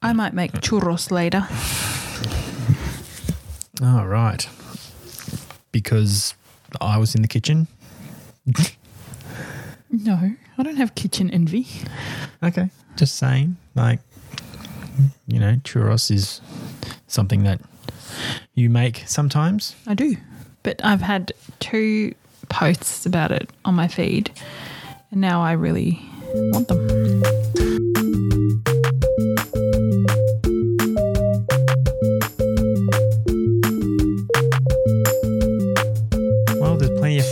I 0.00 0.12
might 0.12 0.32
make 0.32 0.52
churros 0.52 1.10
later. 1.10 1.48
All 3.82 4.06
right. 4.06 4.48
Because 5.72 6.34
I 6.80 6.98
was 6.98 7.14
in 7.14 7.22
the 7.22 7.28
kitchen. 7.28 7.66
No, 9.90 10.32
I 10.56 10.62
don't 10.62 10.76
have 10.76 10.94
kitchen 10.94 11.30
envy. 11.30 11.66
Okay. 12.42 12.70
Just 12.96 13.16
saying, 13.16 13.56
like, 13.74 14.00
you 15.26 15.40
know, 15.40 15.54
churros 15.64 16.10
is 16.10 16.40
something 17.06 17.42
that 17.44 17.60
you 18.54 18.70
make 18.70 19.02
sometimes. 19.06 19.74
I 19.86 19.94
do. 19.94 20.16
But 20.62 20.84
I've 20.84 21.02
had 21.02 21.32
two 21.60 22.14
posts 22.48 23.06
about 23.06 23.32
it 23.32 23.50
on 23.64 23.74
my 23.74 23.88
feed, 23.88 24.30
and 25.10 25.20
now 25.20 25.42
I 25.42 25.52
really 25.52 26.00
want 26.34 26.68
them. 26.68 27.97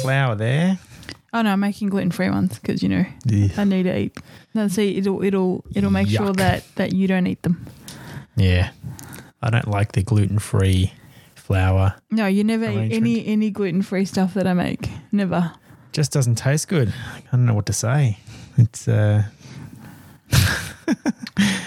Flour 0.07 0.35
there. 0.35 0.79
Oh 1.33 1.43
no, 1.43 1.51
I'm 1.51 1.61
making 1.61 1.89
gluten 1.91 2.11
free 2.11 2.31
ones 2.31 2.59
because 2.59 2.83
you 2.83 2.89
know 2.89 3.05
Yeah. 3.27 3.49
I 3.59 3.65
need 3.65 3.83
to 3.83 3.99
eat. 3.99 4.17
No, 4.55 4.69
see, 4.69 4.97
it'll 4.97 5.23
it'll 5.23 5.65
it'll 5.75 5.91
make 5.91 6.09
sure 6.09 6.33
that 6.33 6.65
that 6.77 6.93
you 6.95 7.07
don't 7.09 7.27
eat 7.27 7.43
them. 7.43 7.67
Yeah. 8.37 8.71
I 9.43 9.51
don't 9.51 9.69
like 9.69 9.93
the 9.93 10.03
gluten 10.03 10.39
free 10.39 10.93
flour. 11.35 11.95
No, 12.11 12.27
you 12.27 12.43
never 12.45 12.65
eat 12.71 12.93
any 12.93 13.27
any 13.27 13.51
gluten 13.51 13.83
free 13.83 14.05
stuff 14.05 14.35
that 14.35 14.47
I 14.47 14.55
make. 14.55 14.89
Never. 15.13 15.53
Just 15.93 16.13
doesn't 16.13 16.37
taste 16.37 16.69
good. 16.69 16.93
I 17.15 17.23
don't 17.37 17.45
know 17.47 17.55
what 17.55 17.67
to 17.67 17.73
say. 17.73 18.19
It's 18.57 18.89
uh 18.89 19.25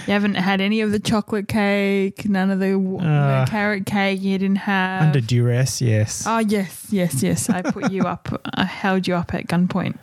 You 0.07 0.13
haven't 0.13 0.35
had 0.35 0.59
any 0.59 0.81
of 0.81 0.91
the 0.91 0.99
chocolate 0.99 1.47
cake, 1.47 2.27
none 2.27 2.49
of 2.49 2.59
the, 2.59 2.73
Uh, 2.73 3.45
the 3.45 3.51
carrot 3.51 3.85
cake. 3.85 4.19
You 4.19 4.39
didn't 4.39 4.55
have. 4.57 5.03
under 5.03 5.21
duress, 5.21 5.81
yes. 5.81 6.23
oh 6.25 6.39
yes, 6.39 6.88
yes, 6.89 7.21
yes. 7.21 7.47
I 7.47 7.61
put 7.61 7.91
you 7.91 8.03
up. 8.03 8.27
I 8.55 8.63
held 8.66 9.07
you 9.07 9.13
up 9.13 9.35
at 9.35 9.45
gunpoint. 9.45 9.97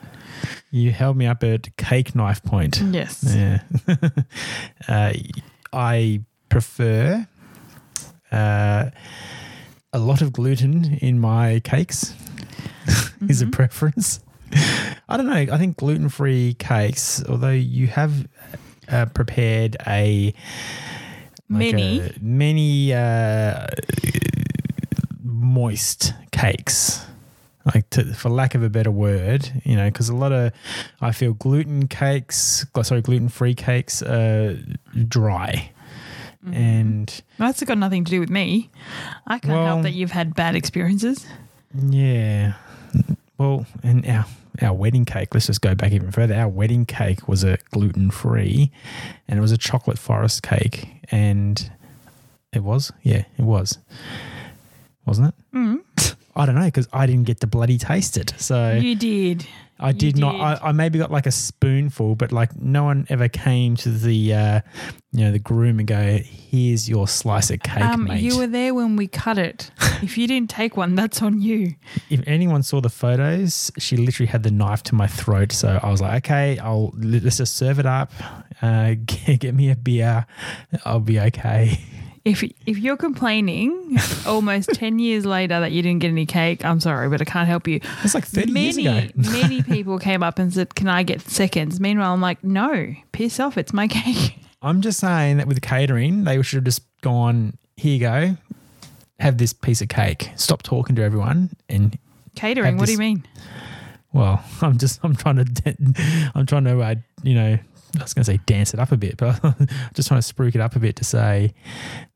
You 0.70 0.92
held 0.92 1.16
me 1.16 1.26
up 1.26 1.42
at 1.42 1.76
cake 1.76 2.14
knife 2.14 2.40
point. 2.44 2.80
Yes. 2.80 3.24
Yeah. 3.26 3.62
uh, 4.88 5.12
I 5.72 6.20
prefer 6.50 7.26
uh, 8.30 8.90
a 9.92 9.98
lot 9.98 10.22
of 10.22 10.32
gluten 10.32 10.98
in 11.00 11.18
my 11.18 11.60
cakes, 11.64 12.14
is 13.28 13.42
a 13.42 13.46
preference. 13.48 14.20
I 15.08 15.16
don't 15.16 15.26
know. 15.26 15.52
I 15.52 15.58
think 15.58 15.76
gluten 15.76 16.08
free 16.08 16.54
cakes, 16.54 17.24
although 17.28 17.50
you 17.50 17.88
have 17.88 18.28
uh, 18.88 19.06
prepared 19.06 19.76
a 19.86 20.32
like 21.48 21.74
Many. 21.74 22.00
a- 22.00 22.12
many 22.20 22.92
uh, 22.92 23.66
moist 25.22 26.12
cakes. 26.32 27.04
Like, 27.74 27.90
to, 27.90 28.04
for 28.14 28.28
lack 28.28 28.54
of 28.54 28.62
a 28.62 28.70
better 28.70 28.92
word, 28.92 29.50
you 29.64 29.74
know, 29.76 29.86
because 29.88 30.08
a 30.08 30.14
lot 30.14 30.30
of 30.30 30.52
I 31.00 31.10
feel 31.10 31.32
gluten 31.32 31.88
cakes, 31.88 32.64
sorry, 32.84 33.00
gluten 33.02 33.28
free 33.28 33.54
cakes, 33.54 34.02
are 34.02 34.56
dry, 35.08 35.72
and 36.52 37.12
That's 37.38 37.64
got 37.64 37.76
nothing 37.78 38.04
to 38.04 38.10
do 38.10 38.20
with 38.20 38.30
me. 38.30 38.70
I 39.26 39.40
can't 39.40 39.54
Well- 39.54 39.66
help 39.66 39.82
that 39.82 39.94
you've 39.94 40.12
had 40.12 40.36
bad 40.36 40.54
experiences. 40.54 41.26
yeah, 41.74 42.52
well, 43.38 43.66
and 43.82 44.06
our 44.06 44.26
our 44.62 44.72
wedding 44.72 45.04
cake. 45.04 45.34
Let's 45.34 45.46
just 45.46 45.60
go 45.60 45.74
back 45.74 45.92
even 45.92 46.10
further. 46.10 46.34
Our 46.34 46.48
wedding 46.48 46.86
cake 46.86 47.28
was 47.28 47.44
a 47.44 47.58
gluten 47.70 48.10
free, 48.10 48.70
and 49.28 49.38
it 49.38 49.42
was 49.42 49.52
a 49.52 49.58
chocolate 49.58 49.98
forest 49.98 50.42
cake, 50.42 50.88
and 51.10 51.70
it 52.52 52.62
was, 52.62 52.92
yeah, 53.02 53.24
it 53.36 53.42
was, 53.42 53.78
wasn't 55.04 55.28
it? 55.28 55.56
Mm. 55.56 56.15
I 56.36 56.46
don't 56.46 56.54
know 56.54 56.66
because 56.66 56.88
I 56.92 57.06
didn't 57.06 57.24
get 57.24 57.40
to 57.40 57.46
bloody 57.46 57.78
taste 57.78 58.16
it. 58.16 58.34
So 58.36 58.72
You 58.74 58.94
did. 58.94 59.46
I 59.78 59.88
you 59.88 59.94
did 59.94 60.16
not. 60.16 60.36
I, 60.36 60.68
I 60.68 60.72
maybe 60.72 60.98
got 60.98 61.10
like 61.10 61.26
a 61.26 61.30
spoonful, 61.30 62.14
but 62.14 62.32
like 62.32 62.56
no 62.56 62.84
one 62.84 63.06
ever 63.10 63.28
came 63.28 63.76
to 63.76 63.90
the, 63.90 64.32
uh, 64.32 64.60
you 65.12 65.24
know, 65.24 65.32
the 65.32 65.38
groom 65.38 65.78
and 65.78 65.86
go, 65.86 66.18
"Here's 66.24 66.88
your 66.88 67.06
slice 67.06 67.50
of 67.50 67.60
cake, 67.60 67.84
Um, 67.84 68.04
mate." 68.04 68.22
you 68.22 68.38
were 68.38 68.46
there 68.46 68.72
when 68.72 68.96
we 68.96 69.06
cut 69.06 69.36
it. 69.36 69.70
if 70.02 70.16
you 70.16 70.26
didn't 70.26 70.48
take 70.48 70.78
one, 70.78 70.94
that's 70.94 71.20
on 71.20 71.42
you. 71.42 71.74
if 72.08 72.22
anyone 72.26 72.62
saw 72.62 72.80
the 72.80 72.88
photos, 72.88 73.70
she 73.78 73.98
literally 73.98 74.28
had 74.28 74.44
the 74.44 74.50
knife 74.50 74.82
to 74.84 74.94
my 74.94 75.06
throat. 75.06 75.52
So 75.52 75.78
I 75.82 75.90
was 75.90 76.00
like, 76.00 76.24
"Okay, 76.24 76.58
I'll 76.58 76.94
let's 76.96 77.36
just 77.36 77.56
serve 77.56 77.78
it 77.78 77.84
up. 77.86 78.12
Uh, 78.62 78.94
get, 79.04 79.40
get 79.40 79.54
me 79.54 79.70
a 79.70 79.76
beer. 79.76 80.24
I'll 80.86 81.00
be 81.00 81.20
okay." 81.20 81.78
If 82.26 82.42
if 82.66 82.78
you're 82.78 82.96
complaining 82.96 83.96
almost 84.26 84.70
ten 84.74 84.98
years 84.98 85.24
later 85.24 85.60
that 85.60 85.70
you 85.70 85.80
didn't 85.80 86.00
get 86.00 86.08
any 86.08 86.26
cake, 86.26 86.64
I'm 86.64 86.80
sorry, 86.80 87.08
but 87.08 87.20
I 87.20 87.24
can't 87.24 87.48
help 87.48 87.68
you. 87.68 87.80
It's 88.02 88.14
like 88.14 88.26
thirty 88.26 88.50
many 88.50 88.64
years 88.64 88.76
ago. 88.78 89.08
many 89.30 89.62
people 89.62 89.98
came 89.98 90.22
up 90.22 90.38
and 90.38 90.52
said, 90.52 90.74
"Can 90.74 90.88
I 90.88 91.04
get 91.04 91.20
seconds?" 91.20 91.78
Meanwhile, 91.78 92.12
I'm 92.12 92.20
like, 92.20 92.42
"No, 92.42 92.94
piss 93.12 93.38
off! 93.38 93.56
It's 93.56 93.72
my 93.72 93.86
cake." 94.02 94.38
I'm 94.60 94.80
just 94.80 94.98
saying 94.98 95.36
that 95.36 95.46
with 95.46 95.62
catering, 95.62 96.24
they 96.24 96.42
should 96.42 96.56
have 96.56 96.64
just 96.64 96.82
gone, 97.00 97.56
"Here 97.76 97.94
you 97.94 98.00
go, 98.00 98.36
have 99.20 99.38
this 99.38 99.52
piece 99.52 99.80
of 99.80 99.88
cake. 99.88 100.30
Stop 100.34 100.62
talking 100.62 100.96
to 100.96 101.02
everyone 101.02 101.50
and 101.68 101.96
Catering? 102.34 102.76
What 102.76 102.86
do 102.86 102.92
you 102.92 102.98
mean? 102.98 103.24
Well, 104.12 104.44
I'm 104.62 104.78
just 104.78 105.00
I'm 105.02 105.16
trying 105.16 105.44
to 105.44 106.30
I'm 106.34 106.46
trying 106.46 106.64
to 106.64 106.80
uh, 106.80 106.94
you 107.22 107.34
know 107.34 107.58
I 107.98 108.02
was 108.02 108.14
going 108.14 108.24
to 108.24 108.30
say 108.32 108.38
dance 108.46 108.74
it 108.74 108.80
up 108.80 108.92
a 108.92 108.96
bit, 108.96 109.16
but 109.16 109.38
I'm 109.44 109.68
just 109.94 110.08
trying 110.08 110.20
to 110.20 110.34
spruik 110.34 110.54
it 110.54 110.60
up 110.60 110.76
a 110.76 110.78
bit 110.78 110.96
to 110.96 111.04
say 111.04 111.54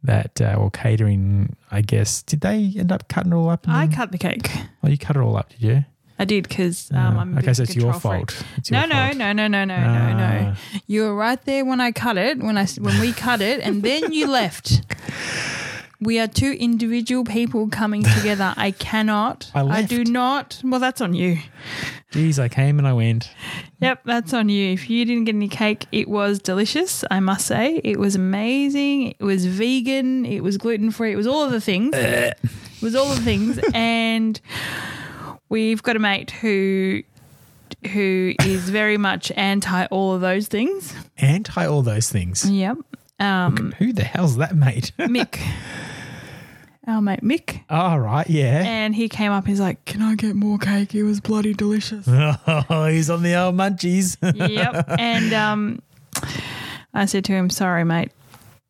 that 0.02 0.40
uh, 0.40 0.54
well 0.58 0.70
catering 0.70 1.56
I 1.70 1.80
guess 1.82 2.22
did 2.22 2.40
they 2.40 2.72
end 2.76 2.92
up 2.92 3.08
cutting 3.08 3.32
it 3.32 3.34
all 3.36 3.48
up? 3.50 3.66
and 3.66 3.76
I 3.76 3.86
cut 3.86 4.12
the 4.12 4.18
cake. 4.18 4.50
Oh, 4.82 4.88
you 4.88 4.98
cut 4.98 5.16
it 5.16 5.20
all 5.20 5.36
up, 5.36 5.50
did 5.50 5.62
you? 5.62 5.84
I 6.18 6.26
did 6.26 6.46
because 6.48 6.90
um, 6.92 7.16
Uh, 7.16 7.20
I'm 7.20 7.36
a 7.36 7.40
okay, 7.40 7.54
so 7.54 7.62
it's 7.62 7.74
your 7.74 7.94
fault. 7.94 8.44
It's 8.58 8.70
your 8.70 8.80
No, 8.80 8.86
no, 8.86 8.94
fault. 9.06 9.16
no, 9.16 9.32
no, 9.32 9.46
no, 9.48 9.64
no, 9.64 9.76
no, 9.86 10.12
no. 10.16 10.54
Ah. 10.54 10.80
You 10.86 11.02
were 11.04 11.14
right 11.14 11.42
there 11.46 11.64
when 11.64 11.80
I 11.80 11.92
cut 11.92 12.18
it. 12.18 12.38
When 12.42 12.58
I 12.58 12.66
when 12.78 13.00
we 13.00 13.12
cut 13.12 13.40
it, 13.40 13.60
and 13.60 13.82
then 13.82 14.12
you 14.12 14.26
left. 14.26 14.82
We 16.00 16.18
are 16.18 16.26
two 16.26 16.52
individual 16.52 17.24
people 17.24 17.68
coming 17.68 18.02
together. 18.02 18.54
I 18.56 18.70
cannot. 18.78 19.50
I 19.54 19.82
do 19.82 20.04
not. 20.04 20.60
Well, 20.64 20.80
that's 20.80 21.00
on 21.00 21.12
you. 21.14 21.38
Geez, 22.10 22.38
I 22.38 22.48
came 22.48 22.78
and 22.78 22.88
I 22.88 22.92
went. 22.92 23.30
Yep, 23.80 24.02
that's 24.04 24.32
on 24.32 24.48
you. 24.48 24.72
If 24.72 24.88
you 24.88 25.04
didn't 25.04 25.24
get 25.24 25.34
any 25.34 25.48
cake, 25.48 25.86
it 25.92 26.08
was 26.08 26.38
delicious. 26.38 27.04
I 27.10 27.20
must 27.20 27.46
say, 27.46 27.80
it 27.84 27.98
was 27.98 28.14
amazing. 28.14 29.08
It 29.18 29.20
was 29.20 29.44
vegan. 29.46 30.24
It 30.24 30.42
was 30.42 30.56
gluten 30.56 30.90
free. 30.90 31.12
It 31.12 31.16
was 31.16 31.26
all 31.26 31.44
of 31.44 31.52
the 31.52 31.60
things. 31.60 31.94
it 31.94 32.38
was 32.82 32.96
all 32.96 33.06
the 33.14 33.20
things, 33.20 33.60
and 33.74 34.40
we've 35.48 35.82
got 35.82 35.96
a 35.96 36.00
mate 36.00 36.30
who 36.30 37.02
who 37.92 38.34
is 38.40 38.68
very 38.70 38.96
much 38.96 39.30
anti 39.32 39.86
all 39.86 40.14
of 40.14 40.20
those 40.20 40.48
things. 40.48 40.94
Anti 41.18 41.66
all 41.66 41.82
those 41.82 42.10
things. 42.10 42.50
Yep. 42.50 42.78
Um, 43.20 43.72
Who 43.78 43.92
the 43.92 44.04
hell's 44.04 44.38
that, 44.38 44.56
mate? 44.56 44.92
Mick, 44.98 45.38
our 46.86 47.00
mate 47.00 47.20
Mick, 47.22 47.62
all 47.68 48.00
right, 48.00 48.28
yeah. 48.28 48.62
and 48.64 48.94
he 48.94 49.08
came 49.08 49.32
up. 49.32 49.46
He's 49.46 49.60
like, 49.60 49.84
"Can 49.84 50.02
I 50.02 50.14
get 50.14 50.34
more 50.34 50.58
cake? 50.58 50.94
It 50.94 51.02
was 51.02 51.20
bloody 51.20 51.54
delicious." 51.54 52.06
Oh, 52.46 52.86
he's 52.86 53.10
on 53.10 53.22
the 53.22 53.34
old 53.34 53.54
munchies. 53.54 54.16
yep. 54.50 54.84
And 54.98 55.32
um, 55.32 55.82
I 56.94 57.06
said 57.06 57.24
to 57.26 57.32
him, 57.32 57.50
"Sorry, 57.50 57.84
mate, 57.84 58.12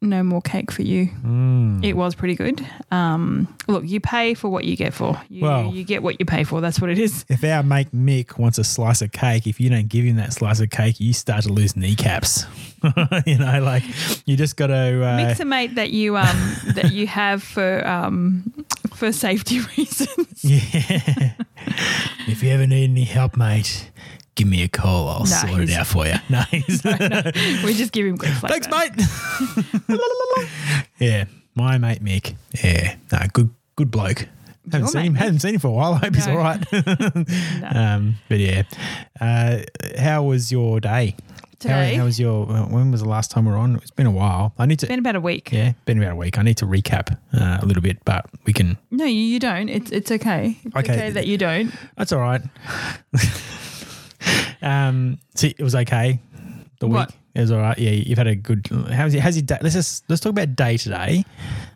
no 0.00 0.22
more 0.22 0.40
cake 0.42 0.70
for 0.70 0.82
you." 0.82 1.06
Mm. 1.24 1.84
It 1.84 1.94
was 1.94 2.14
pretty 2.14 2.34
good. 2.34 2.66
Um, 2.90 3.48
look, 3.68 3.84
you 3.86 4.00
pay 4.00 4.34
for 4.34 4.48
what 4.48 4.64
you 4.64 4.76
get 4.76 4.92
for. 4.94 5.20
You, 5.28 5.42
Well- 5.44 5.72
you 5.74 5.84
get 5.84 6.02
what 6.02 6.18
you 6.20 6.26
pay 6.26 6.44
for. 6.44 6.60
That's 6.60 6.80
what 6.80 6.90
it 6.90 6.98
is. 6.98 7.24
If 7.28 7.44
our 7.44 7.62
mate 7.62 7.88
Mick 7.94 8.38
wants 8.38 8.58
a 8.58 8.64
slice 8.64 9.02
of 9.02 9.12
cake, 9.12 9.46
if 9.46 9.60
you 9.60 9.70
don't 9.70 9.88
give 9.88 10.04
him 10.04 10.16
that 10.16 10.32
slice 10.32 10.60
of 10.60 10.70
cake, 10.70 11.00
you 11.00 11.12
start 11.12 11.44
to 11.44 11.52
lose 11.52 11.76
kneecaps. 11.76 12.44
you 13.26 13.38
know, 13.38 13.60
like 13.62 13.82
you 14.26 14.36
just 14.36 14.56
got 14.56 14.68
to. 14.68 14.74
Uh, 15.04 15.18
Mick's 15.18 15.40
a 15.40 15.44
mate 15.44 15.74
that 15.74 15.90
you 15.90 16.16
um 16.16 16.56
that 16.74 16.92
you 16.92 17.06
have 17.06 17.42
for 17.42 17.86
um 17.86 18.52
for 18.94 19.12
safety 19.12 19.60
reasons. 19.76 20.44
yeah. 20.44 21.32
if 22.26 22.42
you 22.42 22.50
ever 22.50 22.66
need 22.66 22.90
any 22.90 23.04
help, 23.04 23.36
mate, 23.36 23.90
give 24.40 24.48
me 24.48 24.62
a 24.62 24.68
call. 24.68 25.08
I'll 25.08 25.18
No, 25.20 25.24
sort 25.26 25.60
it 25.62 25.70
out 25.72 25.86
for 25.86 26.06
you. 26.06 26.14
No, 26.30 26.40
he's- 26.50 26.82
we 27.64 27.74
just 27.74 27.92
give 27.92 28.06
him 28.06 28.16
like 28.16 28.30
thanks, 28.40 28.66
that. 28.68 28.96
mate. 29.88 29.98
yeah, 30.98 31.24
my 31.54 31.76
mate 31.78 32.02
Mick. 32.02 32.34
Yeah, 32.64 32.96
no, 33.12 33.18
good, 33.32 33.50
good 33.76 33.90
bloke. 33.90 34.26
Haven't 34.70 34.88
seen 34.88 35.02
him. 35.02 35.14
Mick? 35.14 35.18
Haven't 35.18 35.38
seen 35.40 35.54
him 35.54 35.60
for 35.60 35.68
a 35.68 35.72
while. 35.72 35.94
I 35.94 35.98
hope 35.98 36.14
he's 36.14 36.26
No. 36.26 36.32
all 36.32 36.38
right. 36.38 36.64
um, 37.74 38.14
but 38.28 38.38
yeah, 38.38 38.62
uh, 39.20 39.58
how 39.98 40.22
was 40.22 40.50
your 40.52 40.80
day? 40.80 41.16
Today? 41.58 41.92
How, 41.94 42.00
how 42.00 42.04
was 42.06 42.18
your? 42.18 42.46
When 42.46 42.90
was 42.90 43.02
the 43.02 43.08
last 43.08 43.30
time 43.30 43.44
we 43.44 43.52
were 43.52 43.58
on? 43.58 43.76
It's 43.76 43.90
been 43.90 44.06
a 44.06 44.10
while. 44.10 44.54
I 44.58 44.64
need 44.66 44.78
to. 44.78 44.86
Been 44.86 44.98
about 45.00 45.16
a 45.16 45.20
week. 45.20 45.52
yeah, 45.52 45.72
been 45.84 45.98
about 46.02 46.12
a 46.12 46.16
week. 46.16 46.38
I 46.38 46.42
need 46.42 46.56
to 46.58 46.66
recap 46.66 47.16
uh, 47.34 47.58
a 47.60 47.66
little 47.66 47.82
bit, 47.82 47.98
but 48.06 48.24
we 48.46 48.52
can. 48.54 48.78
No, 48.90 49.04
you, 49.04 49.20
you 49.20 49.38
don't. 49.38 49.68
It's 49.68 49.90
it's 49.90 50.10
okay. 50.10 50.56
It's 50.64 50.76
Okay. 50.76 50.92
okay. 50.94 51.10
that 51.10 51.26
you 51.26 51.36
don't. 51.36 51.72
That's 51.98 52.12
all 52.12 52.20
right. 52.20 52.40
Um, 54.62 55.18
see, 55.34 55.54
it 55.58 55.62
was 55.62 55.74
okay. 55.74 56.20
The 56.80 56.86
week 56.86 56.96
What? 56.96 57.14
it 57.34 57.40
was 57.40 57.50
all 57.52 57.60
right. 57.60 57.78
Yeah, 57.78 57.90
you've 57.90 58.18
had 58.18 58.26
a 58.26 58.34
good. 58.34 58.66
How's 58.90 59.14
your, 59.14 59.22
how's 59.22 59.36
your 59.36 59.42
day? 59.44 59.58
Let's 59.60 59.74
just 59.74 60.04
let's 60.08 60.20
talk 60.20 60.30
about 60.30 60.56
day 60.56 60.76
today. 60.76 61.24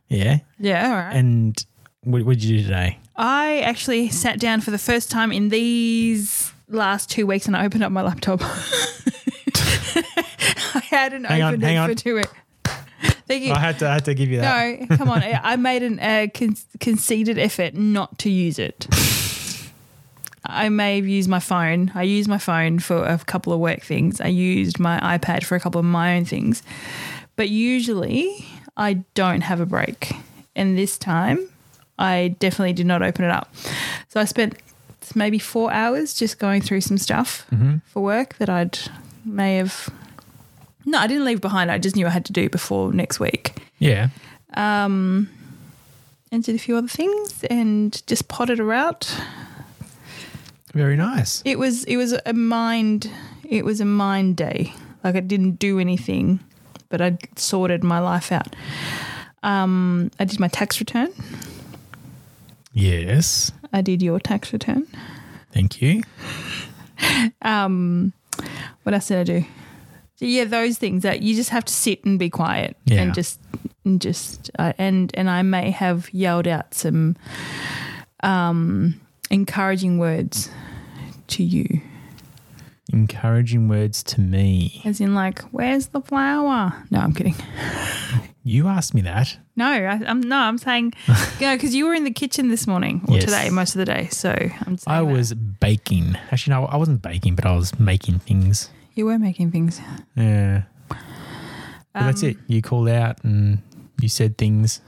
Yeah, 0.09 0.39
Yeah, 0.59 0.89
all 0.89 0.95
right. 0.97 1.15
and 1.17 1.67
what, 2.03 2.23
what 2.25 2.35
did 2.39 2.45
you 2.45 2.59
do 2.59 2.65
today? 2.65 2.99
I 3.17 3.61
actually 3.61 4.09
sat 4.11 4.39
down 4.41 4.61
for 4.61 4.71
the 4.71 4.79
first 4.79 5.11
time 5.11 5.33
in 5.33 5.49
these 5.49 6.53
last 6.69 7.11
two 7.11 7.27
weeks 7.27 7.47
and 7.47 7.57
I 7.57 7.65
opened 7.65 7.85
up 7.85 7.93
my 7.93 8.03
laptop. 8.03 8.41
I 8.43 8.47
hadn't 10.91 11.25
Hang 11.25 11.43
on, 11.43 11.49
opened 11.55 11.63
hang 11.63 11.77
it 11.77 11.79
on. 11.79 11.89
for 11.91 11.95
two 11.95 12.17
weeks. 12.17 12.29
Thank 13.27 13.45
you. 13.45 13.53
I 13.53 13.59
had 13.59 13.79
to 13.79 13.89
I 13.89 13.95
had 13.95 14.05
to 14.07 14.15
give 14.15 14.29
you 14.31 14.41
that. 14.41 14.91
No, 14.91 14.97
come 14.97 15.09
on. 15.09 15.23
I 15.23 15.57
made 15.57 15.83
an 15.83 15.99
uh, 15.99 16.27
con- 16.35 16.57
conceited 16.81 17.39
effort 17.39 17.75
not 17.75 18.19
to 18.21 18.31
use 18.31 18.59
it. 18.59 18.87
I 20.45 20.69
may 20.69 20.97
have 20.97 21.07
used 21.07 21.29
my 21.29 21.41
phone. 21.41 21.91
I 21.95 22.03
used 22.03 22.29
my 22.29 22.39
phone 22.39 22.79
for 22.79 23.05
a 23.05 23.19
couple 23.19 23.53
of 23.53 23.61
work 23.61 23.81
things. 23.81 24.21
I 24.21 24.29
used 24.29 24.79
my 24.79 25.01
iPad 25.01 25.45
for 25.45 25.55
a 25.57 25.61
couple 25.61 25.79
of 25.79 25.85
my 25.85 26.17
own 26.17 26.25
things. 26.25 26.63
But 27.37 27.49
usually 27.49 28.47
I 28.77 29.05
don't 29.15 29.41
have 29.41 29.61
a 29.61 29.67
break. 29.67 30.13
And 30.55 30.77
this 30.77 30.99
time 30.99 31.49
I 31.99 32.37
definitely 32.39 32.75
did 32.75 32.87
not 32.87 33.03
open 33.03 33.25
it 33.25 33.31
up. 33.31 33.55
So 34.09 34.21
I 34.21 34.25
spent 34.25 34.59
maybe 35.15 35.39
four 35.39 35.73
hours 35.73 36.15
just 36.15 36.39
going 36.39 36.63
through 36.63 36.81
some 36.81 36.99
stuff 36.99 37.47
for 37.87 38.03
work 38.03 38.37
that 38.37 38.49
I'd 38.49 38.79
may 39.25 39.57
have. 39.57 39.89
No, 40.87 40.99
I 40.99 41.07
didn't 41.07 41.25
leave 41.25 41.41
behind. 41.41 41.71
I 41.71 41.79
just 41.79 41.97
knew 41.97 42.07
I 42.07 42.11
had 42.11 42.25
to 42.27 42.33
do 42.33 42.49
before 42.51 42.93
next 42.93 43.19
week 43.19 43.55
Yeah, 43.79 44.09
um, 44.55 45.29
and 46.31 46.43
did 46.45 46.55
a 46.55 46.59
few 46.59 46.77
other 46.77 46.89
things 46.89 47.45
and 47.45 48.07
just 48.07 48.29
potted 48.29 48.61
out. 48.61 49.15
Very 50.75 50.97
nice. 50.97 51.43
It 51.45 51.59
was 51.59 51.85
it 51.85 51.97
was 51.97 52.13
a 52.27 52.33
mind 52.33 53.11
it 53.49 53.65
was 53.65 53.81
a 53.81 53.85
mind 53.85 54.37
day. 54.37 54.73
Like 55.03 55.17
I 55.17 55.21
didn't 55.21 55.59
do 55.59 55.79
anything, 55.79 56.41
but 56.89 57.01
I 57.01 57.19
sorted 57.37 57.83
my 57.85 57.99
life 58.01 58.31
out. 58.33 58.55
Um, 59.43 60.11
I 60.19 60.25
did 60.25 60.41
my 60.41 60.49
tax 60.49 60.81
return. 60.81 61.09
Yes, 62.73 63.53
I 63.73 63.83
did 63.83 64.03
your 64.03 64.19
tax 64.19 64.53
return. 64.53 64.87
thank 65.53 65.81
you. 65.81 66.03
Um, 67.43 68.13
what 68.83 68.95
else 68.95 69.09
did 69.09 69.19
I 69.19 69.25
do? 69.25 69.45
So 70.17 70.25
yeah, 70.25 70.45
those 70.45 70.79
things 70.79 71.03
that 71.03 71.23
you 71.23 71.35
just 71.35 71.51
have 71.51 71.65
to 71.67 71.73
sit 71.73 72.05
and 72.05 72.19
be 72.19 72.31
quiet 72.31 72.77
Yeah. 72.87 73.03
and 73.03 73.15
just 73.15 73.39
and 73.85 74.01
just 74.01 74.51
uh, 74.59 74.73
and 74.79 75.11
and 75.15 75.29
I 75.29 75.43
may 75.43 75.71
have 75.71 76.09
yelled 76.15 76.47
out 76.49 76.73
some 76.75 77.17
um, 78.23 79.01
encouraging 79.31 79.99
words 79.99 80.51
to 81.29 81.43
you, 81.43 81.81
Encouraging 82.93 83.67
words 83.69 84.03
to 84.05 84.21
me. 84.21 84.83
as 84.85 85.01
in 85.01 85.15
like, 85.15 85.41
"Where's 85.53 85.89
the 85.89 86.01
flour?" 86.01 86.85
No, 86.91 87.01
I'm 87.01 87.13
kidding. 87.15 87.35
You 88.47 88.69
asked 88.69 88.93
me 88.93 89.01
that. 89.01 89.39
No, 89.57 89.67
I, 89.67 90.01
I'm 90.07 90.21
no, 90.21 90.37
I'm 90.37 90.59
saying, 90.59 90.93
you 91.41 91.47
know, 91.47 91.57
because 91.57 91.75
you 91.75 91.87
were 91.87 91.95
in 91.95 92.05
the 92.05 92.11
kitchen 92.11 92.49
this 92.49 92.67
morning 92.67 93.03
or 93.09 93.15
Yes. 93.15 93.25
today, 93.25 93.49
most 93.51 93.75
of 93.75 93.79
the 93.79 93.87
day. 93.87 94.09
So 94.13 94.31
I'm. 94.67 94.77
Saying 94.77 94.99
I 94.99 94.99
that. 95.01 95.07
was 95.07 95.33
baking. 95.35 96.17
Actually, 96.31 96.51
no, 96.57 96.67
I 96.67 96.77
wasn't 96.77 97.01
baking, 97.01 97.37
but 97.37 97.47
I 97.47 97.57
was 97.57 97.79
making 97.81 98.19
things. 98.19 98.69
You 98.95 99.07
were 99.07 99.19
making 99.19 99.51
things. 99.51 99.81
Yeah. 100.15 100.65
But 100.89 100.99
that's 101.95 102.23
Um, 102.23 102.29
it. 102.31 102.37
You 102.49 102.61
called 102.61 102.89
out 102.89 103.25
and 103.25 103.63
you 104.01 104.09
said 104.09 104.37
things. 104.37 104.81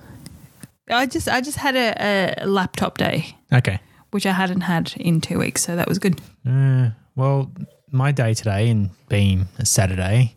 I 0.91 1.07
just 1.07 1.27
I 1.29 1.41
just 1.41 1.57
had 1.57 1.75
a, 1.77 2.43
a 2.45 2.47
laptop 2.47 2.99
day. 2.99 3.37
Okay. 3.53 3.81
Which 4.17 4.25
I 4.25 4.33
hadn't 4.33 4.63
had 4.63 4.95
in 4.97 5.21
two 5.21 5.39
weeks, 5.39 5.63
so 5.63 5.77
that 5.77 5.87
was 5.87 5.99
good. 5.99 6.19
Uh, 6.49 6.89
well, 7.17 7.53
my 7.91 8.13
day 8.13 8.33
today, 8.33 8.71
and 8.71 8.89
being 9.11 9.47
a 9.59 9.67
Saturday, 9.67 10.35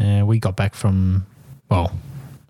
uh, 0.00 0.24
we 0.24 0.38
got 0.38 0.54
back 0.54 0.76
from, 0.76 1.26
well, 1.68 1.92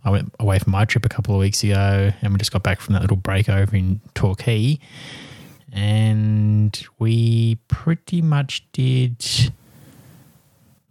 I 0.04 0.10
went 0.10 0.34
away 0.38 0.58
from 0.58 0.72
my 0.72 0.84
trip 0.84 1.06
a 1.06 1.08
couple 1.08 1.34
of 1.34 1.40
weeks 1.40 1.64
ago, 1.64 2.12
and 2.20 2.34
we 2.34 2.38
just 2.38 2.52
got 2.52 2.62
back 2.62 2.78
from 2.82 2.92
that 2.92 3.00
little 3.00 3.16
break 3.16 3.48
over 3.48 3.74
in 3.74 4.02
Torquay. 4.12 4.78
And 5.72 6.78
we 6.98 7.54
pretty 7.68 8.20
much 8.20 8.70
did 8.72 9.24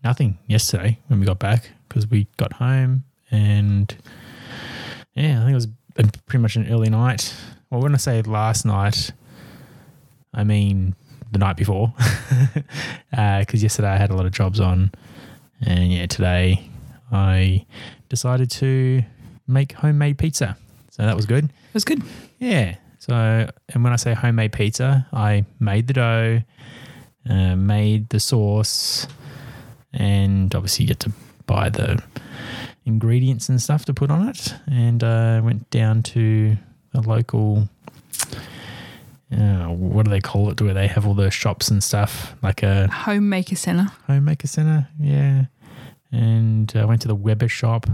nothing 0.04 0.40
yesterday 0.48 0.98
when 1.10 1.20
we 1.20 1.28
got 1.28 1.38
back 1.38 1.70
because 1.88 2.08
we 2.08 2.26
got 2.38 2.54
home 2.54 3.04
and 3.30 3.96
yeah, 5.14 5.42
I 5.42 5.44
think 5.44 5.52
it 5.52 5.56
was 5.56 5.68
pretty 6.26 6.42
much 6.42 6.56
an 6.56 6.72
early 6.72 6.90
night. 6.90 7.36
Well, 7.70 7.82
when 7.82 7.94
I 7.94 7.98
say 7.98 8.20
last 8.24 8.66
night, 8.66 9.12
I 10.34 10.44
mean 10.44 10.96
the 11.32 11.40
night 11.40 11.58
before 11.58 11.94
because 13.12 13.62
yesterday 13.62 13.90
I 13.90 13.98
had 13.98 14.10
a 14.10 14.16
lot 14.16 14.26
of 14.26 14.32
jobs 14.32 14.60
on, 14.60 14.92
and 15.62 15.92
yeah, 15.92 16.06
today 16.06 16.70
I 17.12 17.66
decided 18.10 18.50
to 18.52 19.04
make 19.48 19.74
homemade 19.74 20.18
pizza. 20.18 20.58
So 20.92 21.04
that 21.04 21.16
was 21.16 21.26
good. 21.26 21.46
It 21.46 21.74
was 21.74 21.86
good. 21.86 22.04
Yeah. 22.40 22.76
So, 23.00 23.14
and 23.70 23.84
when 23.84 23.94
I 23.94 23.96
say 23.96 24.14
homemade 24.14 24.52
pizza, 24.52 25.08
I 25.14 25.46
made 25.60 25.88
the 25.88 25.94
dough, 25.94 26.42
uh, 27.30 27.56
made 27.56 28.10
the 28.10 28.20
sauce, 28.20 29.08
and 29.94 30.54
obviously 30.54 30.84
you 30.84 30.90
get 30.90 31.00
to 31.02 31.12
buy 31.46 31.70
the 31.70 32.04
ingredients 32.86 33.50
and 33.50 33.62
stuff 33.62 33.86
to 33.86 33.94
put 33.94 34.12
on 34.12 34.28
it. 34.28 34.54
And 34.68 35.04
uh, 35.04 35.42
went 35.44 35.70
down 35.70 36.04
to 36.04 36.58
a 36.94 37.02
local, 37.02 37.70
uh, 39.32 39.68
what 39.68 40.06
do 40.06 40.12
they 40.12 40.22
call 40.22 40.50
it? 40.50 40.62
Where 40.62 40.74
they 40.74 40.88
have 40.88 41.06
all 41.06 41.14
the 41.14 41.30
shops 41.32 41.70
and 41.70 41.84
stuff, 41.84 42.36
like 42.42 42.64
a 42.64 42.88
Homemaker 42.88 43.56
Centre. 43.56 43.92
homemaker 44.08 44.48
center. 44.48 44.88
Yeah. 45.00 45.46
And 46.12 46.72
I 46.76 46.86
went 46.86 47.02
to 47.04 47.08
the 47.08 47.16
Weber 47.16 47.48
shop 47.48 47.86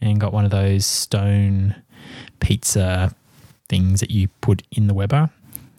and 0.00 0.20
got 0.20 0.32
one 0.32 0.44
of 0.44 0.50
those 0.50 0.84
stone 0.86 1.76
pizza 2.40 3.14
things 3.68 4.00
that 4.00 4.10
you 4.10 4.28
put 4.40 4.62
in 4.72 4.86
the 4.88 4.94
Weber, 4.94 5.30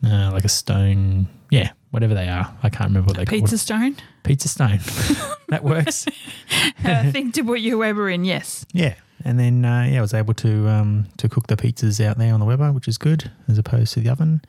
uh, 0.05 0.31
like 0.31 0.45
a 0.45 0.49
stone, 0.49 1.27
yeah, 1.49 1.71
whatever 1.89 2.13
they 2.13 2.29
are. 2.29 2.53
I 2.63 2.69
can't 2.69 2.89
remember 2.89 3.07
what 3.07 3.17
they 3.17 3.25
Pizza 3.25 3.51
call 3.51 3.57
Stone. 3.57 3.93
it. 3.93 4.03
Pizza 4.23 4.47
stone. 4.47 4.79
that 5.49 5.63
works. 5.63 6.05
I 6.85 7.11
think 7.11 7.33
to 7.33 7.43
put 7.43 7.59
your 7.59 7.77
Weber 7.79 8.09
in, 8.09 8.23
yes. 8.23 8.65
Yeah. 8.71 8.93
And 9.25 9.39
then 9.39 9.65
uh, 9.65 9.87
yeah, 9.89 9.99
I 9.99 10.01
was 10.01 10.13
able 10.13 10.33
to 10.35 10.67
um, 10.67 11.05
to 11.17 11.29
cook 11.29 11.47
the 11.47 11.55
pizzas 11.57 12.03
out 12.03 12.17
there 12.17 12.33
on 12.33 12.39
the 12.39 12.45
Weber, 12.45 12.71
which 12.71 12.87
is 12.87 12.97
good 12.97 13.31
as 13.47 13.57
opposed 13.57 13.93
to 13.93 13.99
the 13.99 14.09
oven. 14.09 14.41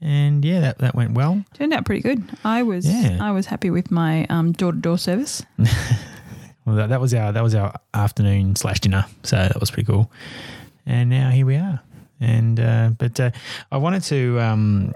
And 0.00 0.44
yeah, 0.44 0.60
that, 0.60 0.78
that 0.78 0.94
went 0.94 1.12
well. 1.14 1.44
Turned 1.54 1.72
out 1.72 1.84
pretty 1.84 2.02
good. 2.02 2.22
I 2.44 2.62
was 2.62 2.86
Yeah. 2.86 3.18
I 3.20 3.32
was 3.32 3.46
happy 3.46 3.70
with 3.70 3.90
my 3.90 4.26
um, 4.26 4.52
door 4.52 4.72
to 4.72 4.78
door 4.78 4.98
service. 4.98 5.42
Well, 6.68 6.76
that, 6.76 6.90
that 6.90 7.00
was 7.00 7.14
our 7.14 7.32
that 7.32 7.42
was 7.42 7.54
our 7.54 7.72
afternoon 7.94 8.54
slash 8.54 8.80
dinner, 8.80 9.06
so 9.22 9.36
that 9.36 9.58
was 9.58 9.70
pretty 9.70 9.86
cool. 9.86 10.12
And 10.84 11.08
now 11.08 11.30
here 11.30 11.46
we 11.46 11.56
are. 11.56 11.80
And 12.20 12.60
uh, 12.60 12.90
but 12.98 13.18
uh, 13.18 13.30
I 13.72 13.78
wanted 13.78 14.02
to 14.02 14.38
um, 14.38 14.92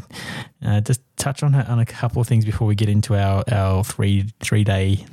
uh, 0.64 0.80
just 0.80 1.02
touch 1.18 1.42
on 1.42 1.54
a, 1.54 1.64
on 1.64 1.80
a 1.80 1.84
couple 1.84 2.22
of 2.22 2.28
things 2.28 2.46
before 2.46 2.66
we 2.66 2.74
get 2.74 2.88
into 2.88 3.14
our 3.14 3.44
our 3.52 3.84
three 3.84 4.30
three 4.40 4.64
day 4.64 5.04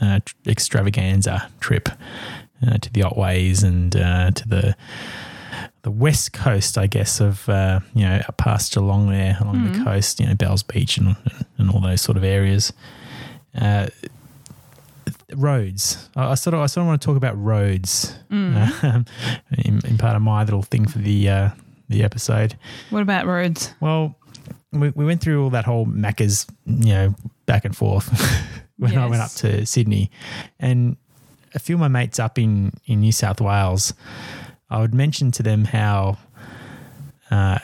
uh, 0.00 0.18
extravaganza 0.44 1.48
trip 1.60 1.88
uh, 2.66 2.78
to 2.78 2.92
the 2.92 3.02
Otways 3.02 3.62
and 3.62 3.94
uh, 3.96 4.30
to 4.30 4.48
the 4.48 4.76
the 5.82 5.90
west 5.90 6.32
coast, 6.32 6.78
I 6.78 6.86
guess, 6.86 7.20
of 7.20 7.48
uh, 7.48 7.80
you 7.94 8.04
know 8.04 8.22
a 8.26 8.32
past 8.32 8.72
Geelong 8.74 9.10
there 9.10 9.36
along 9.40 9.72
the 9.72 9.84
coast, 9.84 10.20
you 10.20 10.26
know 10.26 10.34
Bells 10.34 10.62
Beach 10.62 10.96
and 10.98 11.16
and 11.58 11.70
all 11.70 11.80
those 11.80 12.00
sort 12.00 12.16
of 12.16 12.24
areas. 12.24 12.72
Uh, 13.58 13.86
roads. 15.34 16.08
I, 16.16 16.32
I 16.32 16.34
sort 16.34 16.54
of 16.54 16.60
I 16.60 16.66
sort 16.66 16.82
of 16.82 16.88
want 16.88 17.00
to 17.00 17.06
talk 17.06 17.16
about 17.16 17.40
roads 17.40 18.14
um, 18.30 19.04
in, 19.58 19.80
in 19.86 19.98
part 19.98 20.16
of 20.16 20.22
my 20.22 20.44
little 20.44 20.62
thing 20.62 20.86
for 20.86 20.98
the 20.98 21.28
uh, 21.28 21.50
the 21.88 22.02
episode. 22.02 22.56
What 22.90 23.02
about 23.02 23.26
roads? 23.26 23.72
Well, 23.80 24.16
we, 24.72 24.90
we 24.90 25.04
went 25.04 25.20
through 25.20 25.42
all 25.44 25.50
that 25.50 25.64
whole 25.64 25.86
Macca's, 25.86 26.46
you 26.66 26.92
know, 26.92 27.14
back 27.46 27.64
and 27.64 27.76
forth 27.76 28.08
when 28.78 28.96
I 28.96 29.06
went 29.06 29.22
up 29.22 29.30
to 29.32 29.66
Sydney, 29.66 30.10
and 30.58 30.96
a 31.54 31.58
few 31.58 31.76
of 31.76 31.80
my 31.80 31.88
mates 31.88 32.18
up 32.18 32.38
in 32.38 32.72
in 32.86 33.00
New 33.00 33.12
South 33.12 33.40
Wales, 33.40 33.94
I 34.70 34.80
would 34.80 34.94
mention 34.94 35.30
to 35.32 35.42
them 35.42 35.64
how. 35.64 36.18
Uh, 37.30 37.58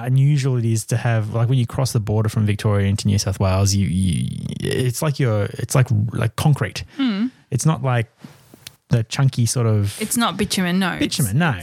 unusual 0.00 0.56
it 0.56 0.64
is 0.64 0.84
to 0.84 0.96
have 0.96 1.34
like 1.34 1.48
when 1.48 1.58
you 1.58 1.66
cross 1.66 1.92
the 1.92 1.98
border 1.98 2.28
from 2.28 2.46
Victoria 2.46 2.86
into 2.86 3.08
New 3.08 3.18
South 3.18 3.40
Wales 3.40 3.74
you, 3.74 3.84
you 3.88 4.46
it's 4.60 5.02
like 5.02 5.18
you're 5.18 5.46
it's 5.54 5.74
like 5.74 5.88
like 6.12 6.36
concrete 6.36 6.84
it's 7.50 7.66
not 7.66 7.82
like 7.82 8.06
the 8.90 9.04
chunky 9.04 9.46
sort 9.46 9.66
of 9.66 10.00
It's 10.00 10.16
not 10.16 10.36
bitumen, 10.36 10.78
no. 10.78 10.96
bitumen 10.98 11.36
no 11.38 11.60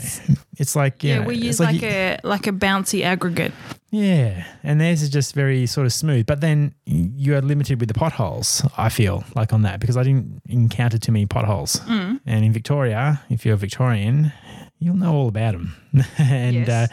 it's 0.57 0.75
like 0.75 1.03
Yeah, 1.03 1.19
know, 1.19 1.27
we 1.27 1.35
it's 1.35 1.43
use 1.45 1.59
like, 1.59 1.81
you- 1.81 1.87
a 1.87 2.19
like 2.23 2.47
a 2.47 2.51
bouncy 2.51 3.03
aggregate. 3.03 3.51
yeah, 3.91 4.45
and 4.63 4.79
theirs 4.79 5.01
is 5.01 5.09
just 5.09 5.33
very 5.35 5.65
sort 5.65 5.85
of 5.85 5.93
smooth. 5.93 6.25
But 6.25 6.39
then 6.41 6.73
you 6.85 7.35
are 7.35 7.41
limited 7.41 7.79
with 7.79 7.87
the 7.89 7.93
potholes. 7.93 8.65
I 8.77 8.89
feel 8.89 9.23
like 9.35 9.51
on 9.53 9.63
that 9.63 9.79
because 9.79 9.97
I 9.97 10.03
didn't 10.03 10.41
encounter 10.47 10.97
too 10.97 11.11
many 11.11 11.25
potholes. 11.25 11.77
Mm. 11.87 12.19
And 12.25 12.45
in 12.45 12.53
Victoria, 12.53 13.21
if 13.29 13.45
you're 13.45 13.55
a 13.55 13.57
Victorian, 13.57 14.31
you'll 14.79 14.95
know 14.95 15.13
all 15.13 15.27
about 15.27 15.53
them. 15.53 15.75
and 16.17 16.55
Yes. 16.67 16.69
uh, 16.69 16.87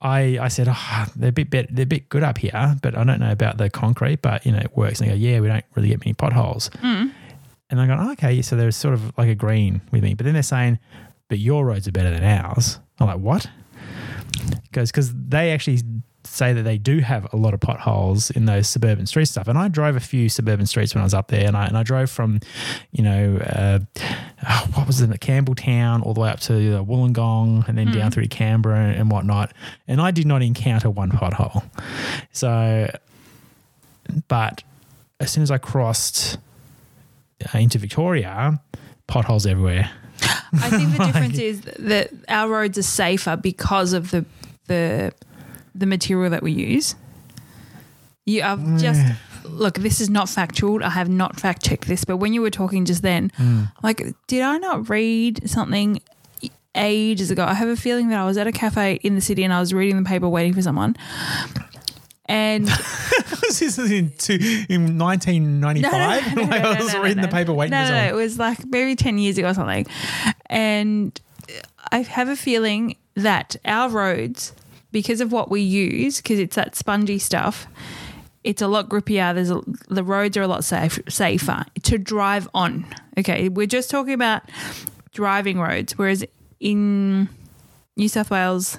I, 0.00 0.38
I 0.40 0.48
said, 0.48 0.66
oh, 0.68 1.04
they're 1.14 1.28
a 1.28 1.32
bit 1.32 1.50
bet 1.50 1.66
they're 1.70 1.84
a 1.84 1.86
bit 1.86 2.08
good 2.08 2.24
up 2.24 2.38
here, 2.38 2.76
but 2.82 2.96
I 2.98 3.04
don't 3.04 3.20
know 3.20 3.30
about 3.30 3.58
the 3.58 3.70
concrete, 3.70 4.22
but 4.22 4.44
you 4.44 4.50
know, 4.52 4.58
it 4.58 4.76
works. 4.76 5.00
And 5.00 5.08
they 5.08 5.14
go, 5.14 5.18
yeah, 5.18 5.38
we 5.40 5.46
don't 5.46 5.64
really 5.76 5.88
get 5.90 6.00
many 6.00 6.14
potholes. 6.14 6.68
Mm. 6.82 7.12
And 7.72 7.80
I 7.80 7.86
go, 7.86 7.96
oh, 7.98 8.12
okay, 8.12 8.42
so 8.42 8.54
they're 8.54 8.70
sort 8.70 8.92
of 8.92 9.16
like 9.16 9.30
agreeing 9.30 9.80
with 9.90 10.02
me. 10.02 10.12
But 10.12 10.24
then 10.24 10.34
they're 10.34 10.42
saying, 10.42 10.78
but 11.28 11.38
your 11.38 11.64
roads 11.64 11.88
are 11.88 11.92
better 11.92 12.10
than 12.10 12.22
ours. 12.22 12.78
I'm 13.00 13.06
like, 13.06 13.18
what? 13.18 13.48
Goes 14.72 14.92
because 14.92 15.12
they 15.14 15.52
actually 15.52 15.80
say 16.24 16.52
that 16.52 16.62
they 16.62 16.76
do 16.76 16.98
have 16.98 17.26
a 17.32 17.36
lot 17.36 17.54
of 17.54 17.60
potholes 17.60 18.30
in 18.30 18.44
those 18.44 18.68
suburban 18.68 19.06
street 19.06 19.24
stuff. 19.24 19.48
And 19.48 19.56
I 19.56 19.68
drove 19.68 19.96
a 19.96 20.00
few 20.00 20.28
suburban 20.28 20.66
streets 20.66 20.94
when 20.94 21.00
I 21.00 21.04
was 21.04 21.14
up 21.14 21.28
there, 21.28 21.46
and 21.46 21.56
I 21.56 21.64
and 21.66 21.78
I 21.78 21.82
drove 21.82 22.10
from, 22.10 22.40
you 22.90 23.02
know, 23.02 23.38
uh, 23.38 23.78
oh, 24.48 24.68
what 24.74 24.86
was 24.86 25.00
it, 25.00 25.08
Campbelltown, 25.20 26.04
all 26.04 26.12
the 26.12 26.20
way 26.20 26.28
up 26.28 26.40
to 26.40 26.76
uh, 26.76 26.84
Wollongong, 26.84 27.66
and 27.68 27.78
then 27.78 27.90
down 27.90 28.10
through 28.10 28.24
to 28.24 28.28
Canberra 28.28 28.80
and, 28.80 28.96
and 28.96 29.10
whatnot. 29.10 29.54
And 29.88 29.98
I 29.98 30.10
did 30.10 30.26
not 30.26 30.42
encounter 30.42 30.90
one 30.90 31.10
pothole. 31.10 31.64
So, 32.32 32.94
but 34.28 34.62
as 35.20 35.30
soon 35.30 35.42
as 35.42 35.50
I 35.50 35.56
crossed 35.56 36.36
into 37.54 37.78
Victoria, 37.78 38.60
potholes 39.06 39.46
everywhere. 39.46 39.90
I 40.52 40.70
think 40.70 40.96
the 40.96 41.04
difference 41.06 41.38
is 41.38 41.60
that 41.78 42.10
our 42.28 42.48
roads 42.48 42.78
are 42.78 42.82
safer 42.82 43.36
because 43.36 43.92
of 43.92 44.10
the 44.10 44.24
the 44.66 45.12
the 45.74 45.86
material 45.86 46.30
that 46.30 46.42
we 46.42 46.52
use. 46.52 46.94
You 48.24 48.42
are 48.42 48.56
mm. 48.56 48.80
just 48.80 49.00
look. 49.44 49.74
This 49.74 50.00
is 50.00 50.10
not 50.10 50.28
factual. 50.28 50.82
I 50.84 50.90
have 50.90 51.08
not 51.08 51.40
fact 51.40 51.64
checked 51.64 51.88
this, 51.88 52.04
but 52.04 52.18
when 52.18 52.32
you 52.32 52.42
were 52.42 52.50
talking 52.50 52.84
just 52.84 53.02
then, 53.02 53.30
mm. 53.38 53.72
like, 53.82 54.02
did 54.26 54.42
I 54.42 54.58
not 54.58 54.88
read 54.88 55.48
something 55.48 56.00
ages 56.74 57.30
ago? 57.30 57.44
I 57.44 57.54
have 57.54 57.68
a 57.68 57.76
feeling 57.76 58.08
that 58.08 58.18
I 58.18 58.24
was 58.24 58.36
at 58.36 58.46
a 58.46 58.52
cafe 58.52 59.00
in 59.02 59.14
the 59.14 59.20
city 59.20 59.42
and 59.44 59.52
I 59.52 59.60
was 59.60 59.74
reading 59.74 60.00
the 60.02 60.08
paper, 60.08 60.28
waiting 60.28 60.54
for 60.54 60.62
someone, 60.62 60.96
and 62.26 62.66
this 63.40 63.62
is 63.62 63.78
in, 63.78 64.12
two, 64.16 64.38
in 64.68 64.98
1995. 64.98 66.36
No, 66.36 66.42
no, 66.42 66.48
no, 66.48 66.50
like 66.50 66.62
I 66.62 66.82
was 66.82 66.96
reading 66.98 67.22
the 67.22 67.28
paper 67.28 67.52
waiting 67.52 67.72
No, 67.72 67.84
no, 67.84 67.90
no, 67.90 68.08
it 68.08 68.14
was 68.14 68.38
like 68.38 68.64
maybe 68.66 68.94
10 68.94 69.18
years 69.18 69.38
ago 69.38 69.48
or 69.48 69.54
something. 69.54 69.86
And 70.46 71.20
I 71.90 72.02
have 72.02 72.28
a 72.28 72.36
feeling 72.36 72.96
that 73.14 73.56
our 73.64 73.88
roads, 73.88 74.54
because 74.92 75.20
of 75.20 75.32
what 75.32 75.50
we 75.50 75.60
use, 75.60 76.18
because 76.18 76.38
it's 76.38 76.56
that 76.56 76.76
spongy 76.76 77.18
stuff, 77.18 77.66
it's 78.44 78.62
a 78.62 78.68
lot 78.68 78.88
grippier. 78.88 79.34
There's 79.34 79.50
a, 79.50 79.60
the 79.88 80.04
roads 80.04 80.36
are 80.36 80.42
a 80.42 80.48
lot 80.48 80.64
safe, 80.64 81.00
safer 81.08 81.64
to 81.82 81.98
drive 81.98 82.48
on. 82.54 82.86
Okay, 83.18 83.48
we're 83.48 83.66
just 83.66 83.90
talking 83.90 84.14
about 84.14 84.42
driving 85.12 85.60
roads, 85.60 85.98
whereas 85.98 86.24
in 86.60 87.28
New 87.96 88.08
South 88.08 88.30
Wales, 88.30 88.78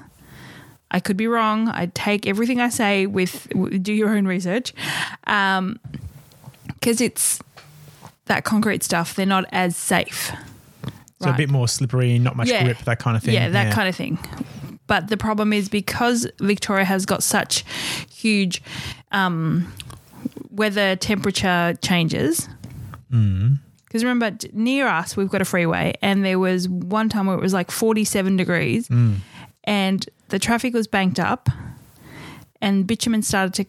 I 0.94 1.00
could 1.00 1.18
be 1.18 1.28
wrong. 1.28 1.68
I 1.70 1.88
take 1.94 2.28
everything 2.28 2.62
I 2.62 2.70
say 2.70 3.08
with 3.08 3.48
do 3.82 3.92
your 3.92 4.10
own 4.16 4.26
research, 4.28 4.74
because 5.26 7.02
it's 7.02 7.42
that 8.26 8.44
concrete 8.46 8.84
stuff. 8.84 9.16
They're 9.16 9.26
not 9.26 9.46
as 9.52 9.76
safe. 9.76 10.32
So 11.22 11.30
a 11.30 11.34
bit 11.34 11.50
more 11.50 11.68
slippery, 11.68 12.20
not 12.20 12.36
much 12.36 12.50
Yeah. 12.50 12.64
grip, 12.64 12.80
that 12.80 13.00
kind 13.00 13.16
of 13.18 13.24
thing. 13.24 13.34
Yeah, 13.34 13.50
that 13.50 13.74
kind 13.74 13.88
of 13.88 13.96
thing. 13.96 14.18
But 14.88 15.08
the 15.08 15.16
problem 15.18 15.54
is 15.54 15.70
because 15.70 16.28
Victoria 16.40 16.84
has 16.86 17.06
got 17.06 17.24
such 17.24 17.64
huge 18.14 18.62
um, 19.14 19.72
weather 20.52 20.96
temperature 20.98 21.74
changes. 21.82 22.50
Mm. 23.12 23.60
Because 23.86 24.04
remember, 24.04 24.36
near 24.52 24.88
us, 24.88 25.16
we've 25.16 25.30
got 25.30 25.42
a 25.42 25.46
freeway, 25.46 25.94
and 26.02 26.26
there 26.26 26.40
was 26.40 26.68
one 26.68 27.08
time 27.10 27.28
where 27.28 27.38
it 27.38 27.42
was 27.42 27.54
like 27.54 27.72
47 27.72 28.36
degrees, 28.36 28.88
Mm. 28.90 29.18
and 29.64 30.06
the 30.34 30.40
traffic 30.40 30.74
was 30.74 30.88
banked 30.88 31.20
up, 31.20 31.48
and 32.60 32.88
bitumen 32.88 33.22
started 33.22 33.54
to 33.54 33.66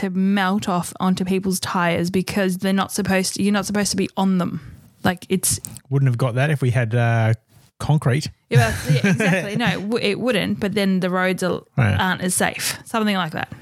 to 0.00 0.08
melt 0.10 0.66
off 0.66 0.94
onto 0.98 1.24
people's 1.26 1.60
tires 1.60 2.10
because 2.10 2.56
they're 2.58 2.72
not 2.72 2.90
supposed 2.90 3.34
to, 3.34 3.42
you're 3.42 3.52
not 3.52 3.64
supposed 3.66 3.90
to 3.90 3.96
be 3.96 4.08
on 4.16 4.38
them. 4.38 4.60
Like 5.04 5.26
it's 5.28 5.60
Wouldn't 5.90 6.08
have 6.08 6.16
got 6.18 6.34
that 6.36 6.50
if 6.50 6.62
we 6.62 6.70
had 6.70 6.94
uh, 6.94 7.34
concrete. 7.78 8.30
Yeah, 8.48 8.74
exactly. 8.88 9.56
No, 9.56 9.96
it 9.96 10.02
it 10.12 10.20
wouldn't. 10.20 10.58
But 10.58 10.72
then 10.72 11.00
the 11.00 11.10
roads 11.10 11.42
are, 11.42 11.60
Right. 11.76 12.00
aren't 12.00 12.22
as 12.22 12.34
safe. 12.34 12.78
Something 12.86 13.16
like 13.16 13.32
that. 13.32 13.52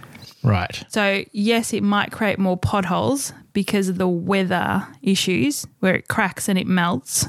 Right. 0.45 0.85
So 0.91 1.25
yes, 1.33 1.73
it 1.73 1.83
might 1.83 2.13
create 2.13 2.39
more 2.39 2.57
potholes 2.57 3.33
because 3.53 3.89
of 3.89 3.99
the 3.99 4.09
weather 4.09 4.87
issues 5.03 5.67
where 5.81 5.95
it 5.97 6.07
cracks 6.07 6.49
and 6.49 6.57
it 6.59 6.67
melts. 6.69 7.27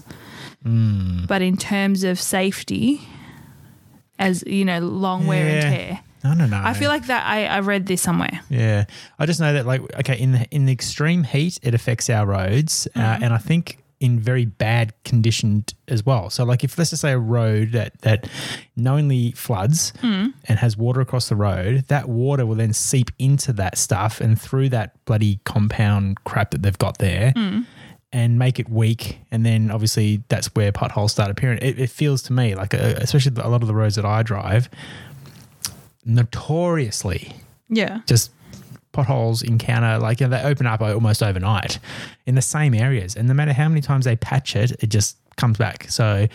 Mm. 0.64 1.28
But 1.28 1.42
in 1.42 1.58
terms 1.58 2.04
of 2.04 2.20
safety, 2.20 3.02
as 4.20 4.44
you 4.46 4.66
know, 4.66 4.80
long 4.80 5.28
wear 5.28 5.46
and 5.46 5.64
Yeah. 5.64 5.70
tear. 5.70 6.00
I 6.24 6.36
don't 6.36 6.50
know. 6.50 6.62
I 6.64 6.74
feel 6.74 6.90
like 6.90 7.06
that. 7.06 7.24
I, 7.26 7.46
I 7.46 7.60
read 7.60 7.86
this 7.86 8.02
somewhere. 8.02 8.42
Yeah, 8.50 8.86
I 9.20 9.28
just 9.28 9.40
know 9.40 9.54
that 9.54 9.68
like 9.68 9.82
okay, 10.00 10.18
in 10.20 10.32
the 10.32 10.48
in 10.50 10.66
the 10.66 10.74
extreme 10.74 11.24
heat, 11.24 11.60
it 11.62 11.76
affects 11.76 12.10
our 12.10 12.26
roads, 12.26 12.88
uh, 12.96 13.00
mm-hmm. 13.00 13.24
and 13.24 13.34
I 13.34 13.38
think 13.38 13.78
in 14.00 14.20
very 14.20 14.46
bad 14.46 14.94
condition 15.04 15.64
as 15.88 16.06
well. 16.06 16.30
So 16.30 16.44
like 16.44 16.64
if 16.64 16.78
let's 16.78 16.90
just 16.90 17.02
say 17.02 17.12
a 17.12 17.18
road 17.18 17.72
that 17.72 18.00
that 18.02 18.30
knowingly 18.76 19.32
floods 19.32 19.94
mm. 20.02 20.34
and 20.46 20.60
has 20.60 20.76
water 20.76 21.02
across 21.02 21.30
the 21.30 21.36
road, 21.36 21.86
that 21.88 22.10
water 22.10 22.46
will 22.46 22.56
then 22.56 22.74
seep 22.74 23.12
into 23.20 23.54
that 23.54 23.78
stuff 23.78 24.20
and 24.20 24.40
through 24.40 24.70
that 24.70 25.04
bloody 25.06 25.40
compound 25.44 26.24
crap 26.24 26.52
that 26.52 26.62
they've 26.62 26.78
got 26.78 26.98
there. 26.98 27.34
Mm. 27.36 27.66
And 28.18 28.40
make 28.40 28.60
it 28.62 28.70
weak, 28.70 29.20
and 29.30 29.46
then 29.46 29.70
obviously 29.72 30.24
that's 30.30 30.48
where 30.56 30.72
potholes 30.72 31.12
start 31.12 31.30
appearing. 31.30 31.60
It, 31.62 31.78
it 31.78 31.90
feels 31.90 32.22
to 32.24 32.34
me 32.34 32.56
like, 32.56 32.74
uh, 32.74 32.94
especially 32.98 33.34
a 33.42 33.50
lot 33.50 33.62
of 33.62 33.68
the 33.68 33.76
roads 33.76 33.96
that 33.96 34.06
I 34.06 34.24
drive, 34.24 34.70
notoriously 36.06 37.34
Yeah. 37.70 38.02
just 38.08 38.32
potholes 38.92 39.42
encounter 39.42 40.00
like 40.00 40.22
you 40.22 40.28
know, 40.28 40.38
they 40.38 40.44
open 40.44 40.66
up 40.66 40.80
almost 40.80 41.22
overnight 41.22 41.80
in 42.26 42.36
the 42.36 42.42
same 42.42 42.74
areas 42.74 43.18
and 43.18 43.28
no 43.28 43.34
matter 43.34 43.52
how 43.52 43.68
many 43.68 43.82
times 43.82 44.06
they 44.06 44.16
patch 44.16 44.56
it 44.56 44.72
it 44.82 44.88
just 44.88 45.18
comes 45.36 45.58
back 45.58 45.86
so 45.90 46.26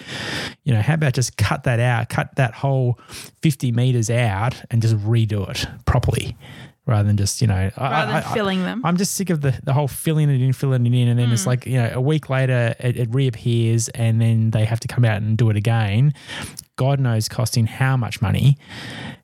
you 0.64 0.74
know 0.74 0.82
how 0.82 0.92
about 0.92 1.14
just 1.14 1.38
cut 1.38 1.62
that 1.64 1.80
out 1.80 2.10
cut 2.10 2.36
that 2.36 2.52
whole 2.52 2.98
50 3.40 3.72
meters 3.72 4.10
out 4.10 4.60
and 4.70 4.82
just 4.82 4.94
redo 4.98 5.48
it 5.48 5.66
properly 5.86 6.36
rather 6.90 7.06
than 7.06 7.16
just 7.16 7.40
you 7.40 7.46
know 7.46 7.54
I- 7.54 7.90
Rather 7.90 8.12
I, 8.12 8.20
than 8.20 8.30
I- 8.30 8.34
filling 8.34 8.62
them. 8.62 8.82
I'm 8.84 8.96
just 8.98 9.14
sick 9.14 9.30
of 9.30 9.40
the, 9.40 9.58
the 9.62 9.72
whole 9.72 9.88
filling 9.88 10.28
it 10.28 10.40
in, 10.42 10.52
filling 10.52 10.84
it 10.84 10.92
in, 10.92 11.08
and 11.08 11.18
then 11.18 11.30
it's 11.32 11.46
like 11.46 11.64
you 11.64 11.74
know 11.78 11.90
a 11.94 12.00
week 12.00 12.28
later 12.28 12.74
it, 12.80 12.96
it 12.96 13.08
reappears, 13.14 13.88
and 13.90 14.20
then 14.20 14.50
they 14.50 14.64
have 14.66 14.80
to 14.80 14.88
come 14.88 15.04
out 15.04 15.22
and 15.22 15.38
do 15.38 15.48
it 15.48 15.56
again. 15.56 16.12
God 16.76 17.00
knows 17.00 17.28
costing 17.28 17.66
how 17.66 17.96
much 17.96 18.20
money 18.20 18.58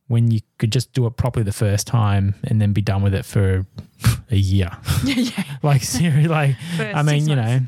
when 0.09 0.31
you 0.31 0.41
could 0.59 0.71
just 0.71 0.93
do 0.93 1.05
it 1.07 1.17
properly 1.17 1.43
the 1.43 1.53
first 1.53 1.87
time 1.87 2.35
and 2.45 2.61
then 2.63 2.73
be 2.73 2.81
done 2.83 3.03
with 3.03 3.13
it 3.15 3.25
for 3.25 3.67
a 4.31 4.37
year. 4.37 4.71
yeah, 5.05 5.43
like 5.63 5.83
seriously, 5.83 6.29
like 6.29 6.57
I 6.79 7.03
mean, 7.03 7.29
you 7.29 7.37
know. 7.37 7.61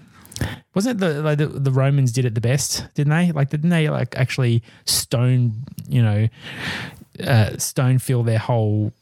Wasn't 0.73 0.97
it 0.97 1.05
the 1.05 1.21
like 1.23 1.39
the, 1.39 1.47
the 1.49 1.73
Romans 1.73 2.13
did 2.13 2.25
it 2.25 2.37
the 2.37 2.41
best, 2.41 2.87
didn't 2.95 3.11
they? 3.11 3.33
Like 3.33 3.51
didn't 3.51 3.71
they 3.71 3.89
like 3.89 4.17
actually 4.17 4.63
stone, 4.85 5.65
you 5.89 6.01
know, 6.01 6.29
uh, 7.27 7.57
stone 7.59 7.99
fill 7.99 8.23
their 8.23 8.39
whole 8.39 8.93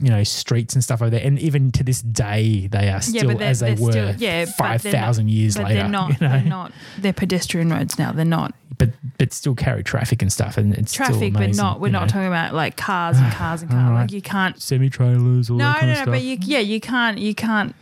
you 0.00 0.08
know 0.10 0.24
streets 0.24 0.74
and 0.74 0.82
stuff 0.82 1.02
over 1.02 1.10
there, 1.10 1.24
and 1.24 1.38
even 1.38 1.70
to 1.72 1.84
this 1.84 2.02
day 2.02 2.66
they 2.66 2.90
are 2.90 3.00
still 3.00 3.28
they're- 3.36 3.42
as 3.46 3.60
they 3.60 3.74
were 3.74 3.92
still- 3.92 4.14
yeah, 4.16 4.44
five 4.46 4.82
thousand 4.82 5.28
years 5.30 5.56
But 5.56 5.64
later. 5.64 5.74
they're 5.80 5.88
not. 5.88 6.08
you 6.10 6.16
know? 6.20 6.32
They're 6.32 6.44
not. 6.44 6.72
They're 6.98 7.12
pedestrian 7.12 7.70
roads 7.70 7.98
now. 7.98 8.12
They're 8.12 8.24
not 8.24 8.54
but 8.78 8.90
but 9.18 9.32
still 9.32 9.54
carry 9.54 9.82
traffic 9.84 10.22
and 10.22 10.32
stuff, 10.32 10.56
and 10.56 10.74
it's 10.74 10.92
still 10.92 11.06
traffic, 11.06 11.34
but 11.34 11.54
not. 11.54 11.80
We're 11.80 11.88
you 11.88 11.92
not 11.92 12.02
know. 12.02 12.06
talking 12.08 12.26
about 12.28 12.54
like 12.54 12.76
cars 12.76 13.18
and 13.18 13.30
cars 13.32 13.62
and 13.62 13.70
cars. 13.70 13.82
Alright. 13.88 14.02
Like 14.04 14.12
you 14.12 14.22
can't. 14.22 14.60
semi 14.60 14.88
trailers, 14.88 15.50
all 15.50 15.58
No, 15.58 15.64
that 15.66 15.80
kind 15.80 15.86
no, 15.88 15.92
of 15.92 15.98
no. 15.98 16.02
stuff. 16.02 16.14
But 16.14 16.22
you, 16.22 16.38
yeah, 16.40 16.60
you 16.60 16.80
can't. 16.80 17.18
You 17.18 17.34
can't. 17.34 17.74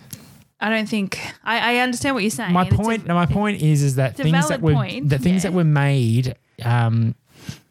I 0.60 0.70
don't 0.70 0.88
think. 0.88 1.20
I, 1.44 1.76
I 1.76 1.78
understand 1.82 2.16
what 2.16 2.25
you're 2.25 2.30
saying. 2.32 2.52
my 2.52 2.64
it's 2.64 2.75
a- 2.75 2.76
point 2.76 3.06
no, 3.06 3.14
my 3.14 3.26
point 3.26 3.62
is 3.62 3.82
is 3.82 3.94
that 3.94 4.16
things 4.16 4.48
that 4.48 4.60
were 4.60 4.72
point, 4.72 5.08
the 5.08 5.18
things 5.20 5.44
yeah. 5.44 5.50
that 5.50 5.56
were 5.56 5.62
made 5.64 6.34
um, 6.64 7.14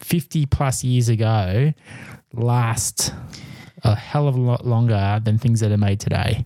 50 0.00 0.46
plus 0.46 0.82
years 0.82 1.10
ago 1.10 1.74
last 2.32 3.12
a 3.92 3.94
hell 3.94 4.28
of 4.28 4.34
a 4.36 4.40
lot 4.40 4.66
longer 4.66 5.20
than 5.24 5.38
things 5.38 5.60
that 5.60 5.72
are 5.72 5.76
made 5.78 6.00
today 6.00 6.44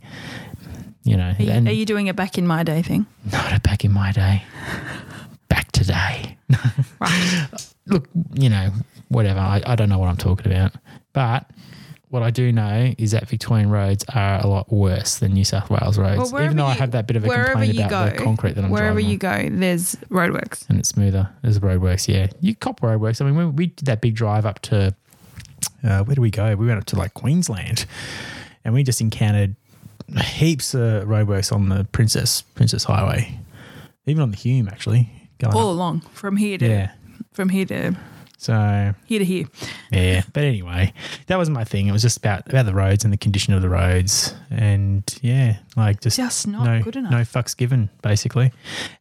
you 1.05 1.17
know 1.17 1.33
Are 1.39 1.43
you, 1.43 1.51
are 1.69 1.73
you 1.73 1.85
doing 1.85 2.09
a 2.09 2.15
back 2.15 2.39
in 2.39 2.47
my 2.47 2.63
day 2.63 2.83
thing? 2.83 3.07
not 3.31 3.53
a 3.53 3.61
back 3.61 3.85
in 3.85 3.93
my 3.93 4.13
day 4.13 4.43
back 5.49 5.71
today 5.73 6.37
Right. 7.01 7.49
look 7.87 8.09
you 8.35 8.49
know 8.49 8.71
whatever 9.09 9.41
I, 9.41 9.63
I 9.67 9.75
don't 9.77 9.89
know 9.89 9.99
what 9.99 10.09
i'm 10.09 10.17
talking 10.17 10.47
about 10.51 10.73
but 11.13 11.51
what 12.09 12.23
I 12.23 12.31
do 12.31 12.53
know 12.53 12.93
is 12.99 13.13
that 13.13 13.27
Victorian 13.27 13.71
roads 13.71 14.05
are 14.15 14.39
a 14.45 14.47
lot 14.47 14.71
worse 14.71 15.17
than 15.19 15.33
New 15.33 15.47
South 15.47 15.71
Wales 15.71 15.97
roads, 15.99 16.31
Well, 16.31 16.45
even 16.45 16.59
though 16.59 16.67
I 16.67 16.75
you- 16.75 16.79
have 16.81 16.91
that 16.91 17.07
bit 17.07 17.17
of 17.17 17.25
a 17.25 17.27
complaint 17.29 17.73
you 17.75 17.85
about 17.87 18.13
the 18.13 18.19
concrete 18.23 18.55
that 18.57 18.65
I'm 18.67 18.71
Wherever 18.71 19.01
driving 19.01 19.07
on. 19.07 19.11
you 19.13 19.17
go, 19.17 19.59
there's 19.61 19.95
roadworks. 20.11 20.69
and 20.69 20.79
it's 20.79 20.91
smoother. 20.91 21.31
There's 21.41 21.59
roadworks, 21.61 22.09
yeah. 22.15 22.27
You 22.43 22.55
cop 22.55 22.81
roadworks. 22.83 23.23
I 23.23 23.25
mean, 23.25 23.35
we, 23.37 23.47
we 23.47 23.67
did 23.69 23.87
that 23.87 24.03
big 24.03 24.15
drive 24.15 24.45
up 24.45 24.61
to 24.61 24.95
uh, 25.85 26.03
where 26.05 26.15
do 26.15 26.21
we 26.23 26.31
go? 26.31 26.55
We 26.57 26.67
went 26.67 26.79
up 26.79 26.87
to 26.87 26.97
like 26.97 27.15
Queensland, 27.15 27.87
and 28.65 28.75
we 28.75 28.83
just 28.83 29.01
encountered 29.01 29.57
heaps 30.21 30.75
of 30.75 31.05
roadworks 31.05 31.53
on 31.53 31.69
the 31.69 31.85
Princes 31.93 32.43
Princes 32.55 32.85
Highway, 32.85 33.39
even 34.07 34.23
on 34.23 34.31
the 34.31 34.37
Hume 34.37 34.69
actually. 34.69 35.11
Going 35.39 35.55
All 35.57 35.71
up. 35.71 35.75
along 35.75 36.01
from 36.13 36.37
here 36.37 36.59
to 36.59 36.69
yeah. 36.69 36.93
from 37.33 37.49
here 37.49 37.65
to 37.67 37.97
So 38.39 38.95
Here 39.07 39.19
to 39.19 39.25
here. 39.25 39.47
yeah, 39.91 40.23
but 40.33 40.45
anyway, 40.45 40.93
that 41.27 41.37
was 41.37 41.51
my 41.51 41.65
thing. 41.65 41.87
It 41.89 41.93
was 41.93 42.03
just 42.03 42.19
about 42.19 42.49
about 42.49 42.67
the 42.67 42.75
roads 42.75 43.03
and 43.05 43.13
the 43.13 43.17
condition 43.17 43.53
of 43.55 43.63
the 43.63 43.69
roads, 43.69 44.35
and 44.51 45.03
yeah, 45.23 45.59
like 45.77 46.01
just 46.01 46.17
Just 46.17 46.47
not 46.47 46.65
no 46.65 46.83
good 46.83 46.97
enough. 46.97 47.11
no 47.13 47.19
fucks 47.23 47.57
given, 47.57 47.89
basically. 48.03 48.53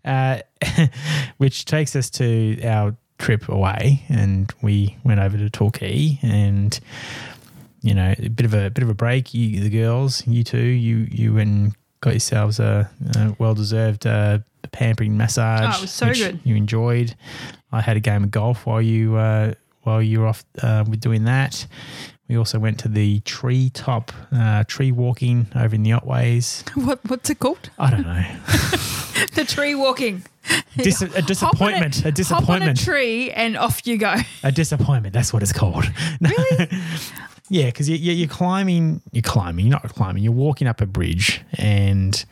Uh, 0.06 0.40
which 1.38 1.66
takes 1.66 1.96
us 1.96 2.10
to 2.12 2.62
our 2.64 2.96
trip 3.22 3.48
away, 3.50 4.04
and 4.10 4.52
we 4.62 4.98
went 5.04 5.20
over 5.20 5.38
to 5.38 5.50
Torquay, 5.50 6.20
and 6.22 6.80
you 7.82 7.94
know, 7.94 8.14
a 8.18 8.30
bit 8.30 8.46
of 8.46 8.54
a 8.54 8.70
bit 8.70 8.84
of 8.84 8.90
a 8.90 8.94
break. 8.94 9.34
You, 9.34 9.62
the 9.62 9.70
girls, 9.70 10.26
you 10.28 10.44
two, 10.44 10.58
you 10.58 11.08
you 11.10 11.34
went 11.36 11.50
and 11.50 11.76
got 12.02 12.12
yourselves 12.12 12.60
a, 12.60 12.90
a 13.16 13.36
well 13.40 13.54
deserved 13.54 14.06
uh, 14.06 14.40
pampering 14.72 15.18
massage. 15.18 15.76
Oh, 15.76 15.78
it 15.78 15.82
was 15.82 15.92
so 15.92 16.14
good. 16.14 16.40
You 16.44 16.56
enjoyed. 16.56 17.16
I 17.72 17.82
had 17.82 17.98
a 17.98 18.02
game 18.02 18.24
of 18.24 18.32
golf 18.32 18.66
while 18.66 18.82
you 18.82 19.16
uh, 19.16 19.54
while 19.84 20.02
you 20.02 20.22
were 20.22 20.28
off 20.28 20.44
uh, 20.62 20.84
with 20.88 21.00
doing 21.00 21.26
that. 21.26 21.66
We 22.32 22.38
also 22.38 22.60
went 22.60 22.80
to 22.80 22.88
the 22.88 23.20
tree 23.20 23.70
top 23.72 24.14
uh, 24.32 24.64
tree 24.66 24.94
walking 24.94 25.48
over 25.54 25.76
in 25.76 25.84
the 25.84 25.90
Otways. 25.92 26.64
What 26.86 27.00
what's 27.10 27.30
it 27.30 27.40
called? 27.40 27.70
I 27.78 27.92
don't 27.92 28.04
know. 28.04 28.24
The 29.36 29.46
tree 29.46 29.76
walking. 29.76 30.24
Dis- 30.78 31.02
a 31.02 31.22
disappointment. 31.22 31.98
A 31.98 32.02
Hop 32.02 32.06
on 32.06 32.10
a 32.10 32.12
disappointment. 32.12 32.80
tree 32.80 33.30
and 33.32 33.56
off 33.56 33.86
you 33.86 33.98
go. 33.98 34.16
A 34.44 34.52
disappointment. 34.52 35.14
That's 35.14 35.32
what 35.32 35.44
it's 35.44 35.54
called. 35.54 35.86
Really? 36.22 36.68
yeah, 37.50 37.66
because 37.66 37.88
you, 37.88 37.98
you, 37.98 38.14
you're 38.14 38.28
climbing. 38.28 39.02
You're 39.12 39.22
climbing. 39.22 39.66
You're 39.68 39.74
not 39.74 39.88
climbing. 39.94 40.24
You're 40.24 40.32
walking 40.34 40.68
up 40.68 40.82
a 40.82 40.86
bridge, 40.86 41.42
and 41.54 42.26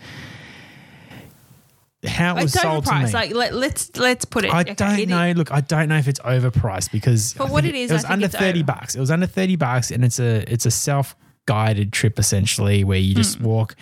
how 2.06 2.38
it 2.38 2.44
was 2.44 2.54
it's 2.56 2.62
sold 2.62 2.86
to 2.86 2.96
me. 3.00 3.12
Like 3.12 3.34
let, 3.34 3.54
let's 3.54 3.96
let's 3.98 4.26
put 4.26 4.46
it. 4.46 4.54
I 4.54 4.62
okay, 4.62 4.74
don't 4.74 5.00
it- 5.00 5.10
know. 5.10 5.32
Look, 5.34 5.52
I 5.52 5.62
don't 5.62 5.90
know 5.90 5.98
if 5.98 6.08
it's 6.08 6.20
overpriced 6.22 6.92
because 6.92 7.36
I 7.40 7.46
what 7.46 7.66
it 7.66 7.76
is, 7.76 7.92
it 7.92 7.94
was 7.96 8.06
under 8.06 8.28
thirty 8.28 8.60
over. 8.60 8.68
bucks. 8.68 8.96
It 8.96 9.00
was 9.00 9.12
under 9.12 9.26
thirty 9.28 9.56
bucks, 9.56 9.92
and 9.92 10.04
it's 10.06 10.20
a 10.20 10.44
it's 10.52 10.66
a 10.66 10.72
self 10.72 11.16
guided 11.46 11.92
trip 11.92 12.20
essentially 12.20 12.84
where 12.84 13.00
you 13.00 13.16
just 13.16 13.42
walk 13.42 13.76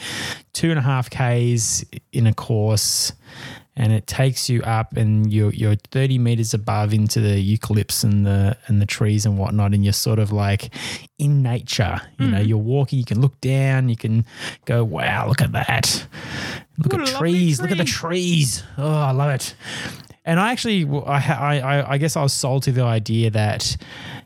two 0.53 0.69
and 0.69 0.79
a 0.79 0.81
half 0.81 1.09
k's 1.09 1.83
in 2.13 2.25
a 2.25 2.33
course, 2.33 3.11
and 3.75 3.91
it 3.91 4.07
takes 4.07 4.49
you 4.49 4.61
up, 4.63 4.95
and 4.97 5.31
you're 5.31 5.51
you're 5.53 5.75
thirty 5.91 6.17
meters 6.17 6.53
above 6.53 6.93
into 6.93 7.19
the 7.19 7.35
eucalypts 7.57 8.03
and 8.03 8.25
the 8.25 8.57
and 8.67 8.81
the 8.81 8.85
trees 8.85 9.25
and 9.25 9.37
whatnot, 9.37 9.73
and 9.73 9.83
you're 9.83 9.93
sort 9.93 10.17
of 10.17 10.31
like 10.31 10.73
in 11.19 11.43
nature. 11.43 11.99
You 12.19 12.27
know, 12.29 12.41
Hmm. 12.41 12.47
you're 12.47 12.57
walking. 12.57 12.99
You 12.99 13.05
can 13.05 13.19
look 13.21 13.39
down. 13.41 13.89
You 13.89 13.97
can 13.97 14.25
go, 14.65 14.83
wow, 14.83 15.27
look 15.27 15.41
at 15.41 15.51
that. 15.51 16.07
Look 16.77 16.93
What 16.93 17.01
at 17.09 17.15
trees. 17.17 17.59
Look 17.61 17.71
at 17.71 17.77
the 17.77 17.83
trees. 17.83 18.63
Oh, 18.77 18.87
I 18.93 19.11
love 19.11 19.31
it. 19.31 19.55
And 20.25 20.39
I 20.39 20.51
actually, 20.51 20.83
I, 21.05 21.59
I, 21.59 21.93
I- 21.93 21.97
guess 21.97 22.15
I 22.17 22.21
was 22.21 22.33
sold 22.33 22.63
to 22.63 22.71
the 22.73 22.83
idea 22.83 23.29
that, 23.31 23.77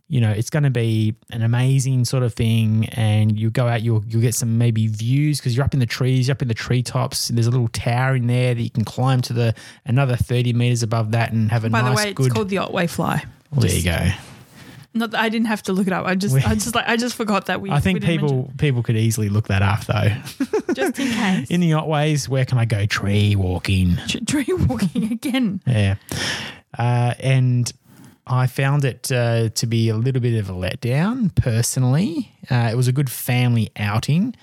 you 0.07 0.19
know, 0.19 0.31
it's 0.31 0.49
going 0.49 0.63
to 0.63 0.69
be 0.71 1.15
an 1.29 1.43
amazing 1.43 2.05
sort 2.05 2.23
of 2.23 2.33
thing, 2.33 2.87
and 2.89 3.39
you 3.39 3.49
go 3.51 3.67
out, 3.67 3.81
you'll 3.83 4.03
you'll 4.07 4.21
get 4.21 4.33
some 4.35 4.57
maybe 4.57 4.87
views 4.87 5.39
because 5.39 5.55
you're 5.55 5.63
up 5.63 5.73
in 5.75 5.79
the 5.79 5.85
trees, 5.85 6.27
you're 6.27 6.33
up 6.33 6.41
in 6.41 6.47
the 6.47 6.53
treetops. 6.55 7.29
And 7.29 7.37
There's 7.37 7.47
a 7.47 7.51
little 7.51 7.67
tower 7.69 8.15
in 8.15 8.25
there 8.27 8.53
that 8.55 8.61
you 8.61 8.69
can 8.71 8.83
climb 8.83 9.21
to 9.21 9.33
the 9.33 9.53
another 9.85 10.15
thirty 10.17 10.51
meters 10.53 10.81
above 10.83 11.11
that 11.11 11.31
and 11.31 11.49
have 11.51 11.63
a 11.63 11.69
By 11.69 11.81
nice 11.81 11.99
the 12.01 12.05
way, 12.07 12.13
good. 12.13 12.25
it's 12.25 12.35
called 12.35 12.49
the 12.49 12.57
Otway 12.57 12.87
Fly. 12.87 13.23
well, 13.51 13.61
there 13.61 13.73
you 13.77 13.83
go. 13.83 14.09
Not 14.93 15.11
that 15.11 15.21
I 15.21 15.29
didn't 15.29 15.47
have 15.47 15.63
to 15.63 15.73
look 15.73 15.87
it 15.87 15.93
up. 15.93 16.05
I 16.05 16.15
just 16.15 16.33
We- 16.35 16.41
I 16.43 16.53
just 16.55 16.75
like 16.75 16.87
I 16.87 16.97
just 16.97 17.15
forgot 17.15 17.45
that 17.45 17.61
we. 17.61 17.71
I 17.71 17.79
think 17.79 18.01
we 18.01 18.07
didn't 18.07 18.19
people 18.21 18.51
people 18.57 18.83
could 18.83 18.97
easily 18.97 19.29
look 19.29 19.47
that 19.47 19.61
up 19.61 19.85
though. 19.85 19.93
mention- 20.09 20.47
just 20.75 20.99
in 20.99 21.11
case 21.11 21.49
in 21.49 21.61
the 21.61 21.71
Otways, 21.71 22.27
where 22.27 22.45
can 22.45 22.57
I 22.57 22.65
go 22.65 22.85
tree 22.85 23.35
walking? 23.35 23.95
tree 24.27 24.45
walking 24.67 25.11
again. 25.11 25.61
Yeah. 25.65 25.95
Uh, 26.77 27.13
and 27.19 27.71
I 28.27 28.47
found 28.47 28.85
it 28.85 29.11
uh, 29.11 29.49
to 29.49 29.65
be 29.65 29.89
a 29.89 29.95
little 29.95 30.21
bit 30.21 30.37
of 30.39 30.49
a 30.49 30.53
letdown 30.53 31.33
personally. 31.35 32.31
Uh, 32.49 32.69
it 32.71 32.75
was 32.75 32.87
a 32.87 32.91
good 32.93 33.09
family 33.09 33.71
outing. 33.77 34.35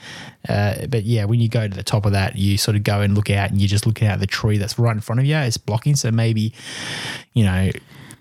Uh, 0.48 0.86
but 0.88 1.04
yeah, 1.04 1.24
when 1.24 1.40
you 1.40 1.48
go 1.48 1.66
to 1.68 1.74
the 1.74 1.82
top 1.82 2.04
of 2.04 2.12
that, 2.12 2.36
you 2.36 2.58
sort 2.58 2.76
of 2.76 2.82
go 2.84 3.00
and 3.00 3.14
look 3.14 3.30
out 3.30 3.50
and 3.50 3.60
you're 3.60 3.68
just 3.68 3.86
looking 3.86 4.08
at 4.08 4.18
the 4.20 4.26
tree 4.26 4.58
that's 4.58 4.78
right 4.78 4.94
in 4.94 5.00
front 5.00 5.20
of 5.20 5.26
you. 5.26 5.36
It's 5.36 5.56
blocking. 5.58 5.94
So 5.96 6.10
maybe, 6.10 6.52
you 7.34 7.44
know, 7.44 7.70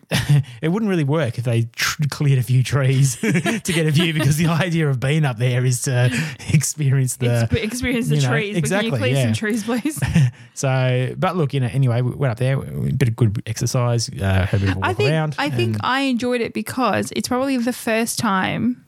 it 0.62 0.70
wouldn't 0.70 0.90
really 0.90 1.04
work 1.04 1.38
if 1.38 1.44
they 1.44 1.64
tr- 1.76 2.04
cleared 2.10 2.40
a 2.40 2.44
few 2.44 2.64
trees 2.64 3.16
to 3.22 3.74
get 3.74 3.86
a 3.88 3.92
view 3.92 4.14
because 4.14 4.38
the 4.38 4.48
idea 4.48 4.90
of 4.90 5.00
being 5.00 5.25
up 5.25 5.38
there 5.38 5.66
is 5.66 5.81
to 5.84 6.10
experience 6.53 7.18
the. 7.18 7.27
Exp- 7.27 7.64
experience 7.64 8.08
the 8.08 8.16
you 8.16 8.22
know, 8.22 8.29
trees. 8.29 8.53
but 8.55 8.58
exactly, 8.60 8.90
Can 8.92 9.00
you 9.00 9.05
clear 9.05 9.16
yeah. 9.16 9.24
some 9.25 9.34
trees, 9.34 9.64
please? 9.64 10.00
So, 10.53 11.14
but 11.18 11.36
look, 11.36 11.53
you 11.53 11.60
know, 11.60 11.70
anyway, 11.72 12.01
we 12.01 12.12
went 12.12 12.31
up 12.31 12.38
there, 12.40 12.58
a 12.60 12.92
bit 12.94 13.10
of 13.10 13.16
good 13.16 13.44
exercise, 13.46 14.10
uh, 14.10 14.46
had 14.46 14.62
a 14.62 14.66
bit 14.66 14.70
of 14.70 14.75
a 14.77 14.79
walk 14.79 14.90
I 14.90 14.94
think 14.94 15.10
around. 15.12 15.36
I 15.38 15.50
think 15.50 15.77
I 15.81 16.00
enjoyed 16.01 16.42
it 16.42 16.53
because 16.53 17.12
it's 17.16 17.27
probably 17.27 17.58
the 17.58 17.74
first 17.74 18.18
time 18.18 18.84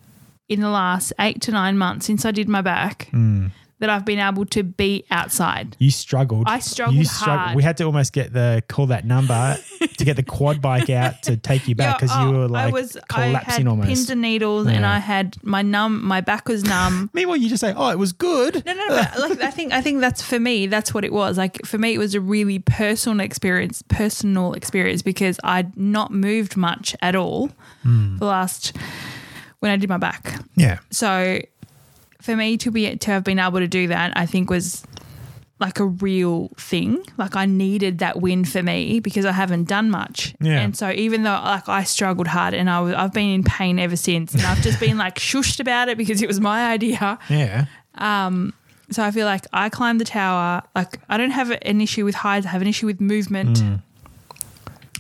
in 0.47 0.61
the 0.61 0.69
last 0.69 1.13
eight 1.19 1.41
to 1.43 1.51
nine 1.51 1.77
months 1.77 2.05
since 2.07 2.25
I 2.25 2.31
did 2.31 2.47
my 2.49 2.61
back 2.61 3.09
Hmm. 3.11 3.47
That 3.79 3.89
I've 3.89 4.03
been 4.05 4.19
able 4.19 4.45
to 4.47 4.63
be 4.63 5.05
outside. 5.09 5.75
you 5.79 5.89
struggled. 5.91 6.47
I 6.47 6.59
struggled 6.59 6.97
you 6.97 7.03
strugg- 7.05 7.37
hard. 7.37 7.55
We 7.55 7.63
had 7.63 7.77
to 7.77 7.85
almost 7.85 8.11
get 8.13 8.33
the 8.33 8.61
call 8.67 8.87
that 8.87 9.05
number 9.05 9.57
to 9.97 10.05
get 10.05 10.15
the 10.17 10.23
quad 10.23 10.61
bike 10.61 10.89
out 10.89 11.23
to 11.23 11.37
take 11.37 11.67
you 11.67 11.75
back 11.75 12.01
Yeah, 12.01 12.07
because 12.07 12.15
you 12.23 12.35
oh, 12.35 12.39
were 12.41 12.47
like 12.49 12.67
I 12.67 12.71
was 12.71 12.97
collapsing 13.07 13.51
I 13.51 13.55
had 13.57 13.67
almost. 13.67 13.87
pins 13.87 14.09
and 14.09 14.21
needles 14.21 14.67
and 14.67 14.85
I 14.85 14.99
had 14.99 15.37
my 15.43 15.61
numb 15.61 16.05
my 16.05 16.19
back 16.21 16.47
was 16.49 16.63
numb. 16.63 17.09
Meanwhile, 17.13 17.37
you 17.37 17.47
just 17.49 17.61
say, 17.61 17.73
"Oh, 17.75 17.89
it 17.89 17.97
was 17.97 18.11
good." 18.11 18.63
No, 18.65 18.73
no, 18.73 18.85
no. 18.87 18.95
but, 19.13 19.19
like 19.29 19.41
I 19.41 19.51
think 19.51 19.71
I 19.73 19.81
think 19.81 20.01
that's 20.01 20.21
for 20.21 20.39
me. 20.39 20.67
That's 20.67 20.93
what 20.93 21.05
it 21.05 21.13
was. 21.13 21.37
Like 21.37 21.65
for 21.65 21.77
me, 21.77 21.93
it 21.93 21.97
was 21.99 22.15
a 22.15 22.21
really 22.21 22.59
personal 22.59 23.19
experience. 23.23 23.81
Personal 23.87 24.53
experience 24.53 25.01
because 25.01 25.39
I'd 25.43 25.75
not 25.77 26.11
moved 26.11 26.57
much 26.57 26.95
at 27.01 27.15
all 27.15 27.49
Hmm. 27.83 28.17
the 28.17 28.25
last 28.25 28.75
when 29.59 29.71
I 29.71 29.77
did 29.77 29.89
my 29.89 29.97
back. 29.97 30.35
Yeah, 30.55 30.79
So 30.89 31.41
for 32.21 32.35
me 32.35 32.57
to 32.57 32.71
be 32.71 32.95
to 32.95 33.11
have 33.11 33.23
been 33.23 33.39
able 33.39 33.59
to 33.59 33.67
do 33.67 33.87
that, 33.87 34.13
I 34.15 34.25
think 34.25 34.49
was 34.49 34.83
like 35.59 35.79
a 35.79 35.85
real 35.85 36.49
thing. 36.57 37.03
Like 37.17 37.35
I 37.35 37.45
needed 37.45 37.99
that 37.99 38.21
win 38.21 38.45
for 38.45 38.63
me 38.63 38.99
because 39.01 39.25
I 39.25 39.33
haven't 39.33 39.65
done 39.67 39.89
much. 39.91 40.33
Yeah. 40.39 40.61
And 40.61 40.75
so 40.77 40.91
even 40.91 41.23
though 41.23 41.31
like 41.31 41.67
I 41.67 41.83
struggled 41.83 42.27
hard 42.27 42.53
and 42.53 42.69
I 42.69 42.79
was, 42.79 42.93
I've 42.93 43.13
been 43.13 43.29
in 43.29 43.43
pain 43.43 43.77
ever 43.79 43.95
since, 43.97 44.33
and 44.33 44.43
I've 44.43 44.61
just 44.61 44.79
been 44.79 44.97
like 44.97 45.15
shushed 45.19 45.59
about 45.59 45.89
it 45.89 45.97
because 45.97 46.21
it 46.21 46.27
was 46.27 46.39
my 46.39 46.71
idea. 46.71 47.19
yeah, 47.29 47.65
Um 47.95 48.53
So 48.91 49.03
I 49.03 49.11
feel 49.11 49.25
like 49.25 49.45
I 49.51 49.69
climbed 49.69 49.99
the 49.99 50.05
tower. 50.05 50.63
Like 50.75 50.99
I 51.09 51.17
don't 51.17 51.31
have 51.31 51.51
an 51.51 51.81
issue 51.81 52.05
with 52.05 52.15
heights. 52.15 52.45
I 52.45 52.49
have 52.49 52.61
an 52.61 52.67
issue 52.67 52.85
with 52.85 53.01
movement. 53.01 53.57
Mm. 53.59 53.81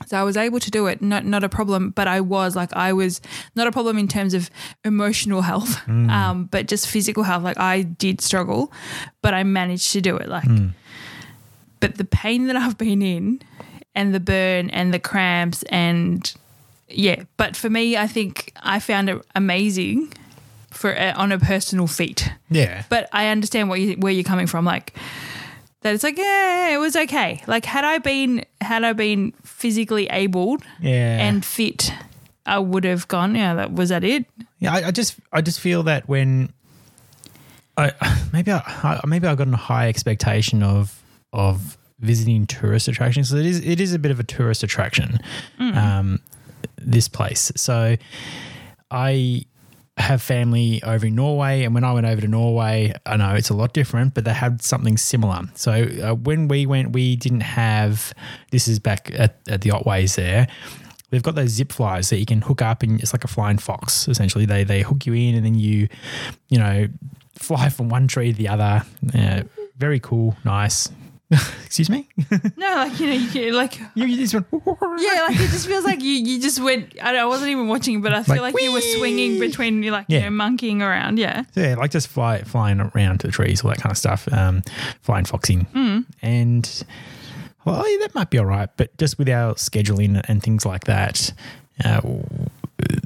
So 0.09 0.17
I 0.17 0.23
was 0.23 0.35
able 0.37 0.59
to 0.59 0.71
do 0.71 0.87
it, 0.87 1.01
not 1.01 1.23
not 1.25 1.43
a 1.43 1.49
problem. 1.49 1.91
But 1.91 2.07
I 2.07 2.19
was 2.21 2.55
like 2.55 2.73
I 2.73 2.93
was 2.93 3.21
not 3.55 3.67
a 3.67 3.71
problem 3.71 3.97
in 3.97 4.07
terms 4.07 4.33
of 4.33 4.49
emotional 4.83 5.41
health, 5.41 5.77
Mm. 5.87 6.09
um, 6.09 6.43
but 6.51 6.67
just 6.67 6.87
physical 6.87 7.23
health. 7.23 7.43
Like 7.43 7.59
I 7.59 7.83
did 7.83 8.21
struggle, 8.21 8.71
but 9.21 9.33
I 9.33 9.43
managed 9.43 9.91
to 9.93 10.01
do 10.01 10.17
it. 10.17 10.27
Like, 10.27 10.45
Mm. 10.49 10.71
but 11.79 11.95
the 11.97 12.05
pain 12.05 12.47
that 12.47 12.55
I've 12.55 12.77
been 12.77 13.01
in, 13.01 13.39
and 13.95 14.13
the 14.13 14.19
burn 14.19 14.69
and 14.71 14.93
the 14.93 14.99
cramps 14.99 15.63
and 15.69 16.33
yeah. 16.89 17.23
But 17.37 17.55
for 17.55 17.69
me, 17.69 17.95
I 17.97 18.07
think 18.07 18.51
I 18.63 18.79
found 18.79 19.09
it 19.09 19.21
amazing 19.35 20.11
for 20.71 20.97
uh, 20.97 21.13
on 21.15 21.31
a 21.31 21.39
personal 21.39 21.87
feat 21.87 22.31
yeah. 22.51 22.83
but 22.89 23.09
I 23.11 23.29
understand 23.29 23.69
what 23.69 23.79
you, 23.79 23.93
where 23.97 24.13
you're 24.13 24.23
coming 24.23 24.47
from. 24.47 24.65
Like 24.65 24.93
that, 25.81 25.93
it's 25.93 26.03
like 26.03 26.17
yeah, 26.17 26.69
it 26.69 26.77
was 26.77 26.95
okay. 26.95 27.41
Like 27.47 27.65
had 27.65 27.83
I 27.83 27.97
been 27.99 28.45
had 28.61 28.83
I 28.83 28.93
been 28.93 29.31
physically 29.43 30.07
abled 30.09 30.63
Yeah. 30.81 31.19
and 31.27 31.43
fit, 31.45 31.91
I 32.45 32.59
would 32.59 32.83
have 32.83 33.07
gone. 33.07 33.35
Yeah, 33.35 33.53
that 33.55 33.71
was 33.73 33.89
that 33.89 34.03
it. 34.03 34.25
Yeah, 34.59 34.73
I, 34.73 34.87
I 34.87 34.91
just 34.91 35.15
I 35.31 35.41
just 35.41 35.59
feel 35.59 35.83
that 35.83 36.07
when 36.09 36.51
I 37.77 37.91
maybe 38.33 38.51
I 38.51 38.61
I- 38.83 39.01
maybe 39.07 39.27
I 39.27 39.35
got 39.35 39.47
a 39.47 39.55
high 39.55 39.87
expectation 39.87 40.63
of 40.63 41.01
of 41.33 41.77
visiting 41.99 42.47
tourist 42.47 42.87
attractions. 42.87 43.29
So 43.29 43.35
it 43.37 43.45
is 43.45 43.59
it 43.65 43.79
is 43.79 43.93
a 43.93 43.99
bit 43.99 44.11
of 44.11 44.19
a 44.19 44.23
tourist 44.23 44.63
attraction. 44.63 45.19
Um, 45.59 46.19
this 46.77 47.07
place. 47.07 47.51
So 47.55 47.95
I 48.91 49.45
have 49.99 50.21
family 50.21 50.81
over 50.83 51.05
in 51.05 51.15
Norway, 51.15 51.63
and 51.63 51.73
when 51.73 51.83
I 51.83 51.93
went 51.93 52.05
over 52.05 52.21
to 52.21 52.27
Norway, 52.27 52.93
I 53.05 53.17
know 53.17 53.35
it's 53.35 53.49
a 53.49 53.53
lot 53.53 53.73
different, 53.73 54.13
but 54.13 54.23
they 54.23 54.33
had 54.33 54.61
something 54.61 54.97
similar. 54.97 55.41
So 55.55 55.71
uh, 55.71 56.15
when 56.15 56.47
we 56.47 56.65
went, 56.65 56.93
we 56.93 57.15
didn't 57.15 57.41
have. 57.41 58.13
This 58.51 58.67
is 58.67 58.79
back 58.79 59.11
at, 59.13 59.37
at 59.47 59.61
the 59.61 59.69
Otways 59.71 60.15
there. 60.15 60.47
They've 61.09 61.23
got 61.23 61.35
those 61.35 61.49
zip 61.49 61.71
flies 61.71 62.09
that 62.09 62.19
you 62.19 62.25
can 62.25 62.41
hook 62.41 62.61
up, 62.61 62.83
and 62.83 62.99
it's 62.99 63.13
like 63.13 63.23
a 63.23 63.27
flying 63.27 63.57
fox. 63.57 64.07
Essentially, 64.07 64.45
they 64.45 64.63
they 64.63 64.81
hook 64.81 65.05
you 65.05 65.13
in, 65.13 65.35
and 65.35 65.45
then 65.45 65.55
you, 65.55 65.87
you 66.49 66.57
know, 66.57 66.87
fly 67.35 67.69
from 67.69 67.89
one 67.89 68.07
tree 68.07 68.31
to 68.31 68.37
the 68.37 68.47
other. 68.47 68.83
Very 69.77 69.99
cool, 69.99 70.35
nice. 70.43 70.89
Excuse 71.65 71.89
me. 71.91 72.09
No, 72.57 72.67
like 72.75 72.99
you 72.99 73.05
know, 73.07 73.13
you 73.13 73.29
can, 73.29 73.53
like 73.53 73.79
you, 73.95 74.05
you 74.07 74.17
just 74.17 74.33
went. 74.33 74.47
yeah, 74.51 75.25
like 75.27 75.35
it 75.39 75.49
just 75.51 75.67
feels 75.67 75.85
like 75.85 76.01
you 76.01 76.13
you 76.13 76.41
just 76.41 76.59
went. 76.61 76.95
I, 77.01 77.11
don't, 77.11 77.21
I 77.21 77.25
wasn't 77.25 77.51
even 77.51 77.67
watching, 77.67 78.01
but 78.01 78.13
I 78.13 78.23
feel 78.23 78.41
Like, 78.41 78.53
like, 78.55 78.63
you 78.63 78.73
were 78.73 78.81
swinging 78.81 79.39
between 79.39 79.83
you 79.83 79.91
like 79.91 80.05
Yeah. 80.07 80.19
you 80.19 80.23
know 80.25 80.31
monkeying 80.31 80.81
around. 80.81 81.19
Yeah, 81.19 81.43
Yeah, 81.55 81.75
like 81.75 81.91
just 81.91 82.07
fly, 82.07 82.41
flying 82.41 82.79
around 82.79 83.19
to 83.19 83.27
the 83.27 83.33
trees, 83.33 83.63
all 83.63 83.69
that 83.69 83.79
kind 83.79 83.91
of 83.91 83.97
stuff. 83.97 84.27
Um, 84.33 84.63
flying 85.01 85.25
foxing, 85.25 85.67
and 86.23 86.83
well, 87.65 87.87
yeah, 87.87 87.97
that 87.99 88.15
might 88.15 88.31
be 88.31 88.39
all 88.39 88.45
right. 88.45 88.69
But 88.77 88.97
just 88.97 89.19
with 89.19 89.29
our 89.29 89.53
scheduling 89.53 90.19
and 90.27 90.41
things 90.41 90.65
like 90.65 90.85
that, 90.85 91.31
uh, 91.85 92.01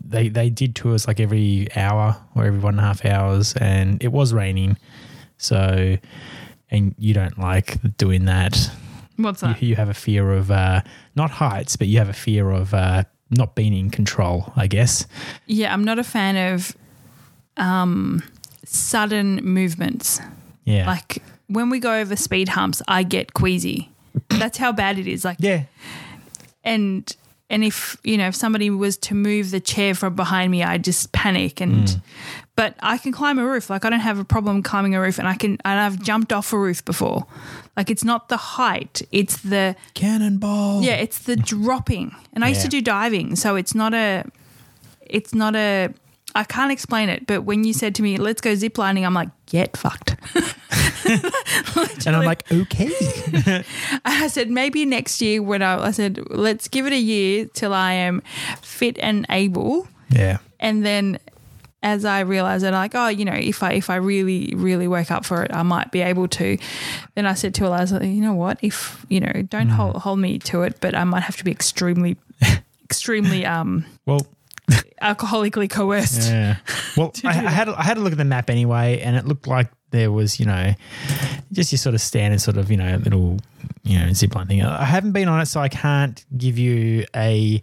they 0.02 0.30
they 0.30 0.50
did 0.50 0.76
tours 0.76 1.08
like 1.08 1.20
every 1.20 1.68
hour 1.76 2.16
or 2.36 2.46
every 2.46 2.60
one 2.60 2.76
and 2.76 2.80
a 2.80 2.84
half 2.84 3.04
hours, 3.06 3.54
and 3.56 4.02
it 4.02 4.14
was 4.14 4.34
raining. 4.34 4.78
So, 5.38 5.98
and 6.74 6.94
you 6.98 7.14
don't 7.14 7.38
like 7.40 7.78
doing 7.98 8.26
that. 8.26 8.70
What's 9.16 9.42
You, 9.42 9.48
that? 9.48 9.62
you 9.64 9.76
have 9.78 9.88
a 9.90 9.94
fear 9.94 10.32
of 10.34 10.52
uh, 10.52 10.82
not 11.16 11.30
heights, 11.32 11.78
but 11.78 11.88
you 11.88 12.00
have 12.00 12.10
a 12.10 12.14
fear 12.14 12.50
of 12.52 12.74
uh, 12.74 13.04
not 13.30 13.56
being 13.56 13.74
in 13.74 13.90
control. 13.92 14.52
I 14.56 14.68
guess. 14.68 15.06
Yeah, 15.46 15.72
I'm 15.74 15.84
not 15.86 16.00
a 16.00 16.04
fan 16.04 16.36
of 16.54 16.76
um, 17.58 18.24
sudden 18.66 19.36
movements. 19.46 20.20
Yeah. 20.66 20.88
Like 20.88 21.22
when 21.48 21.70
we 21.70 21.80
go 21.80 21.94
over 22.00 22.16
speed 22.16 22.50
humps, 22.50 22.82
I 22.88 23.04
get 23.04 23.34
queasy. 23.34 23.90
That's 24.30 24.58
how 24.58 24.72
bad 24.72 24.98
it 25.00 25.08
is. 25.08 25.24
Like, 25.26 25.38
yeah. 25.40 25.64
and 26.64 27.16
and 27.50 27.64
if 27.64 27.98
you 28.04 28.18
know 28.18 28.28
if 28.28 28.36
somebody 28.36 28.70
was 28.70 28.98
to 28.98 29.14
move 29.16 29.52
the 29.52 29.60
chair 29.60 29.94
from 29.94 30.16
behind 30.16 30.52
me, 30.52 30.64
I'd 30.64 30.84
just 30.84 31.12
panic. 31.12 31.62
And 31.62 31.88
Mm. 31.88 32.02
But 32.56 32.76
I 32.82 32.98
can 32.98 33.12
climb 33.12 33.40
a 33.40 33.46
roof. 33.46 33.70
Like 33.70 33.86
I 33.86 33.90
don't 33.90 34.00
have 34.00 34.20
a 34.20 34.26
problem 34.26 34.62
climbing 34.62 34.96
a 34.96 35.02
roof, 35.02 35.20
and 35.20 35.28
I 35.28 35.36
can. 35.36 35.58
And 35.66 35.80
I've 35.80 36.02
jumped 36.02 36.32
off 36.32 36.54
a 36.54 36.58
roof 36.58 36.84
before. 36.86 37.26
Like 37.76 37.90
it's 37.90 38.04
not 38.04 38.30
the 38.30 38.38
height; 38.38 39.02
it's 39.12 39.38
the 39.38 39.76
Cannonball. 39.94 40.84
yeah, 40.84 40.96
it's 40.96 41.20
the 41.20 41.36
dropping. 41.36 42.16
And 42.34 42.44
I 42.44 42.50
used 42.50 42.62
to 42.62 42.68
do 42.68 42.82
diving, 42.82 43.36
so 43.36 43.56
it's 43.56 43.74
not 43.74 43.94
a, 43.94 44.26
it's 45.02 45.34
not 45.34 45.56
a. 45.56 45.90
I 46.36 46.44
can't 46.44 46.72
explain 46.72 47.10
it, 47.10 47.28
but 47.28 47.44
when 47.44 47.64
you 47.64 47.74
said 47.74 47.96
to 47.96 48.04
me, 48.04 48.18
"Let's 48.18 48.42
go 48.42 48.54
ziplining," 48.54 49.06
I'm 49.06 49.14
like, 49.14 49.30
"Get 49.48 49.76
fucked." 49.78 50.16
And 52.06 52.16
I'm 52.16 52.26
like, 52.26 52.50
okay. 52.52 52.90
I 54.06 54.28
said 54.28 54.50
maybe 54.50 54.86
next 54.86 55.22
year 55.22 55.42
when 55.42 55.62
I, 55.62 55.88
I 55.88 55.92
said 55.92 56.20
let's 56.30 56.68
give 56.68 56.86
it 56.86 56.94
a 56.94 57.00
year 57.00 57.46
till 57.54 57.74
I 57.74 57.94
am 57.94 58.22
fit 58.62 58.98
and 59.00 59.26
able, 59.30 59.88
yeah. 60.10 60.38
and 60.60 60.86
then 60.86 61.20
as 61.84 62.04
I 62.06 62.22
realized 62.22 62.64
that 62.64 62.74
like 62.74 62.96
oh 62.96 63.10
you 63.10 63.26
know 63.26 63.34
if 63.34 63.62
I 63.62 63.74
if 63.74 63.90
I 63.92 63.98
really 63.98 64.54
really 64.56 64.88
work 64.88 65.12
up 65.12 65.26
for 65.26 65.44
it 65.44 65.52
I 65.54 65.62
might 65.64 65.92
be 65.92 66.02
able 66.02 66.28
to. 66.30 66.58
Then 67.16 67.26
I 67.28 67.36
said 67.36 67.54
to 67.56 67.66
Eliza, 67.66 68.00
you 68.06 68.22
know 68.22 68.34
what 68.34 68.58
if 68.64 69.06
you 69.10 69.20
know 69.20 69.32
don't 69.50 69.68
Mm. 69.68 69.76
hold 69.76 69.96
hold 69.98 70.20
me 70.20 70.40
to 70.40 70.64
it, 70.64 70.78
but 70.82 70.96
I 70.96 71.04
might 71.04 71.22
have 71.24 71.38
to 71.38 71.44
be 71.44 71.52
extremely 71.52 72.18
extremely 72.84 73.46
um 73.46 73.86
Well, 74.06 74.26
alcoholically 75.02 75.70
coerced. 75.70 76.30
Yeah. 76.30 76.58
Well, 76.98 77.12
I, 77.24 77.30
I 77.30 77.50
had 77.50 77.68
a- 77.70 77.80
I 77.80 77.84
had 77.84 77.98
a 77.98 78.02
look 78.02 78.14
at 78.14 78.18
the 78.18 78.26
map 78.26 78.50
anyway, 78.50 79.00
and 79.02 79.16
it 79.16 79.26
looked 79.26 79.48
like 79.48 79.70
there 79.94 80.12
was 80.12 80.40
you 80.40 80.46
know 80.46 80.74
just 81.54 81.72
your 81.72 81.78
sort 81.78 81.96
of 81.96 82.02
standard 82.02 82.42
sort 82.42 82.58
of 82.58 82.70
you 82.70 82.76
know 82.78 82.98
little 82.98 83.40
you 83.84 83.98
know 83.98 84.08
zipline 84.08 84.48
thing. 84.48 84.62
I 84.62 84.84
haven't 84.84 85.14
been 85.14 85.30
on 85.30 85.40
it, 85.40 85.46
so 85.46 85.62
I 85.62 85.70
can't 85.70 86.26
give 86.38 86.58
you 86.58 87.06
a 87.16 87.62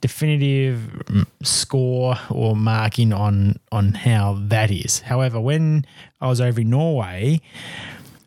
definitive 0.00 1.26
score 1.42 2.16
or 2.28 2.56
marking 2.56 3.12
on 3.12 3.58
on 3.70 3.92
how 3.94 4.38
that 4.48 4.70
is. 4.70 5.00
However, 5.00 5.40
when 5.40 5.86
I 6.20 6.28
was 6.28 6.40
over 6.40 6.60
in 6.60 6.70
Norway, 6.70 7.40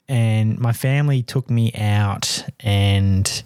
and 0.08 0.58
my 0.60 0.74
family 0.74 1.22
took 1.22 1.50
me 1.50 1.74
out 1.74 2.46
and 2.62 3.44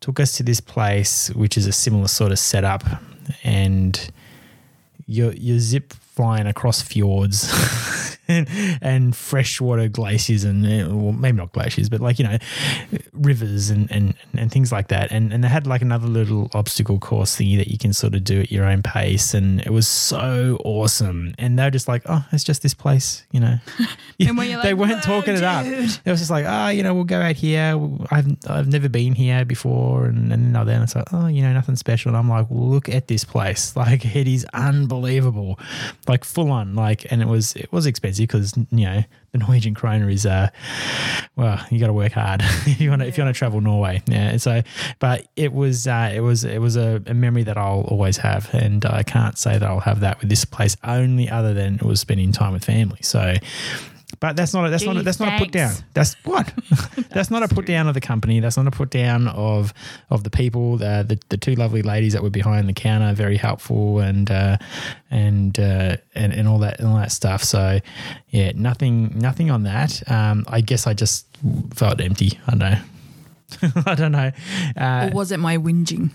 took 0.00 0.20
us 0.20 0.36
to 0.36 0.42
this 0.42 0.60
place, 0.60 1.30
which 1.30 1.56
is 1.56 1.66
a 1.66 1.72
similar 1.72 2.08
sort 2.08 2.32
of 2.32 2.38
setup, 2.38 2.84
and 3.42 4.10
you're, 5.06 5.32
you're 5.32 5.58
zip 5.58 5.92
flying 5.92 6.46
across 6.46 6.82
fjords 6.82 7.48
and, 8.28 8.48
and 8.82 9.16
freshwater 9.16 9.88
glaciers 9.88 10.44
and 10.44 10.64
uh, 10.64 10.94
well, 10.94 11.12
maybe 11.12 11.36
not 11.38 11.52
glaciers 11.52 11.88
but 11.88 12.00
like 12.00 12.18
you 12.18 12.26
know 12.26 12.38
rivers 13.12 13.70
and, 13.70 13.90
and, 13.90 14.14
and 14.34 14.52
things 14.52 14.70
like 14.72 14.88
that. 14.88 15.10
And, 15.10 15.32
and 15.32 15.42
they 15.42 15.48
had 15.48 15.66
like 15.66 15.82
another 15.82 16.06
little 16.06 16.50
obstacle 16.54 16.98
course 16.98 17.36
thingy 17.36 17.56
that 17.58 17.68
you 17.68 17.78
can 17.78 17.92
sort 17.92 18.14
of 18.14 18.24
do 18.24 18.40
at 18.40 18.52
your 18.52 18.64
own 18.64 18.82
pace 18.82 19.34
and 19.34 19.60
it 19.60 19.70
was 19.70 19.88
so 19.88 20.58
awesome. 20.64 21.34
And 21.38 21.58
they're 21.58 21.70
just 21.70 21.88
like 21.88 22.02
oh 22.06 22.24
it's 22.32 22.44
just 22.44 22.62
this 22.62 22.74
place 22.74 23.26
you 23.30 23.40
know? 23.40 23.58
And 24.20 24.36
when 24.36 24.50
you're 24.50 24.60
they 24.62 24.74
weren't 24.74 25.04
"Whoa, 25.04 25.20
talking 25.20 25.34
it 25.34 25.44
up. 25.44 25.64
it 25.64 26.02
was 26.04 26.18
just 26.18 26.30
like, 26.30 26.44
oh, 26.46 26.68
you 26.70 26.82
know, 26.82 26.92
we'll 26.92 27.04
go 27.04 27.20
out 27.20 27.36
here. 27.36 27.80
I've 28.10 28.26
I've 28.48 28.66
never 28.66 28.88
been 28.88 29.14
here 29.14 29.44
before, 29.44 30.06
and 30.06 30.32
and 30.32 30.52
no, 30.52 30.64
then 30.64 30.82
it's 30.82 30.96
like, 30.96 31.04
oh, 31.12 31.28
you 31.28 31.40
know, 31.40 31.52
nothing 31.52 31.76
special. 31.76 32.08
And 32.08 32.16
I'm 32.16 32.28
like, 32.28 32.48
look 32.50 32.88
at 32.88 33.06
this 33.06 33.22
place, 33.22 33.76
like 33.76 34.04
it 34.16 34.26
is 34.26 34.44
unbelievable, 34.52 35.56
like 36.08 36.24
full 36.24 36.50
on, 36.50 36.74
like, 36.74 37.10
and 37.12 37.22
it 37.22 37.28
was 37.28 37.54
it 37.54 37.72
was 37.72 37.86
expensive 37.86 38.17
because 38.24 38.56
you 38.70 38.86
know 38.86 39.02
the 39.32 39.38
Norwegian 39.38 39.74
kroner 39.74 40.08
is 40.08 40.26
uh, 40.26 40.48
well, 41.36 41.64
you 41.70 41.78
got 41.78 41.86
to 41.88 41.92
work 41.92 42.12
hard 42.12 42.40
if 42.66 42.80
you 42.80 42.90
want 42.90 43.02
to 43.02 43.08
if 43.08 43.16
you 43.16 43.24
want 43.24 43.34
to 43.34 43.38
travel 43.38 43.60
Norway, 43.60 44.02
yeah. 44.06 44.36
So, 44.36 44.62
but 44.98 45.26
it 45.36 45.52
was 45.52 45.86
uh, 45.86 46.10
it 46.14 46.20
was 46.20 46.44
it 46.44 46.58
was 46.58 46.76
a, 46.76 47.02
a 47.06 47.14
memory 47.14 47.44
that 47.44 47.56
I'll 47.56 47.82
always 47.82 48.16
have, 48.18 48.52
and 48.54 48.84
I 48.84 49.02
can't 49.02 49.38
say 49.38 49.58
that 49.58 49.68
I'll 49.68 49.80
have 49.80 50.00
that 50.00 50.20
with 50.20 50.28
this 50.28 50.44
place 50.44 50.76
only 50.84 51.28
other 51.28 51.54
than 51.54 51.76
it 51.76 51.82
was 51.82 52.00
spending 52.00 52.32
time 52.32 52.52
with 52.52 52.64
family. 52.64 53.00
So. 53.02 53.34
But 54.20 54.36
that's 54.36 54.54
not 54.54 54.66
a, 54.66 54.70
that's 54.70 54.84
not 54.84 54.96
a, 54.96 55.00
Gee, 55.00 55.04
that's 55.04 55.20
not 55.20 55.34
a 55.34 55.38
put 55.38 55.52
down. 55.52 55.74
That's 55.92 56.14
what. 56.24 56.52
that's 57.10 57.30
not 57.30 57.42
a 57.42 57.48
put 57.48 57.66
down 57.66 57.88
of 57.88 57.94
the 57.94 58.00
company. 58.00 58.40
That's 58.40 58.56
not 58.56 58.66
a 58.66 58.70
put 58.70 58.90
down 58.90 59.28
of 59.28 59.74
of 60.08 60.24
the 60.24 60.30
people. 60.30 60.78
The 60.78 61.04
the, 61.06 61.20
the 61.28 61.36
two 61.36 61.54
lovely 61.54 61.82
ladies 61.82 62.14
that 62.14 62.22
were 62.22 62.30
behind 62.30 62.68
the 62.68 62.72
counter, 62.72 63.12
very 63.12 63.36
helpful 63.36 64.00
and 64.00 64.30
uh, 64.30 64.56
and, 65.10 65.58
uh, 65.60 65.98
and 66.14 66.32
and 66.32 66.48
all 66.48 66.58
that 66.60 66.78
and 66.80 66.88
all 66.88 66.96
that 66.96 67.12
stuff. 67.12 67.44
So 67.44 67.80
yeah, 68.30 68.52
nothing 68.54 69.18
nothing 69.18 69.50
on 69.50 69.64
that. 69.64 70.02
Um, 70.10 70.44
I 70.48 70.62
guess 70.62 70.86
I 70.86 70.94
just 70.94 71.26
felt 71.74 72.00
empty. 72.00 72.40
I 72.46 72.50
don't 72.52 72.58
know. 72.60 72.82
I 73.86 73.94
don't 73.94 74.12
know. 74.12 74.32
Uh, 74.76 75.10
Or 75.12 75.16
was 75.16 75.32
it 75.32 75.38
my 75.38 75.58
whinging? 75.58 76.10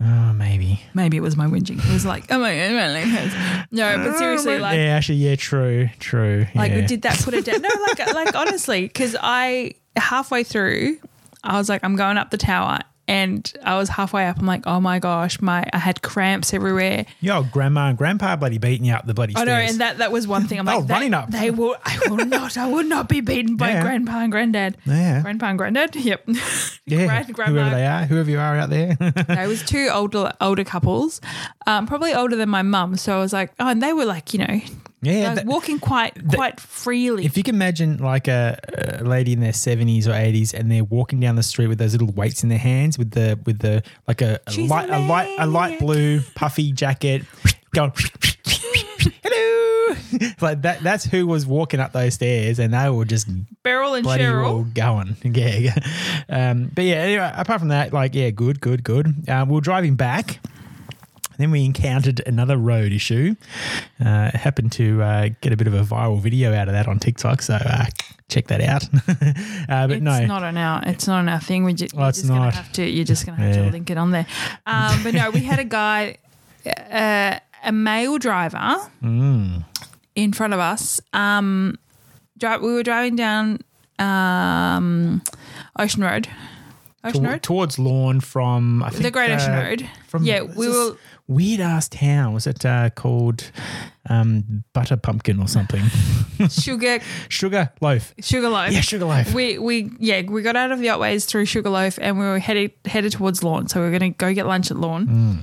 Oh, 0.00 0.32
maybe. 0.32 0.80
Maybe 0.94 1.16
it 1.16 1.20
was 1.20 1.36
my 1.36 1.46
whinging. 1.46 1.78
It 1.78 1.92
was 1.92 2.04
like, 2.04 2.26
oh 2.30 2.38
my 2.38 2.54
god, 2.56 2.72
my 2.72 2.88
leg 2.88 3.06
hurts. 3.06 3.66
No, 3.70 3.96
but 3.96 4.14
oh 4.14 4.18
seriously, 4.18 4.58
like, 4.58 4.76
yeah, 4.76 4.96
actually, 4.96 5.18
yeah, 5.18 5.36
true, 5.36 5.88
true. 5.98 6.46
like 6.54 6.72
yeah. 6.72 6.86
did 6.86 7.02
that 7.02 7.18
put 7.20 7.34
it 7.34 7.44
down? 7.44 7.62
No, 7.62 7.68
like, 7.88 8.14
like 8.14 8.34
honestly, 8.34 8.82
because 8.82 9.16
I 9.20 9.74
halfway 9.96 10.44
through, 10.44 10.98
I 11.42 11.58
was 11.58 11.68
like, 11.68 11.82
I'm 11.84 11.96
going 11.96 12.16
up 12.16 12.30
the 12.30 12.38
tower, 12.38 12.78
and 13.06 13.52
I 13.62 13.76
was 13.76 13.88
halfway 13.88 14.26
up. 14.26 14.38
I'm 14.38 14.46
like, 14.46 14.66
oh 14.66 14.80
my 14.80 14.98
gosh, 14.98 15.40
my 15.40 15.64
I 15.72 15.78
had 15.78 16.02
cramps 16.02 16.54
everywhere. 16.54 17.06
Yo, 17.20 17.42
grandma 17.44 17.88
and 17.88 17.98
grandpa 17.98 18.36
bloody 18.36 18.58
beating 18.58 18.86
you 18.86 18.94
up 18.94 19.06
the 19.06 19.14
bloody 19.14 19.34
I 19.36 19.42
stairs. 19.42 19.46
know, 19.66 19.70
and 19.72 19.80
that 19.80 19.98
that 19.98 20.12
was 20.12 20.26
one 20.26 20.46
thing. 20.46 20.58
I'm 20.58 20.68
Oh, 20.74 20.78
like, 20.78 20.86
they, 20.86 20.94
running 20.94 21.14
up. 21.14 21.30
They 21.30 21.50
will. 21.50 21.76
I 21.84 21.98
will 22.08 22.24
not. 22.26 22.56
I 22.56 22.66
will 22.66 22.84
not 22.84 23.08
be 23.08 23.20
beaten 23.20 23.56
by 23.56 23.70
Yeah. 23.70 23.82
grandpa 23.82 24.18
and 24.20 24.32
granddad. 24.32 24.76
Yeah. 24.86 25.20
Grandpa 25.22 25.46
and 25.46 25.58
granddad. 25.58 25.94
Yep. 26.04 26.24
yeah, 26.86 27.06
Grand- 27.06 27.34
grandma. 27.34 27.52
whoever 27.60 27.70
they 27.76 27.86
are, 27.86 28.04
whoever 28.04 28.30
you 28.30 28.38
are 28.38 28.56
out 28.56 28.70
there. 28.70 28.96
No, 29.00 29.42
it 29.42 29.48
was 29.48 29.62
two 29.62 29.88
older 29.92 30.32
older 30.40 30.64
couples, 30.64 31.20
um, 31.66 31.86
probably 31.86 32.14
older 32.14 32.36
than 32.36 32.48
my 32.48 32.62
mum. 32.62 32.96
So 32.96 33.16
I 33.16 33.20
was 33.20 33.32
like, 33.32 33.52
oh, 33.60 33.68
and 33.68 33.82
they 33.82 33.92
were 33.92 34.04
like, 34.04 34.32
you 34.32 34.38
know, 34.40 34.60
yeah, 35.04 35.34
that- 35.34 35.46
walking 35.46 35.78
quite 35.78 36.12
quite 36.28 36.58
freely. 36.60 37.24
if 37.24 37.36
you 37.36 37.42
can 37.42 37.54
imagine 37.54 37.98
like 37.98 38.28
a, 38.28 38.58
a 39.00 39.04
lady 39.04 39.32
in 39.32 39.40
their 39.40 39.52
seventies 39.52 40.06
or 40.08 40.12
eighties, 40.14 40.52
and 40.54 40.70
they're 40.70 40.84
walking 40.84 41.20
down 41.20 41.36
the 41.36 41.42
street 41.42 41.66
with 41.68 41.78
those 41.78 41.92
little 41.92 42.12
weights 42.12 42.42
in 42.42 42.48
their 42.48 42.58
hands, 42.58 42.98
with 42.98 43.10
the 43.12 43.38
with 43.46 43.58
the 43.58 43.82
like 44.08 44.20
a, 44.22 44.40
a 44.46 44.60
light 44.66 44.90
a 44.90 44.98
light 44.98 45.36
a 45.38 45.46
light 45.46 45.78
blue 45.78 46.20
puffy 46.34 46.72
jacket, 46.72 47.22
going. 47.74 47.92
Hello, 49.22 49.96
like 50.40 50.62
that. 50.62 50.80
That's 50.82 51.04
who 51.04 51.26
was 51.26 51.46
walking 51.46 51.80
up 51.80 51.92
those 51.92 52.14
stairs, 52.14 52.58
and 52.58 52.72
they 52.72 52.88
were 52.90 53.04
just 53.04 53.26
Beryl 53.62 53.94
and 53.94 54.06
Cheryl. 54.06 54.72
going. 54.74 55.16
Yeah, 55.24 55.56
yeah. 55.56 56.50
Um, 56.50 56.70
but 56.74 56.84
yeah. 56.84 56.94
Anyway, 56.96 57.30
apart 57.34 57.58
from 57.60 57.68
that, 57.68 57.92
like 57.92 58.14
yeah, 58.14 58.30
good, 58.30 58.60
good, 58.60 58.84
good. 58.84 59.28
Um, 59.28 59.48
We're 59.48 59.60
driving 59.60 59.96
back. 59.96 60.38
Then 61.38 61.50
we 61.50 61.64
encountered 61.64 62.22
another 62.26 62.56
road 62.56 62.92
issue. 62.92 63.34
Uh, 64.04 64.30
happened 64.34 64.72
to 64.72 65.02
uh, 65.02 65.28
get 65.40 65.52
a 65.52 65.56
bit 65.56 65.66
of 65.66 65.74
a 65.74 65.82
viral 65.82 66.20
video 66.20 66.54
out 66.54 66.68
of 66.68 66.74
that 66.74 66.86
on 66.88 66.98
TikTok, 66.98 67.42
so 67.42 67.54
uh, 67.54 67.86
check 68.28 68.46
that 68.48 68.60
out. 68.60 68.84
uh, 69.68 69.86
but 69.88 70.02
no 70.02 70.12
It's 70.12 70.20
no, 70.20 70.26
not 70.26 70.42
on 70.42 70.56
our 70.56 70.82
it's 70.86 71.06
not 71.06 71.18
on 71.18 71.28
our 71.28 71.40
thing. 71.40 71.64
We 71.64 71.74
just, 71.74 71.94
Oh, 71.94 72.00
you're 72.00 72.08
it's 72.10 72.18
just 72.18 72.28
gonna 72.28 72.50
have 72.50 72.72
to 72.72 72.88
you're 72.88 73.04
just 73.04 73.26
gonna 73.26 73.38
have 73.38 73.56
Yeah. 73.56 73.64
to 73.66 73.70
link 73.70 73.90
it 73.90 73.98
on 73.98 74.10
there. 74.12 74.26
Um, 74.66 75.02
but 75.02 75.14
no, 75.14 75.30
we 75.30 75.40
had 75.40 75.58
a 75.58 75.64
guy, 75.64 76.16
uh, 76.66 77.38
a 77.64 77.72
male 77.72 78.18
driver, 78.18 78.76
Mm. 79.02 79.64
in 80.14 80.32
front 80.32 80.54
of 80.54 80.60
us. 80.60 81.00
Um, 81.12 81.78
dri- 82.38 82.58
we 82.58 82.72
were 82.74 82.82
driving 82.82 83.16
down 83.16 83.58
um, 83.98 85.22
Ocean 85.78 86.02
Road. 86.02 86.28
Ocean 87.04 87.22
Road, 87.22 87.42
towards 87.42 87.78
Lorne 87.78 88.20
from 88.20 88.82
I 88.82 88.88
think 88.90 89.02
the 89.02 89.10
Great 89.10 89.30
Ocean 89.30 89.52
uh, 89.52 89.62
Road. 89.62 89.90
From 90.08 90.24
yeah, 90.24 90.40
we 90.42 90.68
were. 90.68 90.96
Weird 91.26 91.60
ass 91.60 91.88
town. 91.88 92.34
Was 92.34 92.46
it 92.46 92.66
uh, 92.66 92.90
called 92.90 93.50
um, 94.10 94.62
Butter 94.74 94.96
Pumpkin 94.98 95.40
or 95.40 95.48
something? 95.48 95.82
Sugar 96.50 96.98
Sugar 97.30 97.70
Loaf. 97.80 98.12
Sugarloaf. 98.20 98.70
Yeah, 98.72 98.80
Sugar 98.82 99.06
Loaf. 99.06 99.32
We 99.32 99.58
we 99.58 99.90
yeah 99.98 100.20
we 100.22 100.42
got 100.42 100.54
out 100.56 100.70
of 100.70 100.80
the 100.80 100.88
Otways 100.88 101.24
through 101.24 101.46
Sugarloaf 101.46 101.98
and 102.02 102.18
we 102.18 102.26
were 102.26 102.38
headed 102.38 102.72
headed 102.84 103.12
towards 103.12 103.42
Lorne. 103.42 103.68
So 103.68 103.80
we 103.80 103.86
were 103.90 103.98
going 103.98 104.12
to 104.12 104.16
go 104.18 104.34
get 104.34 104.46
lunch 104.46 104.70
at 104.70 104.76
Lorne. 104.76 105.06
Mm. 105.06 105.38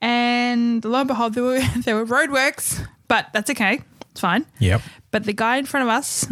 And 0.00 0.84
lo 0.84 1.00
and 1.00 1.08
behold, 1.08 1.34
there 1.34 1.44
were 1.44 1.60
there 1.84 1.94
were 1.96 2.06
roadworks, 2.06 2.84
but 3.08 3.26
that's 3.34 3.50
okay. 3.50 3.80
It's 4.12 4.20
fine. 4.20 4.46
Yep. 4.60 4.80
But 5.10 5.24
the 5.24 5.32
guy 5.32 5.56
in 5.58 5.66
front 5.66 5.84
of 5.84 5.90
us, 5.90 6.26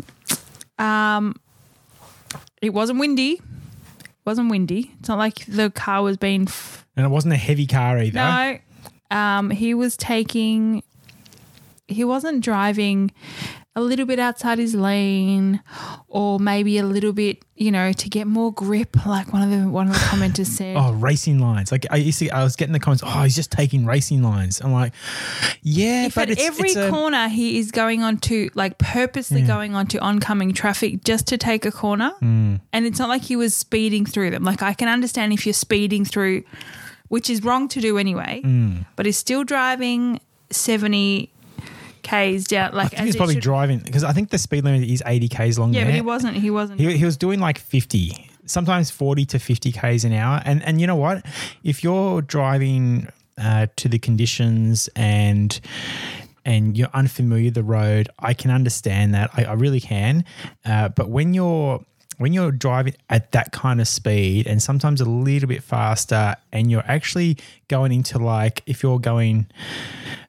um, 0.79 1.35
it 2.63 2.71
wasn't 2.71 2.99
windy, 2.99 3.41
wasn't 4.25 4.51
windy. 4.51 4.91
It's 5.01 5.09
not 5.09 5.19
like 5.19 5.45
the 5.47 5.71
car 5.71 6.03
was 6.03 6.17
being. 6.17 6.43
F- 6.49 6.87
And 6.97 7.07
it 7.07 7.11
wasn't 7.11 7.35
a 7.35 7.39
heavy 7.39 7.67
car 7.67 7.99
either. 7.99 8.15
no, 8.19 8.59
um, 9.11 9.51
he 9.51 9.75
was 9.75 9.97
taking. 9.97 10.83
He 11.89 12.05
wasn't 12.05 12.45
driving 12.45 13.11
a 13.77 13.81
little 13.81 14.05
bit 14.07 14.19
outside 14.21 14.59
his 14.59 14.75
lane, 14.75 15.61
or 16.09 16.39
maybe 16.39 16.77
a 16.79 16.85
little 16.85 17.13
bit, 17.13 17.45
you 17.57 17.71
know, 17.73 17.93
to 17.93 18.09
get 18.09 18.27
more 18.29 18.53
grip, 18.53 19.05
like 19.07 19.33
one 19.33 19.43
of 19.43 19.51
the 19.51 19.69
one 19.69 19.89
of 19.89 19.95
the 19.95 19.99
commenters 20.01 20.47
said. 20.47 20.77
Oh, 20.81 20.93
racing 20.93 21.41
lines. 21.41 21.73
Like 21.73 21.87
I 21.91 21.97
used 21.97 22.21
to, 22.21 22.29
I 22.31 22.45
was 22.45 22.55
getting 22.55 22.73
the 22.73 22.79
comments. 22.79 23.03
Oh, 23.05 23.23
he's 23.23 23.35
just 23.35 23.51
taking 23.51 23.87
racing 23.87 24.23
lines. 24.23 24.61
I'm 24.61 24.73
like, 24.73 24.93
yeah, 25.63 26.07
if 26.07 26.15
but 26.15 26.23
at 26.23 26.31
it's, 26.39 26.43
every 26.47 26.69
it's 26.71 26.77
a- 26.77 26.91
corner 26.91 27.29
he 27.29 27.59
is 27.59 27.73
going 27.73 28.03
on 28.05 28.19
to 28.19 28.51
like 28.55 28.79
purposely 28.79 29.41
Yeah. 29.41 29.47
going 29.49 29.75
on 29.75 29.87
to 29.89 29.99
oncoming 29.99 30.53
traffic 30.53 31.03
just 31.05 31.27
to 31.29 31.39
take 31.39 31.65
a 31.67 31.73
corner 31.73 32.13
Mm. 32.23 32.61
and 32.73 32.87
it's 32.87 32.99
not 33.01 33.09
like 33.09 33.23
he 33.23 33.35
was 33.37 33.55
speeding 33.57 34.07
through 34.07 34.31
them 34.31 34.45
like 34.45 34.63
i 34.63 34.75
can 34.75 34.89
understand 34.89 35.33
if 35.33 35.45
you're 35.47 35.53
speeding 35.53 36.05
through 36.05 36.43
which 37.11 37.29
is 37.29 37.45
wrong 37.45 37.69
to 37.69 37.81
do 37.81 37.99
anyway 37.99 38.41
Mm. 38.45 38.87
but 38.97 39.05
he's 39.07 39.19
still 39.19 39.45
driving 39.45 40.19
70 40.51 41.31
k's 42.03 42.47
down 42.47 42.73
Like 42.73 42.87
I 42.87 42.89
think 42.89 43.01
as 43.01 43.07
he's 43.09 43.17
probably 43.17 43.35
should- 43.35 43.43
driving 43.43 43.79
because 43.81 44.05
I 44.05 44.13
think 44.13 44.31
the 44.31 44.39
speed 44.39 44.65
limit 44.65 44.89
is 44.89 45.03
80 45.05 45.29
k's 45.29 45.59
long 45.59 45.73
yeah 45.75 45.81
there. 45.85 45.89
but 45.93 45.95
he 45.95 46.01
wasn't 46.01 46.37
he 46.37 46.51
wasn't 46.51 46.81
He, 46.81 46.97
he 46.97 47.05
was 47.05 47.17
doing 47.17 47.39
like 47.41 47.59
50, 47.59 48.31
sometimes 48.47 48.91
40 48.91 49.25
to 49.27 49.39
50 49.39 49.71
k's 49.73 50.05
an 50.05 50.13
hour. 50.15 50.41
And 50.45 50.63
and 50.65 50.81
you 50.81 50.87
know 50.87 50.97
what? 50.97 51.25
If 51.63 51.85
you're 51.85 52.23
driving 52.23 53.09
uh, 53.39 53.67
to 53.77 53.89
the 53.89 53.99
conditions 53.99 54.89
and 54.97 55.61
and 56.45 56.77
you're 56.77 56.89
unfamiliar 56.95 57.45
with 57.47 57.55
the 57.55 57.63
road, 57.63 58.09
I 58.19 58.33
can 58.35 58.51
understand 58.51 59.15
that. 59.15 59.31
I, 59.37 59.45
I 59.45 59.53
really 59.53 59.81
can. 59.81 60.25
Uh, 60.65 60.89
but 60.89 61.11
when 61.11 61.35
you're 61.35 61.85
when 62.21 62.35
you're 62.35 62.51
driving 62.53 62.95
at 63.09 63.33
that 63.33 63.51
kind 63.51 63.81
of 63.81 63.89
speed 63.89 64.47
and 64.47 64.63
sometimes 64.63 65.01
a 65.01 65.07
little 65.07 65.49
bit 65.49 65.63
faster 65.63 66.37
and 66.53 66.71
you're 66.71 66.85
actually 66.87 67.39
going 67.69 67.93
into 67.93 68.19
like 68.19 68.63
if 68.67 68.83
you're 68.83 68.99
going 68.99 69.47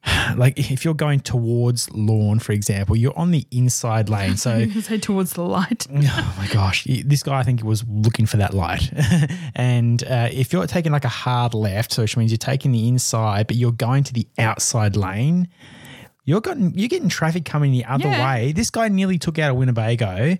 like 0.36 0.58
if 0.58 0.86
you're 0.86 0.94
going 0.94 1.20
towards 1.20 1.90
Lorne 1.92 2.38
for 2.38 2.52
example 2.52 2.96
you're 2.96 3.16
on 3.18 3.30
the 3.30 3.46
inside 3.50 4.08
lane 4.08 4.38
so 4.38 4.66
say 4.80 4.96
towards 4.96 5.34
the 5.34 5.42
light 5.42 5.86
Oh 5.94 6.34
my 6.38 6.46
gosh, 6.46 6.84
this 7.04 7.22
guy 7.22 7.38
I 7.40 7.42
think 7.42 7.62
was 7.62 7.84
looking 7.86 8.24
for 8.24 8.38
that 8.38 8.54
light. 8.54 8.90
and 9.54 10.02
uh, 10.04 10.28
if 10.32 10.52
you're 10.52 10.66
taking 10.66 10.92
like 10.92 11.04
a 11.04 11.08
hard 11.08 11.52
left, 11.52 11.92
so 11.92 12.02
which 12.02 12.16
means 12.16 12.30
you're 12.30 12.38
taking 12.38 12.72
the 12.72 12.88
inside, 12.88 13.46
but 13.46 13.56
you're 13.56 13.70
going 13.72 14.02
to 14.04 14.12
the 14.14 14.26
outside 14.38 14.96
lane, 14.96 15.48
you're 16.24 16.40
getting 16.40 16.72
you're 16.78 16.88
getting 16.88 17.08
traffic 17.08 17.44
coming 17.44 17.70
the 17.72 17.84
other 17.84 18.08
Yeah. 18.08 18.32
way. 18.34 18.52
This 18.52 18.70
guy 18.70 18.88
nearly 18.88 19.18
took 19.18 19.38
out 19.38 19.50
a 19.50 19.54
Winnebago, 19.54 20.38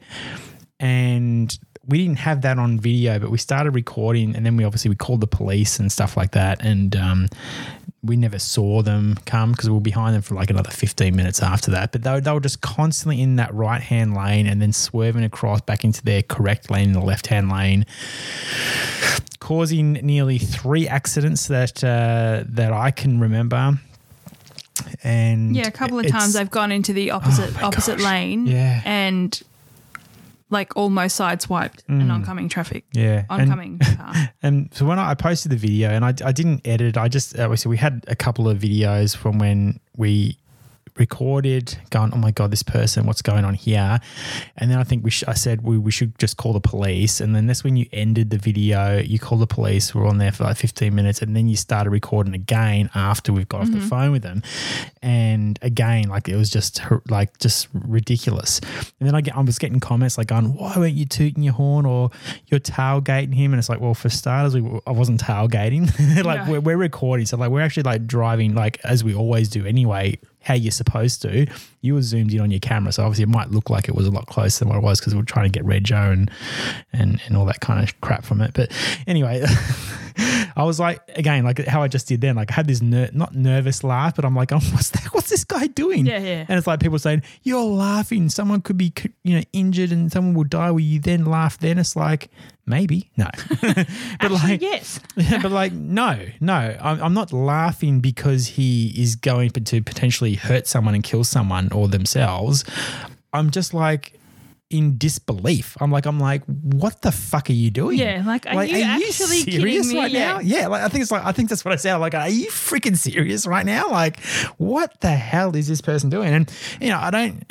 and 0.83 1.59
we 1.89 1.99
didn't 1.99 2.19
have 2.19 2.43
that 2.43 2.59
on 2.59 2.79
video, 2.79 3.19
but 3.19 3.31
we 3.31 3.39
started 3.39 3.71
recording, 3.75 4.37
and 4.37 4.45
then 4.45 4.57
we 4.57 4.65
obviously 4.65 4.89
we 4.91 4.97
called 4.97 5.21
the 5.21 5.27
police 5.27 5.79
and 5.79 5.91
stuff 5.91 6.17
like 6.17 6.33
that, 6.33 6.63
and 6.63 6.95
um, 6.97 7.29
we 8.05 8.17
never 8.17 8.39
saw 8.39 8.83
them 8.83 9.17
come 9.27 9.53
because 9.53 9.69
we 9.71 9.75
were 9.75 9.81
behind 9.81 10.15
them 10.15 10.23
for 10.23 10.35
like 10.35 10.51
another 10.51 10.71
15 10.71 11.15
minutes 11.15 11.41
after 11.43 11.71
that. 11.71 11.93
But 11.93 12.03
they 12.03 12.11
were, 12.11 12.21
they 12.21 12.33
were 12.33 12.41
just 12.41 12.61
constantly 12.61 13.23
in 13.23 13.37
that 13.37 13.55
right 13.55 13.81
hand 13.81 14.15
lane 14.15 14.47
and 14.49 14.61
then 14.61 14.73
swerving 14.73 15.23
across 15.23 15.61
back 15.61 15.85
into 15.85 16.03
their 16.03 16.23
correct 16.23 16.69
lane 16.71 16.89
in 16.89 16.93
the 16.93 17.01
left 17.01 17.29
hand 17.29 17.49
lane, 17.51 17.87
causing 19.39 19.93
nearly 19.95 20.39
three 20.39 20.89
accidents 20.89 21.47
that 21.49 21.83
uh, 21.85 22.45
that 22.49 22.73
I 22.73 22.91
can 22.91 23.21
remember. 23.21 23.79
And 25.05 25.55
yeah 25.55 25.67
a 25.67 25.71
couple 25.71 25.99
of 25.99 26.07
times 26.09 26.35
i've 26.35 26.51
gone 26.51 26.73
into 26.73 26.93
the 26.93 27.11
opposite 27.11 27.55
my 27.55 27.63
opposite 27.63 27.99
gosh. 27.99 28.07
lane 28.07 28.47
Yeah. 28.47 28.81
and 28.85 29.41
like 30.53 30.77
almost 30.77 31.19
sideswiped 31.19 31.81
an 31.89 32.11
oncoming 32.11 32.49
traffic 32.49 32.85
yeah, 32.93 33.25
and- 33.31 33.43
oncoming 33.43 33.79
car 33.99 34.13
And 34.43 34.69
so 34.73 34.85
when 34.87 34.99
I, 34.99 35.11
I 35.11 35.15
posted 35.15 35.51
the 35.51 35.57
video, 35.57 35.89
and 35.91 36.05
I, 36.05 36.13
I 36.25 36.33
didn't 36.33 36.67
edit, 36.67 36.97
I 36.97 37.09
just 37.09 37.37
uh, 37.39 37.55
so 37.57 37.69
we 37.71 37.77
had 37.79 38.05
a 38.09 38.15
couple 38.15 38.49
of 38.49 38.59
videos 38.59 39.17
from 39.17 39.39
when 39.39 39.81
we 39.97 40.37
recorded, 40.97 41.79
going, 41.91 42.13
oh 42.13 42.19
my 42.19 42.31
god, 42.31 42.51
this 42.51 42.63
person, 42.63 43.07
what's 43.07 43.23
going 43.23 43.45
on 43.45 43.55
here? 43.55 44.01
And 44.57 44.71
then 44.71 44.79
I 44.79 44.85
think 44.85 45.05
we 45.05 45.11
sh- 45.11 45.25
I 45.27 45.35
said 45.35 45.63
we, 45.63 45.79
we 45.79 45.91
should 45.91 46.19
just 46.19 46.37
call 46.37 46.53
the 46.53 46.61
police. 46.61 47.21
And 47.21 47.35
then 47.35 47.47
that's 47.47 47.65
when 47.65 47.77
you 47.77 47.87
ended 47.93 48.31
the 48.31 48.39
video. 48.39 48.99
You 48.99 49.19
called 49.19 49.41
the 49.41 49.47
police. 49.47 49.95
We 49.95 50.03
are 50.03 50.07
on 50.07 50.19
there 50.19 50.33
for 50.33 50.45
like 50.45 50.57
fifteen 50.57 50.95
minutes, 50.95 51.23
and 51.23 51.35
then 51.35 51.49
you 51.49 51.57
started 51.57 51.91
recording 51.91 52.35
again 52.35 52.91
after 52.95 53.33
we've 53.33 53.49
got 53.49 53.63
off 53.63 53.71
the 53.71 53.79
mm-hmm. 53.79 53.89
phone 53.89 54.13
with 54.13 54.23
them. 54.23 54.43
And 55.03 55.59
again, 55.63 56.09
like 56.09 56.29
it 56.29 56.37
was 56.37 56.51
just 56.51 56.81
like 57.09 57.39
just 57.39 57.69
ridiculous. 57.73 58.61
And 59.01 59.09
then 59.09 59.15
I 59.15 59.21
get 59.21 59.37
I 59.37 59.41
was 59.41 59.59
getting 59.59 59.81
comments 59.81 60.19
like 60.19 60.29
going, 60.29 60.55
why 60.55 60.75
weren't 60.77 60.95
you 60.95 61.07
tooting 61.07 61.43
your 61.43 61.55
horn 61.55 61.87
or 61.87 62.11
you're 62.47 62.61
tailgating 62.61 63.35
him? 63.35 63.53
And 63.53 63.59
it's 63.59 63.69
like, 63.69 63.81
well, 63.81 63.95
for 63.95 64.09
starters, 64.09 64.55
we, 64.55 64.81
I 64.87 64.93
wasn't 64.93 65.21
tailgating. 65.21 65.87
like 66.25 66.47
No. 66.47 66.53
we're, 66.53 66.61
we're 66.61 66.77
recording, 66.77 67.27
so 67.27 67.37
like 67.37 67.51
we're 67.51 67.63
actually 67.63 67.85
like 67.85 68.07
driving 68.07 68.55
like 68.55 68.79
as 68.85 69.03
we 69.03 69.15
always 69.15 69.49
do 69.49 69.65
anyway. 69.67 70.19
How 70.43 70.55
you're 70.55 70.73
supposed 70.73 71.23
to. 71.23 71.47
You 71.81 71.95
were 71.95 72.03
zoomed 72.03 72.33
in 72.33 72.41
on 72.41 72.51
your 72.51 72.61
camera, 72.61 72.93
so 72.93 73.03
obviously 73.05 73.25
it 73.25 73.29
might 73.29 73.51
look 73.51 73.71
like 73.71 73.89
it 73.89 73.95
was 73.95 74.07
a 74.07 74.11
lot 74.11 74.27
closer 74.27 74.61
than 74.61 74.69
what 74.69 74.79
it 74.79 74.83
was 74.83 75.01
because 75.01 75.15
we 75.15 75.21
are 75.21 75.25
trying 75.25 75.51
to 75.51 75.59
get 75.59 75.67
rego 75.67 76.13
and 76.13 76.31
and 76.93 77.21
and 77.27 77.37
all 77.37 77.45
that 77.47 77.61
kind 77.61 77.83
of 77.83 78.01
crap 78.01 78.25
from 78.25 78.41
it. 78.41 78.53
But 78.55 78.73
anyway, 79.07 79.45
I 80.57 80.65
was 80.65 80.79
like 80.81 81.01
again, 81.17 81.45
like 81.45 81.65
how 81.67 81.83
I 81.83 81.89
just 81.89 82.09
did 82.09 82.21
then. 82.21 82.37
Like 82.37 82.51
I 82.51 82.55
had 82.55 82.67
this 82.67 82.83
ner- 82.83 83.11
not 83.13 83.35
nervous 83.35 83.83
laugh, 83.85 84.15
but 84.17 84.25
I'm 84.25 84.35
like, 84.35 84.53
oh, 84.53 84.59
what's 84.59 84.91
that? 84.91 85.05
What's 85.13 85.31
this 85.31 85.45
guy 85.45 85.67
doing? 85.69 86.07
Yeah, 86.07 86.19
yeah. 86.19 86.47
And 86.49 86.59
it's 86.59 86.67
like 86.67 86.81
people 86.81 86.99
saying 86.99 87.23
you're 87.43 87.63
laughing. 87.63 88.29
Someone 88.29 88.61
could 88.61 88.79
be 88.79 88.93
you 89.23 89.37
know 89.37 89.43
injured 89.53 89.93
and 89.93 90.11
someone 90.11 90.35
will 90.35 90.45
die. 90.45 90.71
Will 90.71 90.81
you 90.81 91.01
then 91.01 91.25
laugh? 91.25 91.59
Then 91.59 91.79
it's 91.79 91.97
like 91.97 92.31
maybe. 92.67 93.11
No, 93.17 93.29
but 93.61 93.87
Actually, 94.21 94.39
like 94.39 94.63
yes. 94.63 95.01
but 95.43 95.51
like, 95.51 95.73
no, 95.73 96.27
no, 96.41 96.77
I'm, 96.81 97.03
I'm 97.03 97.15
not 97.15 97.33
laughing 97.33 98.01
because 98.01 98.47
he 98.47 98.89
is 99.01 99.17
going 99.17 99.51
to 99.51 99.83
potentially 99.83 100.35
hurt 100.35 100.67
someone 100.67 100.95
and 100.95 101.05
kill 101.05 101.25
someone 101.25 101.71
or 101.73 101.89
themselves. 101.89 102.65
I'm 103.33 103.51
just 103.51 103.75
like 103.75 104.19
in 104.73 104.97
disbelief. 104.99 105.77
I'm 105.81 105.91
like, 105.91 106.07
I'm 106.07 106.19
like, 106.19 106.43
what 106.47 107.03
the 107.03 107.13
fuck 107.13 107.51
are 107.51 107.53
you 107.53 107.71
doing? 107.71 107.99
Yeah, 107.99 108.23
like, 108.27 108.47
are 108.47 108.65
you 108.65 108.83
actually 108.83 109.43
kidding 109.45 109.61
serious 109.61 109.93
me? 109.93 109.99
right 109.99 110.11
Yeah. 110.11 110.33
now? 110.35 110.41
Yeah, 110.41 110.67
like 110.69 110.83
I 110.83 110.89
think 110.89 111.03
it's 111.03 111.11
like 111.11 111.25
I 111.25 111.33
think 111.33 111.49
that's 111.49 111.65
what 111.65 111.73
I 111.73 111.77
sound 111.77 112.01
like. 112.01 112.15
Are 112.15 112.29
you 112.29 112.49
freaking 112.51 112.97
serious 112.97 113.47
right 113.47 113.67
now? 113.67 113.91
Like, 113.91 114.21
what 114.59 115.01
the 115.01 115.11
hell 115.11 115.55
is 115.57 115.69
this 115.69 115.81
person 115.81 116.11
doing? 116.11 116.33
And 116.35 116.53
you 116.81 116.89
know, 116.89 116.99
I 116.99 117.11
don't. 117.11 117.45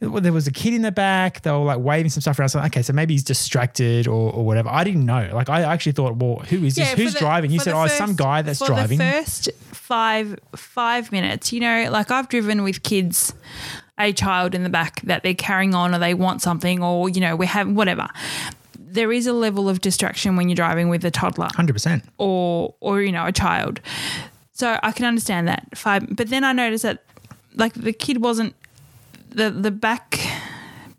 well, 0.00 0.20
there 0.20 0.32
was 0.32 0.46
a 0.46 0.52
kid 0.52 0.74
in 0.74 0.82
the 0.82 0.92
back. 0.92 1.42
They 1.42 1.50
were 1.50 1.58
like 1.58 1.78
waving 1.80 2.10
some 2.10 2.20
stuff 2.20 2.38
around. 2.38 2.50
So 2.50 2.60
okay, 2.60 2.82
so 2.82 2.92
maybe 2.92 3.14
he's 3.14 3.24
distracted 3.24 4.06
or, 4.06 4.32
or 4.32 4.44
whatever. 4.44 4.68
I 4.68 4.84
didn't 4.84 5.06
know. 5.06 5.30
Like 5.32 5.48
I 5.48 5.62
actually 5.62 5.92
thought, 5.92 6.16
well, 6.16 6.36
who 6.48 6.64
is 6.64 6.74
this? 6.74 6.90
Who's 6.92 7.14
the- 7.14 7.18
driving? 7.20 7.50
You 7.50 7.60
said, 7.60 7.74
the 7.74 7.78
oh, 7.78 7.86
some 7.86 8.14
guy 8.14 8.42
that's 8.42 8.58
for 8.58 8.66
driving. 8.66 8.98
The 8.98 9.04
first 9.12 9.50
five 9.72 10.38
five 10.54 11.10
minutes, 11.12 11.52
you 11.52 11.60
know, 11.60 11.88
like 11.90 12.10
I've 12.10 12.28
driven 12.28 12.62
with 12.62 12.82
kids, 12.82 13.34
a 14.00 14.12
child 14.12 14.54
in 14.54 14.62
the 14.64 14.68
back 14.70 15.00
that 15.02 15.22
they're 15.22 15.34
carrying 15.34 15.74
on, 15.74 15.94
or 15.94 15.98
they 15.98 16.14
want 16.14 16.42
something, 16.42 16.82
or 16.82 17.08
you 17.08 17.20
know, 17.20 17.36
we 17.36 17.46
have 17.46 17.68
whatever. 17.68 18.08
There 18.78 19.12
is 19.12 19.26
a 19.26 19.32
level 19.32 19.68
of 19.68 19.80
distraction 19.80 20.34
when 20.36 20.48
you're 20.48 20.56
driving 20.56 20.88
with 20.88 21.04
a 21.04 21.10
toddler 21.10 21.48
Hundred 21.54 21.74
percent. 21.74 22.04
or 22.18 22.74
or 22.80 23.02
you 23.02 23.12
know 23.12 23.26
a 23.26 23.32
child. 23.32 23.80
So 24.52 24.78
I 24.82 24.92
can 24.92 25.06
understand 25.06 25.46
that 25.48 25.66
five, 25.76 26.04
but 26.14 26.28
then 26.28 26.42
I 26.44 26.52
noticed 26.52 26.82
that 26.82 27.02
like 27.54 27.74
the 27.74 27.92
kid 27.92 28.20
wasn't 28.20 28.54
the 29.30 29.50
the 29.50 29.70
back 29.70 30.18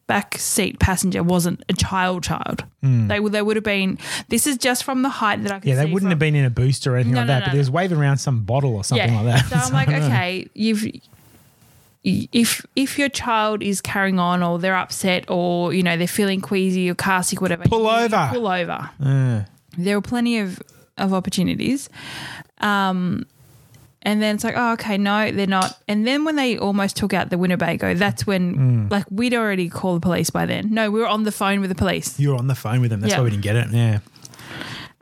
back 0.07 0.37
seat 0.37 0.79
passenger 0.79 1.23
wasn't 1.23 1.63
a 1.69 1.73
child 1.73 2.23
child. 2.23 2.63
They 2.83 3.19
would 3.19 3.31
they 3.33 3.41
would 3.41 3.55
have 3.57 3.63
been. 3.63 3.97
This 4.29 4.47
is 4.47 4.57
just 4.57 4.83
from 4.83 5.01
the 5.03 5.09
height 5.09 5.43
that 5.43 5.51
I. 5.51 5.59
Hmm. 5.59 5.67
Yeah, 5.67 5.75
they 5.75 5.83
wouldn't 5.85 6.01
from- 6.03 6.09
have 6.11 6.19
been 6.19 6.35
in 6.35 6.45
a 6.45 6.49
booster 6.49 6.93
or 6.93 6.95
anything 6.95 7.13
No, 7.13 7.19
like 7.19 7.27
no, 7.27 7.33
that. 7.33 7.39
no, 7.41 7.45
but 7.47 7.51
they 7.51 7.57
was 7.59 7.69
waving 7.69 7.97
around 7.99 8.17
some 8.17 8.43
bottle 8.43 8.75
or 8.75 8.83
something 8.83 9.13
like 9.13 9.25
that. 9.25 9.45
So 9.49 9.55
I'm 9.57 9.73
like, 9.73 9.87
I 9.89 9.91
don't 9.91 10.01
know. 10.01 10.07
okay, 10.15 10.47
you've 10.53 10.83
if 12.03 12.65
if 12.75 12.97
your 12.97 13.09
child 13.09 13.61
is 13.61 13.79
carrying 13.81 14.17
on 14.19 14.41
or 14.43 14.57
they're 14.59 14.75
upset 14.75 15.29
or 15.29 15.73
you 15.73 15.83
know 15.83 15.97
they're 15.97 16.07
feeling 16.07 16.41
queasy 16.41 16.89
or 16.89 16.95
car 16.95 17.21
sick, 17.23 17.41
whatever, 17.41 17.63
Pull 17.65 17.87
over. 17.87 18.29
Pull 18.31 18.47
over. 18.47 18.89
There 19.77 19.97
were 19.97 20.01
plenty 20.01 20.39
of 20.39 20.61
of 20.97 21.13
opportunities. 21.13 21.89
Um, 22.59 23.25
and 24.03 24.19
then 24.21 24.33
it's 24.35 24.43
like, 24.43 24.55
oh, 24.57 24.73
okay, 24.73 24.97
no, 24.97 25.31
they're 25.31 25.45
not. 25.47 25.79
And 25.87 26.07
then 26.07 26.25
when 26.25 26.35
they 26.35 26.57
almost 26.57 26.95
took 26.97 27.13
out 27.13 27.29
the 27.29 27.37
Winnebago, 27.37 27.93
that's 27.93 28.25
when, 28.25 28.55
Mm. 28.87 28.91
like, 28.91 29.05
we'd 29.11 29.33
already 29.35 29.69
called 29.69 29.97
the 30.01 30.05
police 30.05 30.31
by 30.31 30.47
then. 30.47 30.73
No, 30.73 30.89
we 30.89 30.99
were 30.99 31.07
on 31.07 31.21
the 31.23 31.31
phone 31.31 31.61
with 31.61 31.69
the 31.69 31.75
police. 31.75 32.19
you 32.19 32.29
were 32.29 32.35
on 32.35 32.47
the 32.47 32.55
phone 32.55 32.81
with 32.81 32.89
them. 32.89 33.01
That's 33.01 33.11
Yeah. 33.13 33.19
why 33.19 33.25
we 33.25 33.29
didn't 33.29 33.43
get 33.43 33.55
it. 33.55 33.67
Yeah. 33.71 33.99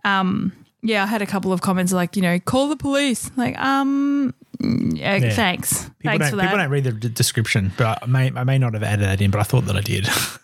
Um. 0.03 0.51
Yeah, 0.81 1.03
I 1.03 1.07
had 1.07 1.21
a 1.21 1.25
couple 1.25 1.51
of 1.51 1.61
comments 1.61 1.91
like, 1.91 2.15
you 2.15 2.21
know, 2.21 2.39
call 2.39 2.69
the 2.69 2.77
police. 2.77 3.29
Like, 3.35 3.57
um, 3.59 4.33
yeah, 4.61 5.15
Yeah. 5.15 5.29
thanks. 5.31 5.83
People 5.83 5.93
thanks 6.03 6.23
don't, 6.25 6.29
for 6.31 6.35
that. 6.37 6.41
people 6.43 6.57
don't 6.57 6.69
read 6.69 6.83
the 6.83 6.91
d- 6.91 7.09
description, 7.09 7.71
but 7.77 7.99
I 8.03 8.05
may 8.05 8.31
I 8.35 8.43
may 8.43 8.57
not 8.57 8.73
have 8.73 8.83
added 8.83 9.05
that 9.05 9.21
in, 9.21 9.31
but 9.31 9.39
I 9.39 9.43
thought 9.43 9.65
that 9.65 9.75
I 9.77 9.81
did 9.81 10.03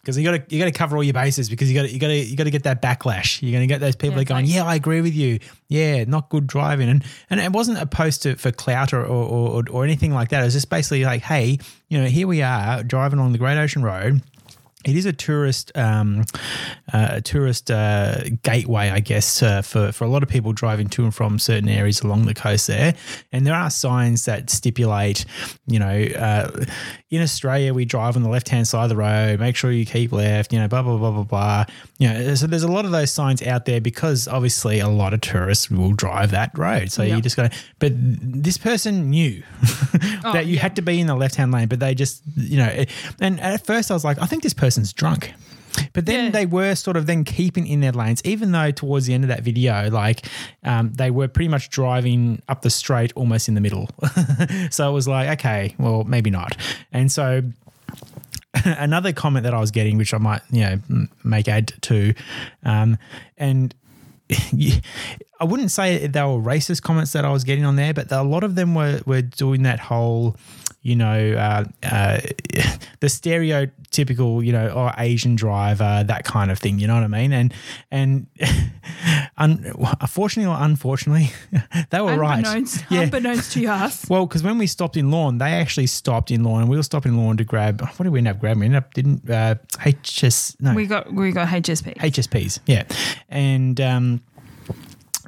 because 0.00 0.18
you 0.18 0.24
got 0.24 0.32
to 0.48 0.54
you 0.54 0.58
got 0.60 0.66
to 0.66 0.72
cover 0.72 0.96
all 0.96 1.02
your 1.04 1.14
bases 1.14 1.48
because 1.48 1.70
you 1.70 1.74
got 1.78 1.86
to 1.86 1.92
you 1.92 1.98
got 1.98 2.08
to 2.08 2.14
you 2.16 2.36
got 2.36 2.44
to 2.44 2.50
get 2.50 2.64
that 2.64 2.82
backlash. 2.82 3.40
You're 3.42 3.52
going 3.52 3.66
to 3.66 3.72
get 3.72 3.80
those 3.80 3.96
people 3.96 4.10
Yeah, 4.10 4.16
that 4.16 4.30
are 4.30 4.34
going, 4.34 4.44
like- 4.46 4.54
yeah, 4.54 4.64
I 4.64 4.74
agree 4.74 5.00
with 5.00 5.14
you. 5.14 5.38
Yeah, 5.68 6.04
not 6.04 6.28
good 6.28 6.46
driving, 6.46 6.88
and 6.88 7.04
and 7.30 7.40
it 7.40 7.52
wasn't 7.52 7.78
a 7.78 7.86
post 7.86 8.22
to, 8.24 8.36
for 8.36 8.52
clout 8.52 8.92
or, 8.92 9.04
or 9.04 9.24
or 9.58 9.62
or 9.70 9.84
anything 9.84 10.12
like 10.12 10.28
that. 10.30 10.42
It 10.42 10.44
was 10.44 10.54
just 10.54 10.70
basically 10.70 11.04
like, 11.04 11.22
hey, 11.22 11.58
you 11.88 11.98
know, 12.00 12.06
here 12.06 12.26
we 12.26 12.42
are 12.42 12.82
driving 12.82 13.18
along 13.18 13.32
the 13.32 13.38
Great 13.38 13.58
Ocean 13.58 13.82
Road. 13.82 14.22
It 14.84 14.96
is 14.96 15.06
a 15.06 15.12
tourist 15.12 15.72
um, 15.76 16.24
uh, 16.92 17.08
a 17.12 17.20
tourist 17.20 17.70
uh, 17.70 18.22
gateway, 18.42 18.90
I 18.90 19.00
guess, 19.00 19.42
uh, 19.42 19.62
for 19.62 19.90
for 19.90 20.04
a 20.04 20.08
lot 20.08 20.22
of 20.22 20.28
people 20.28 20.52
driving 20.52 20.88
to 20.90 21.04
and 21.04 21.14
from 21.14 21.38
certain 21.38 21.68
areas 21.68 22.00
along 22.00 22.26
the 22.26 22.34
coast 22.34 22.68
there. 22.68 22.94
And 23.32 23.46
there 23.46 23.54
are 23.54 23.70
signs 23.70 24.24
that 24.26 24.50
stipulate, 24.50 25.24
you 25.66 25.80
know, 25.80 26.04
uh, 26.16 26.64
in 27.10 27.22
Australia 27.22 27.72
we 27.72 27.84
drive 27.86 28.16
on 28.16 28.22
the 28.22 28.28
left 28.28 28.48
hand 28.50 28.68
side 28.68 28.82
of 28.84 28.88
the 28.90 28.96
road. 28.96 29.40
Make 29.40 29.56
sure 29.56 29.70
you 29.72 29.86
keep 29.86 30.12
left. 30.12 30.52
You 30.52 30.58
know, 30.58 30.68
blah 30.68 30.82
blah 30.82 30.98
blah 30.98 31.10
blah 31.10 31.22
blah. 31.22 31.64
You 31.98 32.08
know, 32.08 32.34
so 32.34 32.46
there's 32.46 32.62
a 32.62 32.68
lot 32.70 32.84
of 32.84 32.90
those 32.90 33.10
signs 33.10 33.42
out 33.42 33.64
there 33.64 33.80
because 33.80 34.28
obviously 34.28 34.78
a 34.80 34.88
lot 34.88 35.14
of 35.14 35.20
tourists 35.22 35.70
will 35.70 35.92
drive 35.92 36.30
that 36.32 36.56
road. 36.56 36.92
So 36.92 37.02
Yeah. 37.02 37.16
you 37.16 37.22
just 37.22 37.36
got 37.36 37.50
to. 37.52 37.58
But 37.78 37.92
this 37.96 38.58
person 38.58 39.08
knew 39.10 39.42
oh, 40.24 40.32
that 40.32 40.46
you 40.46 40.56
yeah. 40.56 40.60
had 40.60 40.76
to 40.76 40.82
be 40.82 41.00
in 41.00 41.06
the 41.06 41.14
left 41.14 41.36
hand 41.36 41.50
lane, 41.52 41.68
but 41.68 41.80
they 41.80 41.94
just, 41.94 42.22
you 42.36 42.58
know, 42.58 42.84
and 43.20 43.40
at 43.40 43.64
first 43.64 43.90
I 43.90 43.94
was 43.94 44.04
like, 44.04 44.20
I 44.20 44.26
think 44.26 44.42
this 44.42 44.54
person's 44.54 44.92
drunk. 44.92 45.32
But 45.92 46.06
then 46.06 46.26
Yeah. 46.26 46.30
they 46.30 46.46
were 46.46 46.74
sort 46.74 46.96
of 46.96 47.06
then 47.06 47.24
keeping 47.24 47.66
in 47.66 47.80
their 47.80 47.92
lanes, 47.92 48.20
even 48.24 48.52
though 48.52 48.70
towards 48.70 49.06
the 49.06 49.14
end 49.14 49.24
of 49.24 49.28
that 49.28 49.42
video, 49.42 49.90
like 49.90 50.24
um, 50.64 50.92
they 50.94 51.10
were 51.10 51.28
pretty 51.28 51.48
much 51.48 51.70
driving 51.70 52.42
up 52.48 52.62
the 52.62 52.70
straight 52.70 53.12
almost 53.14 53.48
in 53.48 53.54
the 53.54 53.60
middle. 53.60 53.88
so 54.70 54.88
it 54.88 54.92
was 54.92 55.06
like, 55.08 55.38
okay, 55.40 55.74
well, 55.78 56.04
maybe 56.04 56.30
not. 56.30 56.56
And 56.92 57.10
so 57.12 57.42
another 58.64 59.12
comment 59.12 59.44
that 59.44 59.54
I 59.54 59.60
was 59.60 59.70
getting, 59.70 59.98
which 59.98 60.14
I 60.14 60.18
might, 60.18 60.42
you 60.50 60.60
know, 60.62 61.06
make 61.24 61.48
add 61.48 61.72
to, 61.82 62.14
um, 62.64 62.98
and 63.36 63.74
I 65.40 65.44
wouldn't 65.44 65.70
say 65.70 66.06
they 66.06 66.20
were 66.22 66.38
racist 66.40 66.82
comments 66.82 67.12
that 67.12 67.24
I 67.24 67.30
was 67.30 67.44
getting 67.44 67.64
on 67.64 67.76
there, 67.76 67.94
but 67.94 68.10
a 68.12 68.22
lot 68.22 68.44
of 68.44 68.54
them 68.56 68.74
were 68.74 69.00
were 69.06 69.22
doing 69.22 69.62
that 69.62 69.80
whole, 69.80 70.36
you 70.82 70.94
know, 70.96 71.32
uh, 71.32 71.64
uh, 71.82 72.20
the 73.00 73.08
stereotypical, 73.08 74.44
you 74.44 74.52
know, 74.52 74.68
oh, 74.74 74.92
Asian 74.98 75.36
driver, 75.36 76.04
that 76.06 76.24
kind 76.24 76.50
of 76.50 76.58
thing. 76.58 76.78
You 76.78 76.86
know 76.86 76.94
what 76.94 77.02
I 77.04 77.08
mean? 77.08 77.32
And 77.32 77.54
and 77.90 78.26
un- 79.36 79.72
unfortunately 80.00 80.50
or 80.52 80.56
unfortunately, 80.60 81.30
they 81.90 82.00
were 82.00 82.16
right. 82.16 82.38
Unbeknownst, 82.38 82.84
Yeah. 82.90 83.00
unbeknownst 83.02 83.52
to 83.52 83.66
us. 83.66 84.08
Well, 84.08 84.26
because 84.26 84.42
when 84.42 84.58
we 84.58 84.66
stopped 84.66 84.96
in 84.96 85.10
Lorne, 85.10 85.38
they 85.38 85.52
actually 85.52 85.86
stopped 85.88 86.30
in 86.30 86.44
Lorne, 86.44 86.62
and 86.62 86.70
we 86.70 86.76
were 86.76 86.82
stopping 86.82 87.12
in 87.12 87.18
Lorne 87.18 87.36
to 87.38 87.44
grab. 87.44 87.80
What 87.80 88.04
did 88.04 88.10
we 88.10 88.18
end 88.18 88.28
up 88.28 88.38
grabbing? 88.40 88.60
We 88.60 88.66
ended 88.66 88.82
up 88.84 88.94
didn't 88.94 89.28
uh, 89.28 89.56
HS 89.84 90.56
no 90.60 90.74
We 90.74 90.86
got 90.86 91.12
we 91.12 91.32
got 91.32 91.48
HSP. 91.48 91.96
HSPs, 91.96 92.60
yeah, 92.66 92.84
and 93.28 93.80
um, 93.80 94.20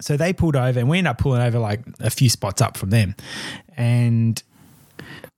so 0.01 0.17
they 0.17 0.33
pulled 0.33 0.57
over, 0.57 0.79
and 0.79 0.89
we 0.89 0.99
ended 0.99 1.11
up 1.11 1.19
pulling 1.19 1.43
over 1.43 1.59
like 1.59 1.81
a 1.99 2.11
few 2.11 2.29
spots 2.31 2.63
up 2.63 2.77
from 2.77 2.91
them, 2.91 3.15
and 3.77 4.43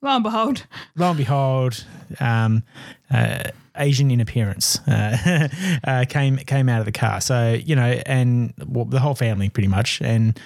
Lo 0.03 0.11
and 0.11 0.25
behold, 0.25 0.67
lo 0.97 1.11
and 1.11 1.17
behold, 1.17 1.85
um, 2.19 2.65
uh, 3.11 3.45
Asian 3.77 4.11
in 4.11 4.21
appearance 4.21 4.81
uh, 4.89 5.49
uh, 5.85 6.05
came 6.09 6.39
came 6.39 6.69
out 6.69 6.81
of 6.81 6.87
the 6.87 6.93
car. 6.93 7.21
So 7.21 7.53
you 7.53 7.77
know, 7.77 8.03
and 8.05 8.53
well, 8.67 8.85
the 8.85 8.99
whole 8.99 9.15
family 9.15 9.49
pretty 9.49 9.69
much. 9.69 10.01
And 10.03 10.39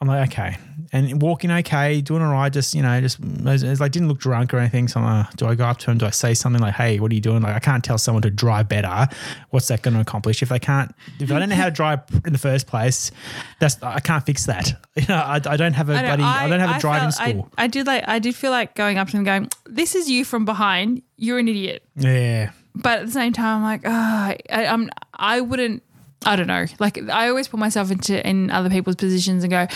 I'm 0.00 0.08
like, 0.08 0.30
okay, 0.30 0.58
and 0.92 1.22
walking 1.22 1.50
okay, 1.50 2.02
doing 2.02 2.22
all 2.22 2.32
right. 2.32 2.52
Just 2.52 2.74
you 2.74 2.82
know, 2.82 3.00
just 3.00 3.18
it's, 3.22 3.80
like 3.80 3.92
didn't 3.92 4.08
look 4.08 4.18
drunk 4.18 4.52
or 4.52 4.58
anything. 4.58 4.88
So 4.88 5.00
I'm 5.00 5.24
like, 5.24 5.36
do 5.36 5.46
I 5.46 5.54
go 5.54 5.64
up 5.64 5.78
to 5.78 5.90
him? 5.90 5.98
Do 5.98 6.06
I 6.06 6.10
say 6.10 6.34
something 6.34 6.60
like, 6.60 6.74
hey, 6.74 7.00
what 7.00 7.10
are 7.10 7.14
you 7.14 7.20
doing? 7.20 7.42
Like 7.42 7.56
I 7.56 7.60
can't 7.60 7.82
tell 7.82 7.96
someone 7.96 8.22
to 8.22 8.30
drive 8.30 8.68
better. 8.68 9.08
What's 9.50 9.68
that 9.68 9.82
going 9.82 9.94
to 9.94 10.00
accomplish 10.00 10.42
if 10.42 10.50
they 10.50 10.58
can't? 10.58 10.94
If 11.18 11.32
I 11.32 11.38
don't 11.38 11.48
know 11.48 11.56
how 11.56 11.64
to 11.64 11.70
drive 11.70 12.00
in 12.26 12.32
the 12.32 12.38
first 12.38 12.66
place, 12.66 13.10
that's 13.58 13.82
I 13.82 14.00
can't 14.00 14.24
fix 14.24 14.46
that. 14.46 14.72
You 14.94 15.06
know, 15.08 15.14
I, 15.16 15.36
I 15.36 15.56
don't 15.56 15.72
have 15.72 15.88
a 15.88 15.94
I, 15.94 16.02
buddy. 16.02 16.22
bloody, 16.22 16.22
I, 16.44 16.48
don't 16.50 16.60
have 16.60 16.76
a 16.76 16.78
driving 16.78 17.10
felt- 17.12 17.20
I- 17.22 17.30
school. 17.30 17.48
I, 17.56 17.66
did 17.66 17.86
like 17.86 18.04
I 18.06 18.18
did 18.18 18.36
feel 18.36 18.50
like 18.50 18.74
going 18.74 18.98
up 18.98 19.08
to 19.08 19.16
him 19.16 19.24
going, 19.24 19.48
"This 19.64 19.94
is 19.94 20.10
you 20.10 20.26
from 20.26 20.44
behind. 20.44 21.00
You're 21.16 21.38
an 21.38 21.48
idiot." 21.48 21.82
yeah. 21.96 22.50
But 22.74 23.00
at 23.00 23.06
the 23.06 23.12
same 23.12 23.32
time, 23.32 23.56
I'm 23.56 23.62
like, 23.62 23.82
ah, 23.86 24.34
I, 24.50 24.66
I'm 24.66 24.90
I 25.14 25.40
wouldn't. 25.40 25.82
I 26.24 26.36
don't 26.36 26.46
know. 26.46 26.66
Like 26.78 26.98
I 27.10 27.28
always 27.28 27.48
put 27.48 27.58
myself 27.60 27.90
into 27.90 28.24
in 28.26 28.50
other 28.50 28.70
people's 28.70 28.96
positions 28.96 29.44
and 29.44 29.50
go, 29.50 29.66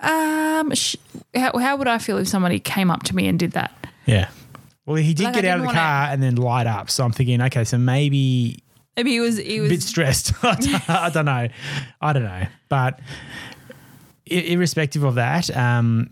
um, 0.00 0.74
sh- 0.74 0.96
how, 1.34 1.56
how 1.58 1.76
would 1.76 1.88
I 1.88 1.98
feel 1.98 2.18
if 2.18 2.28
somebody 2.28 2.58
came 2.60 2.90
up 2.90 3.02
to 3.04 3.16
me 3.16 3.28
and 3.28 3.38
did 3.38 3.52
that? 3.52 3.72
Yeah. 4.06 4.28
Well, 4.86 4.96
he 4.96 5.14
did 5.14 5.24
Like, 5.24 5.36
I 5.36 5.40
get 5.40 5.44
out 5.50 5.58
of 5.58 5.62
the 5.62 5.66
didn't 5.68 5.76
wanna- 5.76 5.78
car 5.78 6.08
and 6.12 6.22
then 6.22 6.34
light 6.36 6.66
up. 6.66 6.90
So 6.90 7.04
I'm 7.04 7.12
thinking, 7.12 7.40
okay, 7.42 7.64
so 7.64 7.78
maybe 7.78 8.58
Maybe 8.96 9.10
he 9.12 9.20
was 9.20 9.38
he 9.38 9.58
a 9.58 9.68
bit 9.68 9.82
stressed. 9.82 10.32
I 10.44 10.54
don't- 10.56 10.90
I 10.90 11.10
don't 11.10 11.24
know. 11.24 11.48
I 12.00 12.12
don't 12.12 12.24
know. 12.24 12.46
But 12.68 13.00
i- 14.30 14.34
irrespective 14.34 15.02
of 15.04 15.14
that, 15.16 15.54
um, 15.56 16.10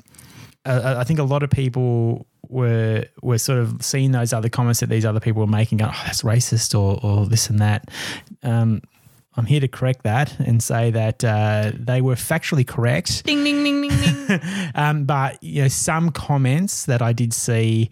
uh, 0.65 0.97
I 0.99 1.05
think 1.05 1.19
a 1.19 1.25
lot 1.25 1.43
of 1.43 1.51
people 1.51 2.27
were 2.49 3.05
were 3.23 3.39
sort 3.39 3.59
of 3.59 3.83
seeing 3.85 4.13
those 4.13 4.33
other 4.33 4.49
comments 4.49 4.81
that 4.81 4.89
these 4.89 5.05
other 5.05 5.21
people 5.21 5.41
were 5.41 5.47
making, 5.49 5.79
going, 5.79 5.91
"Oh, 5.95 6.03
that's 6.05 6.23
racist," 6.23 6.79
or 6.79 7.01
or 7.03 7.27
this 7.27 7.49
and 7.51 7.59
that. 7.61 7.91
Um, 8.43 8.83
I'm 9.37 9.47
here 9.47 9.61
to 9.61 9.69
correct 9.69 10.03
that 10.03 10.39
and 10.41 10.63
say 10.63 10.91
that 10.91 11.25
uh, 11.25 11.73
they 11.75 12.01
were 12.01 12.17
factually 12.17 12.67
correct. 12.67 13.25
ding 13.25 13.43
ding 13.45 13.65
ding 13.65 13.83
ding 13.83 13.91
ding. 13.91 14.41
Um, 14.75 15.05
but 15.05 15.43
you 15.43 15.63
know, 15.63 15.69
some 15.69 16.11
comments 16.11 16.87
that 16.87 17.03
I 17.03 17.13
did 17.13 17.33
see 17.33 17.91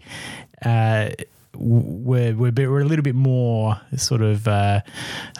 uh, 0.63 1.09
were 1.55 2.33
were, 2.33 2.47
a 2.47 2.51
bit, 2.51 2.69
were 2.69 2.81
a 2.81 2.85
little 2.85 3.03
bit 3.03 3.15
more 3.15 3.79
sort 3.97 4.21
of 4.21 4.47
uh, 4.47 4.81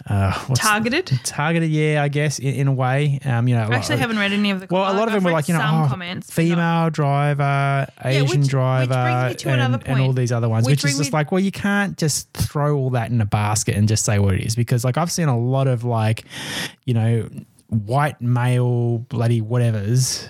uh, 0.10 0.46
Targeted. 0.56 1.08
targeted. 1.24 1.70
Yeah, 1.70 2.04
I 2.04 2.08
guess 2.08 2.40
in, 2.40 2.54
in 2.54 2.68
a 2.68 2.74
way. 2.74 3.20
Um, 3.26 3.48
you 3.48 3.56
know, 3.56 3.64
I 3.64 3.76
actually 3.76 3.98
haven't 3.98 4.18
read 4.20 4.32
any 4.32 4.52
of 4.52 4.60
the. 4.60 4.68
Well, 4.70 4.92
a 4.92 4.96
lot 4.98 5.08
of 5.08 5.14
them 5.14 5.24
were 5.24 5.32
like 5.32 5.48
you 5.48 5.54
know, 5.54 5.62
oh, 5.62 5.88
comments, 5.90 6.32
female 6.34 6.90
driver, 6.90 7.88
Asian 8.04 8.24
which- 8.24 8.38
which 8.40 8.48
driver, 8.48 8.94
brings 8.94 9.30
me 9.32 9.36
to 9.36 9.50
and, 9.50 9.84
and 9.88 10.02
all 10.02 10.14
these 10.14 10.32
other 10.32 10.50
ones, 10.50 10.66
Which 10.66 10.84
which, 10.84 10.92
is 10.94 10.98
just 10.98 11.14
like, 11.14 11.32
well, 11.32 11.40
you 11.42 11.52
can't 11.52 11.98
just 11.98 12.32
throw 12.34 12.76
all 12.76 12.90
that 12.92 13.12
in 13.12 13.22
a 13.22 13.26
basket 13.26 13.76
and 13.76 13.88
just 13.88 14.06
say 14.06 14.20
what 14.20 14.36
it 14.36 14.42
is 14.46 14.56
because, 14.56 14.84
like, 14.84 14.98
I've 14.98 15.12
seen 15.12 15.28
a 15.28 15.38
lot 15.38 15.68
of 15.68 15.84
like, 15.84 16.26
you 16.86 16.94
know, 16.94 17.30
white 17.68 18.20
male 18.22 19.00
bloody 19.00 19.42
whatevers 19.42 20.28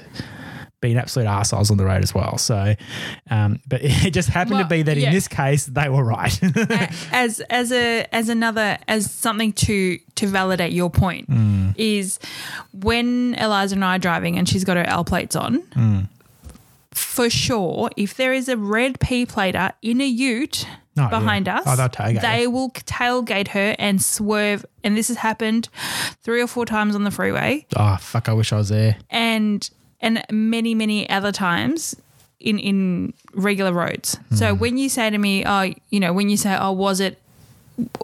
being 0.82 0.98
absolute 0.98 1.28
assholes 1.28 1.72
on 1.72 1.78
the 1.78 1.86
road 1.86 2.04
as 2.04 2.14
well. 2.14 2.38
So, 2.38 2.76
um, 3.30 3.60
but 3.68 3.82
it 3.84 4.12
just 4.12 4.30
happened 4.30 4.56
Well, 4.56 4.64
to 4.64 4.70
be 4.70 4.82
that 4.82 4.98
yeah. 4.98 5.08
in 5.08 5.14
this 5.14 5.28
case 5.28 5.66
they 5.68 5.88
were 5.90 6.04
right. 6.04 6.38
as 7.14 7.40
as 7.50 7.72
a 7.72 8.06
as 8.14 8.30
another 8.30 8.78
as 8.88 9.10
something 9.12 9.54
to 9.54 9.98
to 10.16 10.28
validate 10.28 10.74
your 10.74 10.90
point 10.90 11.30
Mm. 11.30 11.74
is 11.78 12.20
when 12.74 13.36
Eliza 13.36 13.76
and 13.76 13.86
I 13.86 13.96
are 13.96 14.00
driving 14.00 14.38
and 14.38 14.48
she's 14.50 14.64
got 14.64 14.76
her 14.78 14.84
L 14.88 15.04
plates 15.06 15.36
on. 15.36 15.62
Mm. 15.76 16.08
For 16.92 17.30
sure, 17.30 17.90
if 17.96 18.16
there 18.16 18.34
is 18.34 18.50
a 18.50 18.58
red 18.58 19.00
P 19.00 19.26
plater 19.26 19.72
in 19.82 20.02
a 20.02 20.06
Ute 20.08 20.68
Oh, 20.98 21.08
behind 21.08 21.48
yeah. 21.48 21.60
us, 21.60 21.64
Oh, 21.68 21.88
tailgate 21.88 22.22
they 22.22 22.48
will 22.48 22.70
tailgate 22.72 23.48
her 23.50 23.76
and 23.80 24.02
swerve. 24.02 24.66
And 24.84 24.98
this 24.98 25.08
has 25.08 25.16
happened 25.18 25.70
three 26.22 26.42
or 26.42 26.48
four 26.48 26.66
times 26.66 26.96
on 26.96 27.06
the 27.06 27.12
freeway, 27.12 27.66
oh 27.78 27.96
fuck! 28.02 28.28
I 28.28 28.34
wish 28.34 28.52
I 28.52 28.58
was 28.58 28.68
there. 28.70 28.98
and 29.10 29.70
and 30.02 30.24
many 30.32 30.74
many 30.76 31.10
other 31.10 31.32
times 31.32 31.96
in 32.40 32.58
in 32.60 33.14
regular 33.34 33.72
roads. 33.74 34.16
Hmm. 34.30 34.36
So 34.36 34.54
when 34.54 34.78
you 34.78 34.90
say 34.90 35.10
to 35.10 35.18
me, 35.18 35.46
oh, 35.46 35.74
you 35.90 36.00
know, 36.00 36.12
when 36.14 36.30
you 36.30 36.38
say, 36.38 36.58
oh, 36.60 36.72
was 36.72 37.00
it 37.00 37.20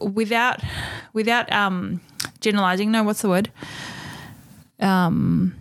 without 0.01 0.61
without 1.13 1.51
um 1.51 2.01
generalizing? 2.39 2.91
No, 2.91 3.03
what's 3.03 3.21
the 3.21 3.29
word? 3.29 3.51
Um, 4.79 5.55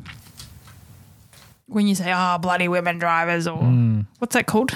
when 1.66 1.86
you 1.86 1.94
say, 1.94 2.12
oh, 2.14 2.38
bloody 2.38 2.68
women 2.68 2.98
drivers, 2.98 3.46
or 3.46 3.58
Hmm. 3.58 4.00
what's 4.18 4.34
that 4.34 4.46
called? 4.46 4.72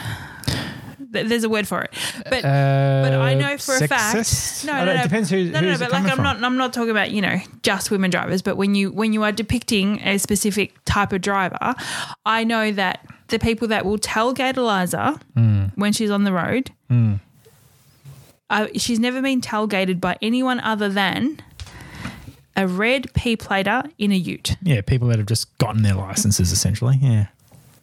Th- 1.13 1.27
There's 1.27 1.45
a 1.45 1.49
word 1.49 1.67
for 1.67 1.83
it, 1.83 1.93
but 2.29 2.45
Uh, 2.45 3.03
but 3.05 3.13
I 3.15 3.35
know 3.35 3.59
for 3.59 3.75
a 3.77 3.89
fact. 3.89 4.17
sexist? 4.17 4.65
No, 4.65 4.85
no, 4.85 4.85
no. 4.95 5.01
It 5.01 5.03
depends 5.03 5.29
who, 5.31 5.45
no, 5.51 5.61
no, 5.61 5.73
no, 5.73 5.79
but 5.79 5.91
like 5.93 6.05
I'm 6.05 6.11
from. 6.17 6.23
not, 6.25 6.43
I'm 6.43 6.57
not 6.57 6.73
talking 6.73 6.91
about 6.91 7.11
you 7.11 7.21
know 7.21 7.39
just 7.63 7.91
women 7.91 8.11
drivers, 8.11 8.43
but 8.43 8.57
when 8.57 8.75
you 8.75 8.91
when 8.93 9.13
you 9.13 9.23
are 9.25 9.33
depicting 9.33 10.01
a 10.03 10.19
specific 10.19 10.75
type 10.85 11.13
of 11.13 11.21
driver, 11.21 11.75
I 12.25 12.45
know 12.45 12.71
that 12.73 13.05
the 13.29 13.39
people 13.39 13.69
that 13.69 13.85
will 13.85 13.99
tailgate 13.99 14.57
Eliza 14.57 15.19
Mm. 15.37 15.73
when 15.77 15.93
she's 15.93 16.11
on 16.11 16.25
the 16.25 16.33
road, 16.33 16.71
uh, 18.51 18.67
she's 18.77 18.99
never 18.99 19.23
been 19.23 19.41
tailgated 19.41 20.01
by 20.01 20.17
anyone 20.21 20.61
other 20.61 20.89
than 20.89 21.41
a 22.57 22.67
red 22.67 23.13
P 23.15 23.37
plater 23.37 23.85
in 23.99 24.11
a 24.13 24.17
Ute, 24.17 24.57
Yeah, 24.63 24.81
people 24.81 25.09
that 25.09 25.19
have 25.19 25.27
just 25.27 25.57
gotten 25.59 25.83
their 25.83 25.95
licenses 25.95 26.51
essentially. 26.53 26.99
Yeah. 27.01 27.27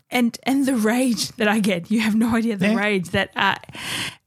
And 0.10 0.38
and 0.44 0.66
the 0.66 0.76
rage 0.76 1.30
that 1.38 1.48
I 1.48 1.60
get, 1.60 1.92
you 1.92 2.00
have 2.02 2.16
no 2.16 2.36
idea 2.36 2.56
the 2.58 2.68
Yeah. 2.70 2.76
rage 2.76 3.10
that. 3.10 3.32
Uh, 3.36 3.56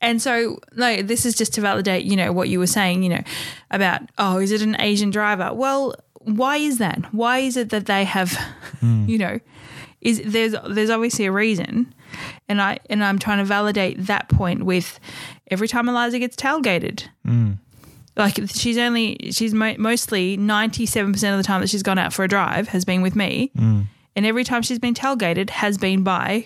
and 0.00 0.20
so, 0.20 0.59
no, 0.76 1.02
this 1.02 1.24
is 1.26 1.34
just 1.34 1.55
to 1.55 1.61
validate, 1.61 2.05
you 2.05 2.16
know, 2.16 2.32
what 2.32 2.48
you 2.48 2.59
were 2.59 2.66
saying, 2.66 3.02
you 3.02 3.09
know, 3.11 3.22
about 3.70 4.02
oh, 4.18 4.38
is 4.38 4.50
it 4.52 4.62
an 4.62 4.76
Asian 4.80 5.11
driver? 5.11 5.52
Well, 5.55 5.94
why 6.22 6.57
is 6.59 6.78
that? 6.78 7.12
Why 7.14 7.38
is 7.38 7.57
it 7.57 7.70
that 7.70 7.86
they 7.86 8.05
have, 8.05 8.38
you 8.82 9.16
know, 9.18 9.38
is 10.02 10.20
there's 10.24 10.55
there's 10.68 10.90
obviously 10.90 11.24
a 11.26 11.32
reason, 11.32 11.94
and 12.48 12.61
I 12.61 12.78
and 12.90 13.02
I'm 13.02 13.18
trying 13.18 13.38
to 13.38 13.44
validate 13.44 14.07
that 14.07 14.28
point 14.28 14.64
with 14.64 15.00
every 15.50 15.66
time 15.68 15.88
Eliza 15.88 16.18
gets 16.18 16.36
tailgated. 16.36 17.05
Like 18.16 18.38
she's 18.48 18.76
only 18.76 19.30
she's 19.32 19.55
mo- 19.55 19.76
mostly 19.78 20.36
ninety 20.36 20.84
seven 20.84 21.12
percent 21.12 21.32
of 21.34 21.38
the 21.38 21.46
time 21.46 21.61
that 21.62 21.70
she's 21.70 21.82
gone 21.82 21.98
out 21.98 22.12
for 22.12 22.22
a 22.24 22.28
drive 22.28 22.68
has 22.68 22.84
been 22.84 23.00
with 23.02 23.16
me, 23.16 23.50
and 24.20 24.26
every 24.26 24.44
time 24.44 24.60
she's 24.60 24.78
been 24.78 24.92
tailgated 24.92 25.48
has 25.48 25.78
been 25.78 26.02
by, 26.02 26.44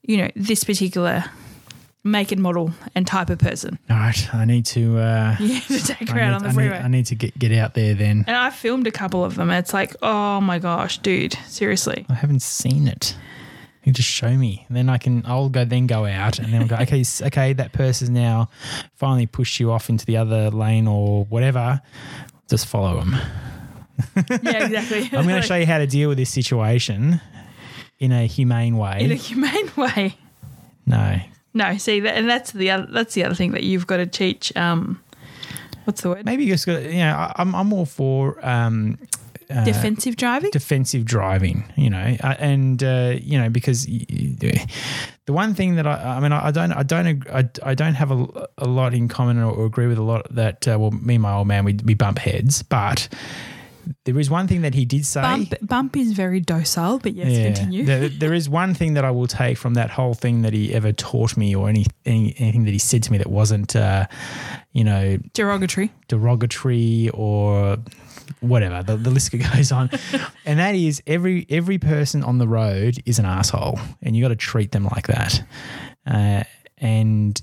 you 0.00 0.16
know, 0.16 0.30
this 0.34 0.64
particular 0.64 1.26
make 2.02 2.32
and 2.32 2.40
model 2.42 2.72
and 2.94 3.06
type 3.06 3.28
of 3.28 3.38
person. 3.38 3.78
All 3.90 3.98
right, 3.98 4.34
I 4.34 4.46
need 4.46 4.64
to. 4.64 4.96
Uh, 4.96 5.32
have 5.34 5.66
to 5.66 5.86
take 5.86 6.08
her 6.08 6.18
I, 6.18 6.22
out 6.22 6.28
need, 6.28 6.34
on 6.36 6.42
the 6.42 6.48
I, 6.48 6.52
need, 6.52 6.54
freeway. 6.54 6.78
I 6.78 6.88
need 6.88 7.04
to 7.04 7.14
get 7.16 7.38
get 7.38 7.52
out 7.52 7.74
there 7.74 7.92
then. 7.92 8.24
and 8.26 8.34
I 8.34 8.48
filmed 8.48 8.86
a 8.86 8.90
couple 8.90 9.22
of 9.22 9.34
them. 9.34 9.50
It's 9.50 9.74
like, 9.74 9.94
oh 10.00 10.40
my 10.40 10.58
gosh, 10.58 10.96
dude, 10.96 11.34
seriously. 11.48 12.06
I 12.08 12.14
haven't 12.14 12.40
seen 12.40 12.88
it. 12.88 13.14
You 13.84 13.92
just 13.92 14.08
show 14.08 14.34
me, 14.34 14.64
and 14.68 14.74
then 14.74 14.88
I 14.88 14.96
can. 14.96 15.22
I'll 15.26 15.50
go 15.50 15.66
then 15.66 15.86
go 15.86 16.06
out, 16.06 16.38
and 16.38 16.50
then 16.50 16.62
I'll 16.62 16.66
go. 16.66 16.76
Okay, 16.80 17.04
okay, 17.24 17.52
that 17.52 17.72
person's 17.74 18.08
now 18.08 18.48
finally 18.94 19.26
pushed 19.26 19.60
you 19.60 19.70
off 19.70 19.90
into 19.90 20.06
the 20.06 20.16
other 20.16 20.48
lane 20.48 20.88
or 20.88 21.26
whatever. 21.26 21.82
Just 22.48 22.64
follow 22.64 22.98
them. 22.98 23.16
Yeah, 24.42 24.64
exactly. 24.66 25.02
I'm 25.18 25.26
going 25.26 25.40
to 25.40 25.46
show 25.46 25.56
you 25.56 25.66
how 25.66 25.78
to 25.78 25.86
deal 25.86 26.08
with 26.08 26.18
this 26.18 26.30
situation 26.30 27.20
in 27.98 28.12
a 28.12 28.26
humane 28.26 28.76
way. 28.76 29.00
in 29.00 29.12
a 29.12 29.14
humane 29.16 29.70
way. 29.76 30.16
no, 30.86 31.18
No, 31.54 31.76
see 31.78 32.00
that, 32.00 32.16
and 32.16 32.28
that's 32.28 32.52
the 32.52 32.70
other. 32.70 32.86
That's 32.90 33.14
the 33.14 33.24
other 33.24 33.34
thing 33.34 33.52
that 33.52 33.62
you've 33.64 33.86
got 33.86 33.98
to 33.98 34.06
teach. 34.06 34.54
Um, 34.56 35.00
what's 35.84 36.02
the 36.02 36.10
word? 36.10 36.24
maybe 36.24 36.44
you 36.44 36.52
just 36.52 36.66
got. 36.66 36.82
You 36.82 36.98
know, 36.98 37.14
I- 37.14 37.32
I'm 37.36 37.54
I'm 37.54 37.72
all 37.72 37.86
for 37.86 38.38
um, 38.46 38.98
uh, 39.50 39.64
Defensive 39.64 40.14
driving. 40.16 40.50
defensive 40.52 41.04
driving, 41.04 41.64
you 41.76 41.90
know, 41.90 42.16
uh, 42.22 42.34
and 42.38 42.82
uh, 42.84 43.14
you 43.20 43.36
know 43.36 43.48
because 43.50 43.86
y- 43.88 44.06
y- 44.08 44.66
the 45.26 45.32
one 45.32 45.54
thing 45.54 45.74
that 45.74 45.86
I, 45.88 46.16
I 46.16 46.20
mean, 46.20 46.30
I 46.32 46.46
I 46.46 46.50
don't, 46.52 46.72
I 46.72 46.82
don't, 46.84 47.06
ag- 47.08 47.28
I, 47.32 47.70
I 47.70 47.74
don't 47.74 47.94
have 47.94 48.10
a, 48.12 48.48
a 48.58 48.66
lot 48.66 48.94
in 48.94 49.08
common 49.08 49.38
or, 49.38 49.50
or 49.50 49.66
agree 49.66 49.88
with 49.88 49.98
a 49.98 50.02
lot 50.02 50.32
that. 50.34 50.66
Uh, 50.68 50.76
well, 50.78 50.92
me 50.92 51.14
and 51.16 51.22
my 51.22 51.34
old 51.34 51.48
man, 51.48 51.64
we 51.64 51.76
we 51.84 51.94
bump 51.94 52.18
heads, 52.20 52.62
but 52.62 53.08
there 54.04 54.18
is 54.18 54.30
one 54.30 54.46
thing 54.48 54.62
that 54.62 54.74
he 54.74 54.84
did 54.84 55.04
say. 55.06 55.20
Bump, 55.22 55.54
bump 55.62 55.96
is 55.96 56.12
very 56.12 56.40
docile, 56.40 56.98
but 56.98 57.14
yes, 57.14 57.56
continue. 57.56 57.84
There, 57.84 58.08
there 58.08 58.34
is 58.34 58.48
one 58.48 58.74
thing 58.74 58.94
that 58.94 59.04
I 59.04 59.10
will 59.10 59.26
take 59.26 59.58
from 59.58 59.74
that 59.74 59.90
whole 59.90 60.14
thing 60.14 60.42
that 60.42 60.52
he 60.52 60.72
ever 60.74 60.92
taught 60.92 61.36
me, 61.36 61.54
or 61.54 61.68
any, 61.68 61.86
any 62.04 62.34
anything 62.38 62.64
that 62.64 62.72
he 62.72 62.78
said 62.78 63.02
to 63.04 63.12
me 63.12 63.18
that 63.18 63.28
wasn't, 63.30 63.76
uh, 63.76 64.06
you 64.72 64.84
know, 64.84 65.18
Derogatory. 65.34 65.92
derogatory 66.08 67.10
or 67.14 67.78
whatever. 68.40 68.82
The, 68.82 68.96
the 68.96 69.10
list 69.10 69.32
goes 69.54 69.72
on, 69.72 69.90
and 70.44 70.58
that 70.58 70.74
is 70.74 71.02
every 71.06 71.46
every 71.48 71.78
person 71.78 72.22
on 72.22 72.38
the 72.38 72.48
road 72.48 72.98
is 73.06 73.18
an 73.18 73.24
asshole, 73.24 73.78
and 74.02 74.16
you 74.16 74.22
got 74.22 74.28
to 74.28 74.36
treat 74.36 74.72
them 74.72 74.84
like 74.84 75.06
that. 75.08 75.42
Uh, 76.06 76.44
and 76.78 77.40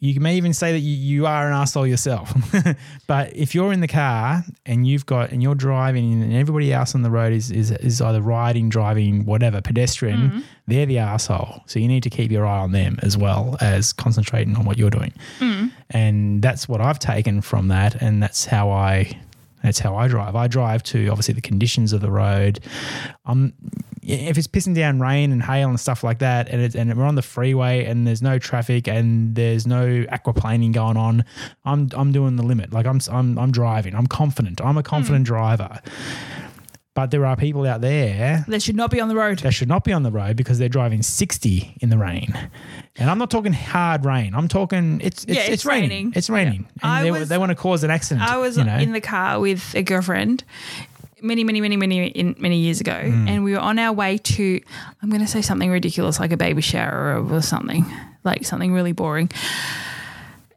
you 0.00 0.20
may 0.20 0.36
even 0.36 0.52
say 0.52 0.72
that 0.72 0.80
you, 0.80 0.94
you 0.94 1.26
are 1.26 1.46
an 1.46 1.54
asshole 1.54 1.86
yourself. 1.86 2.32
but 3.06 3.34
if 3.34 3.54
you're 3.54 3.72
in 3.72 3.80
the 3.80 3.88
car 3.88 4.44
and 4.66 4.86
you've 4.86 5.06
got 5.06 5.30
and 5.30 5.42
you're 5.42 5.54
driving 5.54 6.22
and 6.22 6.34
everybody 6.34 6.72
else 6.72 6.94
on 6.94 7.02
the 7.02 7.10
road 7.10 7.32
is 7.32 7.50
is, 7.50 7.70
is 7.70 8.00
either 8.00 8.20
riding, 8.20 8.68
driving, 8.68 9.24
whatever, 9.24 9.60
pedestrian, 9.60 10.44
they're 10.66 10.86
the 10.86 10.98
asshole. 10.98 11.62
So 11.66 11.78
you 11.78 11.88
need 11.88 12.02
to 12.02 12.10
keep 12.10 12.30
your 12.30 12.44
eye 12.46 12.58
on 12.58 12.72
them 12.72 12.98
as 13.02 13.16
well 13.16 13.56
as 13.60 13.92
concentrating 13.92 14.56
on 14.56 14.64
what 14.64 14.76
you're 14.78 14.90
doing. 14.90 15.12
And 15.90 16.42
that's 16.42 16.68
what 16.68 16.80
I've 16.80 16.98
taken 16.98 17.40
from 17.40 17.68
that 17.68 17.94
and 18.02 18.22
that's 18.22 18.44
how 18.44 18.70
I 18.70 19.18
that's 19.62 19.78
how 19.78 19.96
I 19.96 20.08
drive. 20.08 20.36
I 20.36 20.46
drive 20.46 20.82
to 20.84 21.08
obviously 21.08 21.32
the 21.32 21.40
conditions 21.40 21.94
of 21.94 22.02
the 22.02 22.10
road. 22.10 22.60
Um, 23.24 23.54
if 24.04 24.38
it's 24.38 24.46
pissing 24.46 24.74
down 24.74 25.00
rain 25.00 25.32
and 25.32 25.42
hail 25.42 25.68
and 25.68 25.80
stuff 25.80 26.04
like 26.04 26.18
that, 26.18 26.48
and 26.48 26.60
it's, 26.60 26.74
and 26.74 26.94
we're 26.96 27.04
on 27.04 27.14
the 27.14 27.22
freeway 27.22 27.84
and 27.84 28.06
there's 28.06 28.22
no 28.22 28.38
traffic 28.38 28.86
and 28.88 29.34
there's 29.34 29.66
no 29.66 30.04
aquaplaning 30.04 30.72
going 30.72 30.96
on, 30.96 31.24
I'm 31.64 31.88
I'm 31.94 32.12
doing 32.12 32.36
the 32.36 32.42
limit. 32.42 32.72
Like 32.72 32.86
I'm 32.86 33.00
I'm 33.10 33.38
I'm 33.38 33.52
driving. 33.52 33.94
I'm 33.94 34.06
confident. 34.06 34.60
I'm 34.60 34.76
a 34.76 34.80
hmm. 34.80 34.86
confident 34.86 35.26
driver. 35.26 35.80
But 36.94 37.10
there 37.10 37.26
are 37.26 37.34
people 37.34 37.66
out 37.66 37.80
there 37.80 38.44
They 38.46 38.60
should 38.60 38.76
not 38.76 38.88
be 38.92 39.00
on 39.00 39.08
the 39.08 39.16
road. 39.16 39.40
that 39.40 39.52
should 39.52 39.66
not 39.66 39.82
be 39.82 39.92
on 39.92 40.04
the 40.04 40.12
road 40.12 40.36
because 40.36 40.60
they're 40.60 40.68
driving 40.68 41.02
60 41.02 41.76
in 41.80 41.88
the 41.88 41.98
rain. 41.98 42.32
And 42.94 43.10
I'm 43.10 43.18
not 43.18 43.32
talking 43.32 43.52
hard 43.52 44.04
rain. 44.04 44.32
I'm 44.32 44.46
talking 44.46 45.00
it's 45.02 45.24
it's, 45.24 45.34
Yeah, 45.34 45.40
it's, 45.42 45.50
it's 45.50 45.64
raining. 45.64 45.90
raining. 45.90 46.12
It's 46.14 46.30
raining. 46.30 46.68
I 46.84 46.98
And 46.98 47.06
they, 47.06 47.10
was- 47.10 47.28
they 47.28 47.38
want 47.38 47.50
to 47.50 47.56
cause 47.56 47.82
an 47.82 47.90
accident. 47.90 48.30
I 48.30 48.36
was 48.36 48.56
you 48.56 48.62
know? 48.62 48.76
in 48.76 48.92
the 48.92 49.00
car 49.00 49.40
with 49.40 49.74
a 49.74 49.82
girlfriend 49.82 50.44
many, 51.22 51.44
many, 51.44 51.60
many, 51.60 51.76
many, 51.76 52.06
in, 52.08 52.34
many 52.38 52.58
years 52.58 52.80
ago, 52.80 52.98
Hmm. 53.00 53.28
and 53.28 53.44
we 53.44 53.52
were 53.52 53.58
on 53.60 53.78
our 53.78 53.92
way 53.92 54.18
to. 54.18 54.60
I'm 55.02 55.08
going 55.10 55.22
to 55.22 55.28
say 55.28 55.42
something 55.42 55.70
ridiculous, 55.70 56.18
like 56.20 56.32
a 56.32 56.36
baby 56.36 56.62
shower 56.62 57.20
or, 57.22 57.34
or 57.36 57.42
something, 57.42 57.84
like 58.24 58.44
something 58.44 58.72
really 58.72 58.92
boring. 58.92 59.30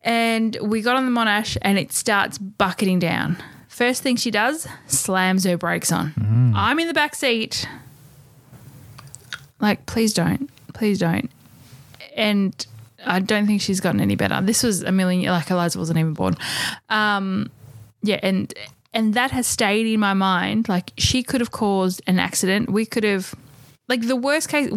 And 0.04 0.58
we 0.62 0.82
got 0.82 0.96
on 0.96 1.06
the 1.06 1.20
Monash, 1.20 1.58
and 1.62 1.78
it 1.78 1.92
starts 1.92 2.38
bucketing 2.38 3.00
down. 3.00 3.38
First 3.68 4.02
thing 4.02 4.16
she 4.16 4.32
does, 4.32 4.68
slams 4.88 5.44
her 5.44 5.58
brakes 5.58 5.92
on. 5.92 6.10
Hmm. 6.12 6.54
I'm 6.56 6.80
in 6.80 6.88
the 6.88 6.94
back 6.94 7.14
seat. 7.16 7.68
Like, 9.60 9.86
please 9.86 10.14
don't, 10.14 10.50
please 10.74 11.00
don't. 11.00 11.30
And 12.16 12.66
I 13.06 13.20
don't 13.20 13.48
think 13.48 13.62
she's 13.62 13.80
gotten 13.80 14.00
any 14.02 14.16
better. 14.16 14.40
This 14.42 14.64
was 14.64 14.82
a 14.84 14.92
million, 14.92 15.32
like 15.32 15.50
Eliza 15.50 15.78
wasn't 15.80 16.00
even 16.00 16.14
born. 16.14 16.36
Um, 16.90 17.50
yeah, 18.04 18.20
and 18.24 18.54
and 18.98 19.14
that 19.14 19.30
has 19.30 19.46
stayed 19.46 19.86
in 19.86 20.00
my 20.00 20.16
mind. 20.16 20.68
Like 20.68 20.92
she 20.98 21.22
could 21.22 21.40
have 21.40 21.52
caused 21.52 22.02
an 22.08 22.18
accident. 22.18 22.68
We 22.72 22.84
could 22.84 23.04
have, 23.04 23.36
like 23.88 24.08
the 24.08 24.16
worst 24.16 24.50
case, 24.50 24.74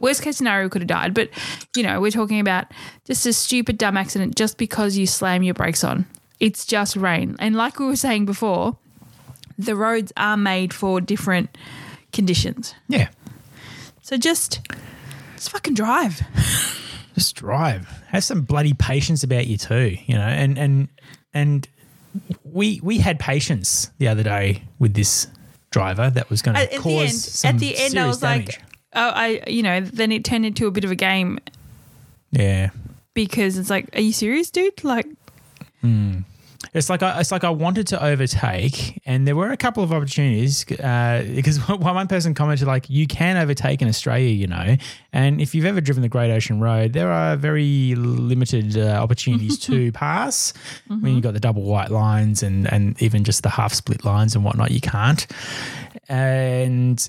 worst 0.00 0.22
case 0.22 0.36
scenario 0.36 0.68
could 0.68 0.82
have 0.82 0.88
died. 0.88 1.14
But 1.14 1.30
you 1.76 1.84
know, 1.84 2.00
we're 2.00 2.10
talking 2.10 2.40
about 2.40 2.66
just 3.04 3.24
a 3.26 3.32
stupid 3.32 3.78
dumb 3.78 3.96
accident 3.96 4.34
just 4.34 4.58
because 4.58 4.96
you 4.96 5.06
slam 5.06 5.44
your 5.44 5.54
brakes 5.54 5.84
on. 5.84 6.06
It's 6.40 6.66
just 6.66 6.96
rain, 6.96 7.36
and 7.38 7.54
like 7.54 7.78
we 7.78 7.86
were 7.86 7.96
saying 7.96 8.26
before, 8.26 8.76
the 9.56 9.76
roads 9.76 10.12
are 10.16 10.36
made 10.36 10.74
for 10.74 11.00
different 11.00 11.56
conditions. 12.12 12.74
yeah. 12.88 13.08
So 14.02 14.16
just, 14.16 14.60
just 15.36 15.50
fucking 15.50 15.74
drive. 15.74 16.20
Just 17.14 17.36
drive. 17.36 17.86
Have 18.08 18.24
some 18.24 18.42
bloody 18.42 18.72
patience 18.72 19.22
about 19.22 19.46
you 19.46 19.56
too, 19.56 19.96
you 20.06 20.14
know. 20.16 20.22
And 20.22 20.58
and 20.58 20.88
and 21.32 21.68
we 22.44 22.80
we 22.82 22.98
had 22.98 23.18
patience 23.18 23.90
the 23.98 24.08
other 24.08 24.22
day 24.22 24.64
with 24.78 24.94
this 24.94 25.26
driver 25.70 26.10
that 26.10 26.28
was 26.30 26.42
going 26.42 26.56
to 26.56 26.62
At, 26.62 26.80
cause 26.80 26.82
the 26.84 26.98
end, 26.98 27.14
some 27.14 27.54
at 27.54 27.60
the 27.60 27.76
end, 27.76 27.78
I 27.78 27.88
serious 27.88 28.06
was 28.08 28.18
damage. 28.18 28.46
like, 28.48 28.62
oh, 28.94 29.08
I, 29.14 29.42
you 29.46 29.62
know, 29.62 29.80
then 29.80 30.12
it 30.12 30.24
turned 30.24 30.44
into 30.44 30.66
a 30.66 30.70
bit 30.70 30.84
of 30.84 30.90
a 30.90 30.96
game 30.96 31.38
yeah. 32.30 32.70
because 33.14 33.56
it's 33.56 33.70
like, 33.70 33.88
are 33.94 34.00
you 34.00 34.12
serious, 34.12 34.50
dude? 34.50 34.82
Like, 34.82 35.06
hmm. 35.80 36.18
It's 36.74 36.90
like 36.90 37.02
I, 37.02 37.18
it's 37.18 37.32
like 37.32 37.42
I 37.42 37.50
wanted 37.50 37.86
to 37.88 38.04
overtake, 38.04 39.00
and 39.06 39.26
there 39.26 39.34
were 39.34 39.50
a 39.50 39.56
couple 39.56 39.82
of 39.82 39.92
opportunities 39.92 40.64
uh, 40.78 41.24
because 41.34 41.58
one 41.68 42.06
person 42.06 42.34
commented 42.34 42.68
like, 42.68 42.88
"You 42.88 43.06
can 43.06 43.36
overtake 43.36 43.82
in 43.82 43.88
Australia, 43.88 44.28
you 44.28 44.46
know." 44.46 44.76
And 45.12 45.40
if 45.40 45.54
you've 45.54 45.64
ever 45.64 45.80
driven 45.80 46.02
the 46.02 46.08
Great 46.08 46.30
Ocean 46.30 46.60
Road, 46.60 46.92
there 46.92 47.10
are 47.10 47.34
very 47.36 47.94
limited 47.96 48.76
uh, 48.76 49.02
opportunities 49.02 49.58
to 49.60 49.90
pass. 49.92 50.52
When 50.86 51.14
you've 51.14 51.22
got 51.22 51.34
the 51.34 51.40
double 51.40 51.62
white 51.62 51.90
lines 51.90 52.42
and 52.42 52.70
and 52.72 53.00
even 53.02 53.24
just 53.24 53.42
the 53.42 53.50
half 53.50 53.72
split 53.72 54.04
lines 54.04 54.34
and 54.34 54.44
whatnot, 54.44 54.70
you 54.70 54.80
can't. 54.80 55.26
And 56.08 57.08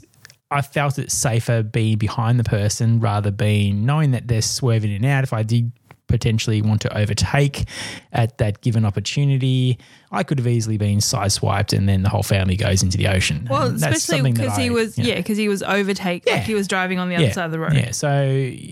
I 0.49 0.61
felt 0.61 0.97
it 0.97 1.11
safer 1.11 1.63
being 1.63 1.97
behind 1.97 2.39
the 2.39 2.43
person 2.43 2.99
rather 2.99 3.31
being 3.31 3.85
knowing 3.85 4.11
that 4.11 4.27
they're 4.27 4.41
swerving 4.41 4.91
in 4.91 4.97
and 4.97 5.05
out. 5.05 5.23
If 5.23 5.33
I 5.33 5.43
did 5.43 5.71
potentially 6.11 6.61
want 6.61 6.81
to 6.81 6.97
overtake 6.97 7.65
at 8.13 8.37
that 8.37 8.61
given 8.61 8.85
opportunity, 8.85 9.77
I 10.11 10.23
could 10.23 10.37
have 10.37 10.47
easily 10.47 10.77
been 10.77 10.99
sideswiped 10.99 11.75
and 11.75 11.87
then 11.89 12.03
the 12.03 12.09
whole 12.09 12.21
family 12.23 12.55
goes 12.55 12.83
into 12.83 12.97
the 12.97 13.07
ocean. 13.07 13.47
well, 13.49 13.67
And 13.67 13.75
especially 13.75 14.31
because 14.31 14.57
he 14.57 14.69
was, 14.69 14.97
you 14.97 15.05
know, 15.05 15.09
yeah, 15.11 15.15
because 15.15 15.37
he 15.37 15.47
was 15.47 15.63
overtake, 15.63 16.25
like 16.25 16.35
Yeah. 16.35 16.41
he 16.43 16.53
was 16.53 16.67
driving 16.67 16.99
on 16.99 17.09
the 17.09 17.15
other 17.15 17.31
side 17.31 17.45
of 17.45 17.51
the 17.51 17.59
road. 17.59 17.73
Yeah. 17.73 17.91
So 17.91 18.09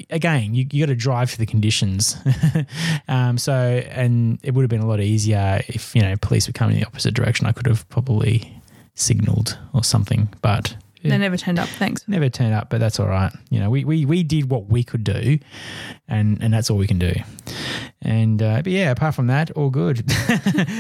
again, 0.10 0.54
you, 0.54 0.68
you 0.72 0.86
got 0.86 0.90
to 0.90 0.96
drive 0.96 1.32
for 1.32 1.38
the 1.38 1.46
conditions. 1.46 2.16
um, 3.08 3.38
so 3.38 3.54
and 3.54 4.40
it 4.44 4.54
would 4.54 4.64
have 4.64 4.70
been 4.70 4.82
a 4.82 4.88
lot 4.88 5.00
easier 5.00 5.62
if 5.68 5.96
you 5.96 6.02
know 6.02 6.16
police 6.22 6.48
were 6.48 6.54
coming 6.54 6.76
in 6.76 6.82
the 6.82 6.88
opposite 6.88 7.14
direction. 7.14 7.48
I 7.48 7.52
could 7.52 7.66
have 7.68 7.88
probably 7.90 8.62
signalled 8.96 9.58
or 9.74 9.84
something, 9.84 10.28
but 10.42 10.76
They 11.02 11.18
never 11.18 11.38
turned 11.38 11.60
up. 11.60 11.70
Thanks. 11.70 12.08
never 12.08 12.30
turned 12.30 12.54
up. 12.54 12.70
But 12.70 12.80
that's 12.80 13.00
all 13.00 13.08
right. 13.08 13.32
You 13.50 13.60
know, 13.60 13.70
we 13.70 13.84
we, 13.86 14.06
we 14.06 14.24
did 14.24 14.50
what 14.50 14.68
we 14.68 14.84
could 14.84 15.04
do, 15.04 15.40
and 16.08 16.42
and 16.42 16.54
that's 16.54 16.70
all 16.70 16.78
we 16.78 16.88
can 16.88 17.00
do. 17.00 17.14
And 18.02 18.42
uh, 18.42 18.62
but 18.64 18.72
yeah, 18.72 18.92
apart 18.92 19.14
from 19.14 19.28
that, 19.28 19.52
all 19.52 19.70
good. 19.70 20.00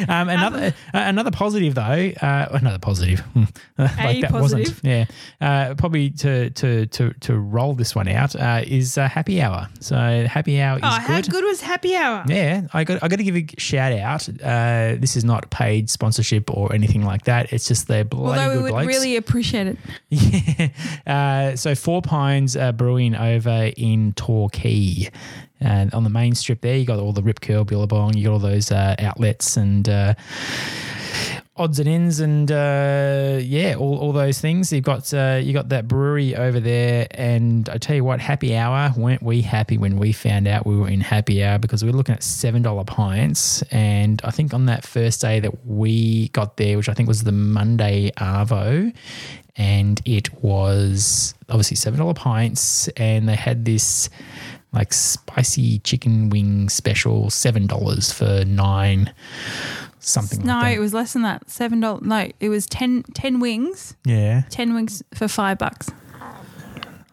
um, 0.07 0.29
another 0.29 0.67
uh, 0.67 0.71
another 0.93 1.31
positive 1.31 1.75
though, 1.75 2.11
uh, 2.21 2.47
another 2.51 2.79
positive. 2.79 3.21
like 3.77 4.21
that 4.21 4.31
wasn't. 4.31 4.67
positive. 4.67 4.81
Yeah, 4.83 5.05
uh, 5.41 5.75
probably 5.75 6.11
to 6.11 6.49
to 6.51 6.85
to 6.85 7.11
to 7.19 7.33
roll 7.37 7.73
this 7.73 7.93
one 7.93 8.07
out 8.07 8.37
uh, 8.37 8.61
is 8.65 8.97
uh, 8.97 9.09
happy 9.09 9.41
hour. 9.41 9.67
So 9.81 9.97
happy 10.29 10.61
hour 10.61 10.77
is 10.77 10.83
Oh, 10.85 10.87
how 10.87 11.17
good. 11.19 11.29
good 11.29 11.43
was 11.43 11.59
happy 11.59 11.93
hour? 11.93 12.23
Yeah, 12.25 12.67
I 12.73 12.85
got 12.85 13.03
I 13.03 13.09
got 13.09 13.17
to 13.17 13.23
give 13.25 13.35
a 13.35 13.45
shout 13.57 13.91
out. 13.91 14.29
Uh, 14.41 14.95
this 14.97 15.17
is 15.17 15.25
not 15.25 15.49
paid 15.49 15.89
sponsorship 15.89 16.49
or 16.55 16.73
anything 16.73 17.03
like 17.03 17.25
that. 17.25 17.51
It's 17.51 17.67
just 17.67 17.89
they're 17.89 18.05
bloody 18.05 18.39
Although 18.39 18.55
we 18.55 18.63
would 18.63 18.71
blokes. 18.71 18.87
really 18.87 19.17
appreciate 19.17 19.67
it. 19.67 19.77
Yeah. 20.09 20.69
Uh, 21.05 21.55
so 21.57 21.75
Four 21.75 22.01
Pines 22.01 22.55
uh, 22.55 22.71
Brewing 22.71 23.13
over 23.15 23.71
in 23.75 24.13
Torquay. 24.13 25.09
And 25.61 25.93
on 25.93 26.03
the 26.03 26.09
main 26.09 26.35
strip 26.35 26.61
there, 26.61 26.77
you 26.77 26.85
got 26.85 26.99
all 26.99 27.13
the 27.13 27.23
Rip 27.23 27.41
Curl, 27.41 27.65
Billabong, 27.65 28.15
you 28.15 28.25
got 28.25 28.33
all 28.33 28.39
those 28.39 28.71
uh, 28.71 28.95
outlets. 28.99 29.57
And 29.57 29.87
uh, 29.89 30.13
odds 31.59 31.77
and 31.77 31.89
ends 31.89 32.21
and 32.21 32.49
uh, 32.51 33.37
yeah, 33.41 33.75
all, 33.75 33.97
all 33.99 34.13
those 34.13 34.39
things. 34.39 34.71
You've 34.71 34.85
got 34.85 35.13
uh, 35.13 35.39
you 35.43 35.53
got 35.53 35.69
that 35.69 35.87
brewery 35.87 36.35
over 36.35 36.59
there, 36.59 37.07
and 37.11 37.69
I 37.69 37.77
tell 37.77 37.95
you 37.95 38.03
what, 38.03 38.19
happy 38.19 38.55
hour 38.55 38.93
weren't 38.97 39.21
we 39.21 39.41
happy 39.41 39.77
when 39.77 39.97
we 39.97 40.13
found 40.13 40.47
out 40.47 40.65
we 40.65 40.77
were 40.77 40.87
in 40.87 41.01
happy 41.01 41.43
hour 41.43 41.59
because 41.59 41.83
we 41.83 41.91
were 41.91 41.97
looking 41.97 42.15
at 42.15 42.23
seven 42.23 42.61
dollar 42.61 42.85
pints, 42.85 43.61
and 43.63 44.21
I 44.23 44.31
think 44.31 44.53
on 44.53 44.65
that 44.67 44.85
first 44.85 45.21
day 45.21 45.39
that 45.41 45.65
we 45.65 46.29
got 46.29 46.57
there, 46.57 46.77
which 46.77 46.89
I 46.89 46.93
think 46.93 47.07
was 47.07 47.23
the 47.23 47.33
Monday 47.33 48.11
Arvo, 48.17 48.93
and 49.57 50.01
it 50.05 50.33
was 50.41 51.35
obviously 51.49 51.75
seven 51.75 51.99
dollar 51.99 52.13
pints, 52.13 52.87
and 52.89 53.27
they 53.27 53.35
had 53.35 53.65
this 53.65 54.09
like 54.71 54.93
spicy 54.93 55.79
chicken 55.79 56.29
wing 56.29 56.69
special, 56.69 57.29
seven 57.29 57.65
dollars 57.67 58.11
for 58.11 58.43
nine 58.45 59.13
something 59.99 60.39
No, 60.45 60.53
like 60.53 60.61
that. 60.63 60.69
No, 60.69 60.75
it 60.75 60.79
was 60.79 60.93
less 60.93 61.13
than 61.13 61.23
that. 61.23 61.49
Seven 61.49 61.79
dollars. 61.79 62.03
No, 62.03 62.29
it 62.39 62.49
was 62.49 62.65
10, 62.67 63.03
10 63.13 63.39
wings. 63.39 63.95
yeah. 64.05 64.43
Ten 64.49 64.73
wings 64.73 65.03
for 65.13 65.27
five 65.27 65.57
bucks, 65.57 65.89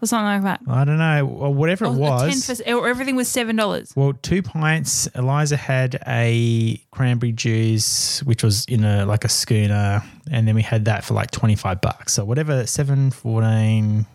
or 0.03 0.07
something 0.07 0.27
like 0.27 0.43
that. 0.43 0.61
I 0.71 0.85
don't 0.85 0.99
know, 0.99 1.27
or 1.27 1.55
whatever 1.55 1.87
it 1.87 1.93
was. 1.93 2.45
Ten 2.47 2.57
for, 2.57 2.87
everything 2.89 3.17
was 3.17 3.29
seven 3.29 3.57
dollars. 3.57 3.93
well, 3.97 4.13
two 4.13 4.43
pints. 4.43 5.07
Eliza 5.15 5.57
had 5.57 5.99
a 6.07 6.81
cranberry 6.91 7.33
juice, 7.33 8.23
which 8.25 8.43
was 8.45 8.67
in 8.67 8.85
a 8.85 9.07
like 9.07 9.25
a 9.25 9.29
schooner, 9.29 10.03
and 10.31 10.47
then 10.47 10.55
we 10.55 10.63
had 10.63 10.85
that 10.85 11.05
for 11.05 11.15
like 11.15 11.31
twenty 11.31 11.57
five 11.57 11.81
bucks. 11.81 12.13
So 12.13 12.25
whatever, 12.25 12.67
seven 12.67 13.11
fourteen. 13.11 14.07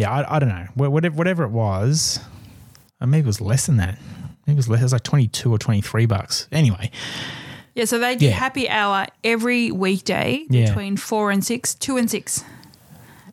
Yeah, 0.00 0.10
I, 0.10 0.36
I 0.36 0.38
don't 0.38 0.48
know. 0.48 0.66
Wha- 0.76 0.88
Whatever, 0.88 1.16
whatever 1.16 1.44
it 1.44 1.50
was, 1.50 2.20
or 3.00 3.06
maybe 3.06 3.24
it 3.24 3.26
was 3.26 3.40
less 3.40 3.66
than 3.66 3.76
that. 3.78 3.98
Maybe 4.46 4.54
it 4.54 4.56
was 4.56 4.68
less. 4.68 4.80
It 4.80 4.84
was 4.84 4.92
like 4.92 5.02
twenty 5.04 5.28
two 5.28 5.52
or 5.52 5.58
twenty 5.58 5.80
three 5.80 6.06
bucks. 6.06 6.48
Anyway, 6.52 6.90
Yeah, 7.74 7.84
so 7.84 7.98
they 7.98 8.16
do 8.16 8.26
Yeah. 8.26 8.32
happy 8.32 8.68
hour 8.68 9.06
every 9.24 9.70
weekday 9.70 10.44
Yeah. 10.50 10.66
between 10.66 10.96
four 10.96 11.30
and 11.30 11.44
six, 11.44 11.74
two 11.74 11.96
and 11.96 12.10
six. 12.10 12.44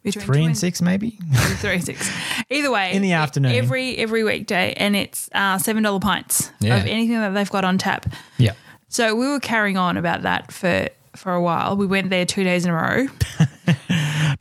Between 0.03 0.26
three 0.26 0.38
two 0.41 0.45
and 0.45 0.57
six 0.57 0.82
maybe. 0.82 1.18
three 1.57 1.74
and 1.76 1.84
six. 1.84 2.09
Either 2.49 2.72
way, 2.72 2.93
In 2.93 3.01
the 3.01 3.11
afternoon. 3.13 3.51
every 3.53 3.97
every 3.97 4.24
weekday, 4.24 4.74
and 4.78 4.95
it's 4.95 5.30
uh, 5.34 5.57
seven 5.57 5.84
dollar 5.84 5.99
pints 5.99 6.51
Yeah. 6.59 6.78
of 6.78 6.86
anything 6.86 7.20
that 7.20 7.34
they've 7.34 7.49
got 7.49 7.65
on 7.65 7.78
tap. 7.78 8.05
yeah. 8.38 8.53
So 8.89 9.15
we 9.15 9.28
were 9.28 9.39
carrying 9.41 9.76
on 9.78 9.97
about 9.97 10.22
that 10.22 10.51
for 10.51 10.88
for 11.15 11.34
a 11.34 11.41
while. 11.41 11.76
We 11.76 11.88
went 11.88 12.09
there 12.09 12.26
two 12.26 12.43
days 12.45 12.63
in 12.63 12.72
a 12.72 12.74
row. 12.76 13.07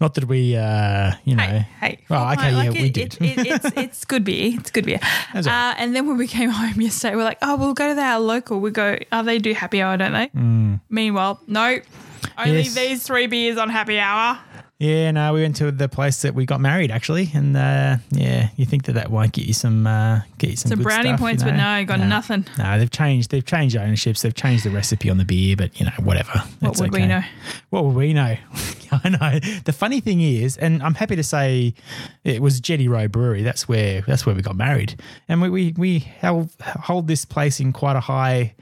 Not 0.01 0.15
that 0.15 0.25
we, 0.27 0.57
uh, 0.57 1.13
you 1.25 1.37
know. 1.37 1.43
Hey, 1.43 1.67
hey. 1.81 1.99
Full 2.09 2.17
okay, 2.17 2.35
pint, 2.37 2.53
yeah, 2.57 2.59
like 2.59 2.73
we 2.73 2.91
did. 2.91 3.15
It, 3.21 3.39
it, 3.39 3.47
it's 3.47 3.77
it's 3.77 4.05
good 4.05 4.25
beer. 4.25 4.53
It's 4.59 4.71
good 4.71 4.87
beer. 4.87 5.01
All 5.35 5.41
Uh, 5.49 5.75
and 5.79 5.95
then 5.95 6.07
when 6.07 6.17
we 6.17 6.27
came 6.27 6.51
home 6.51 6.81
yesterday, 6.81 7.17
we're 7.17 7.25
like, 7.25 7.39
oh, 7.43 7.57
we'll 7.57 7.75
go 7.75 7.95
to 7.95 8.01
our 8.01 8.19
local. 8.21 8.61
We 8.61 8.71
go, 8.71 8.97
oh, 9.13 9.23
they 9.23 9.39
do 9.39 9.55
happy 9.55 9.83
hour, 9.83 9.97
don't 9.97 10.13
they? 10.13 10.31
Meanwhile, 10.89 11.41
no, 11.47 11.79
only 12.39 12.63
Mm. 12.63 12.65
Yes. 12.65 12.75
these 12.75 13.03
three 13.05 13.27
beers 13.27 13.57
on 13.59 13.69
happy 13.71 13.99
hour. 13.99 14.39
Yeah, 14.79 15.11
no, 15.11 15.33
we 15.33 15.41
went 15.41 15.57
to 15.57 15.73
the 15.73 15.89
place 15.89 16.21
that 16.21 16.35
we 16.35 16.45
got 16.45 16.61
married 16.61 16.91
actually, 16.91 17.31
and 17.33 17.57
uh, 17.57 17.97
yeah, 18.11 18.51
you 18.57 18.67
think 18.67 18.85
that 18.85 18.93
that 18.93 19.11
won't 19.11 19.33
get 19.33 19.47
you 19.47 19.55
some 19.55 19.87
uh, 19.87 20.21
get 20.37 20.51
you 20.51 20.57
some, 20.57 20.69
Some 20.69 20.83
brownie 20.83 21.09
stuff, 21.09 21.21
points, 21.21 21.43
you 21.43 21.49
but 21.51 21.57
know? 21.57 21.79
no, 21.81 21.85
got 21.87 22.01
nothing. 22.01 22.45
No, 22.59 22.79
they've 22.79 22.91
changed. 22.91 23.31
They've 23.31 23.45
changed 23.45 23.75
ownerships. 23.75 24.21
They've 24.21 24.35
changed 24.35 24.65
the 24.67 24.71
recipe 24.71 25.09
on 25.09 25.17
the 25.17 25.25
beer, 25.25 25.57
but 25.57 25.81
you 25.81 25.87
know, 25.87 25.93
whatever. 26.01 26.31
What 26.33 26.61
That's 26.61 26.81
would 26.83 26.93
we 26.93 27.07
know? 27.07 27.23
What 27.71 27.87
would 27.87 27.97
we 27.97 28.13
know? 28.13 28.37
I 29.05 29.09
know. 29.09 29.39
The 29.65 29.73
funny 29.73 30.01
thing 30.01 30.21
is, 30.21 30.57
and 30.57 30.83
I'm 30.83 30.95
happy 30.95 31.17
to 31.17 31.23
say, 31.23 31.75
it 32.25 32.43
was 32.43 32.61
Jetty 32.61 32.89
Road 32.89 33.13
Brewery. 33.13 33.43
That's 33.43 33.69
where 33.69 34.03
that's 34.03 34.27
where 34.27 34.35
we 34.35 34.43
got 34.43 34.57
married, 34.57 35.01
and 35.29 35.41
we 35.43 35.49
we, 35.51 35.75
we 35.77 35.99
held, 36.01 36.51
hold 36.63 37.09
this 37.09 37.25
place 37.25 37.61
in 37.61 37.73
quite 37.73 37.97
a 37.97 38.01
high 38.01 38.55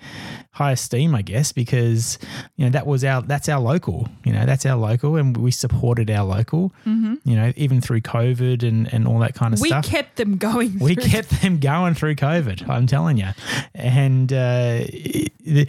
high 0.52 0.70
esteem, 0.72 1.14
I 1.16 1.22
guess, 1.22 1.50
because 1.50 2.18
you 2.56 2.64
know 2.64 2.70
that 2.70 2.86
was 2.86 3.04
our 3.04 3.22
that's 3.22 3.48
our 3.48 3.60
local. 3.60 4.08
You 4.24 4.32
know, 4.32 4.46
that's 4.46 4.64
our 4.66 4.76
local, 4.76 5.16
and 5.16 5.36
we 5.36 5.50
supported 5.50 6.10
our 6.10 6.24
local. 6.24 6.72
Mm-hmm. 6.86 7.14
You 7.28 7.36
know, 7.36 7.52
even 7.56 7.80
through 7.80 8.02
COVID 8.02 8.62
and 8.66 8.92
and 8.92 9.06
all 9.06 9.18
that 9.20 9.34
kind 9.34 9.52
of 9.54 9.60
We 9.60 9.68
stuff. 9.68 9.84
We 9.86 9.90
kept 9.90 10.16
them 10.16 10.36
going. 10.36 10.78
We 10.78 10.94
through- 10.94 11.04
kept 11.10 11.30
them 11.42 11.58
going 11.58 11.94
through 11.94 12.16
COVID. 12.16 12.68
I'm 12.68 12.86
telling 12.86 13.16
you, 13.18 13.28
and 13.74 14.32
uh, 14.32 14.78
it- 14.86 15.68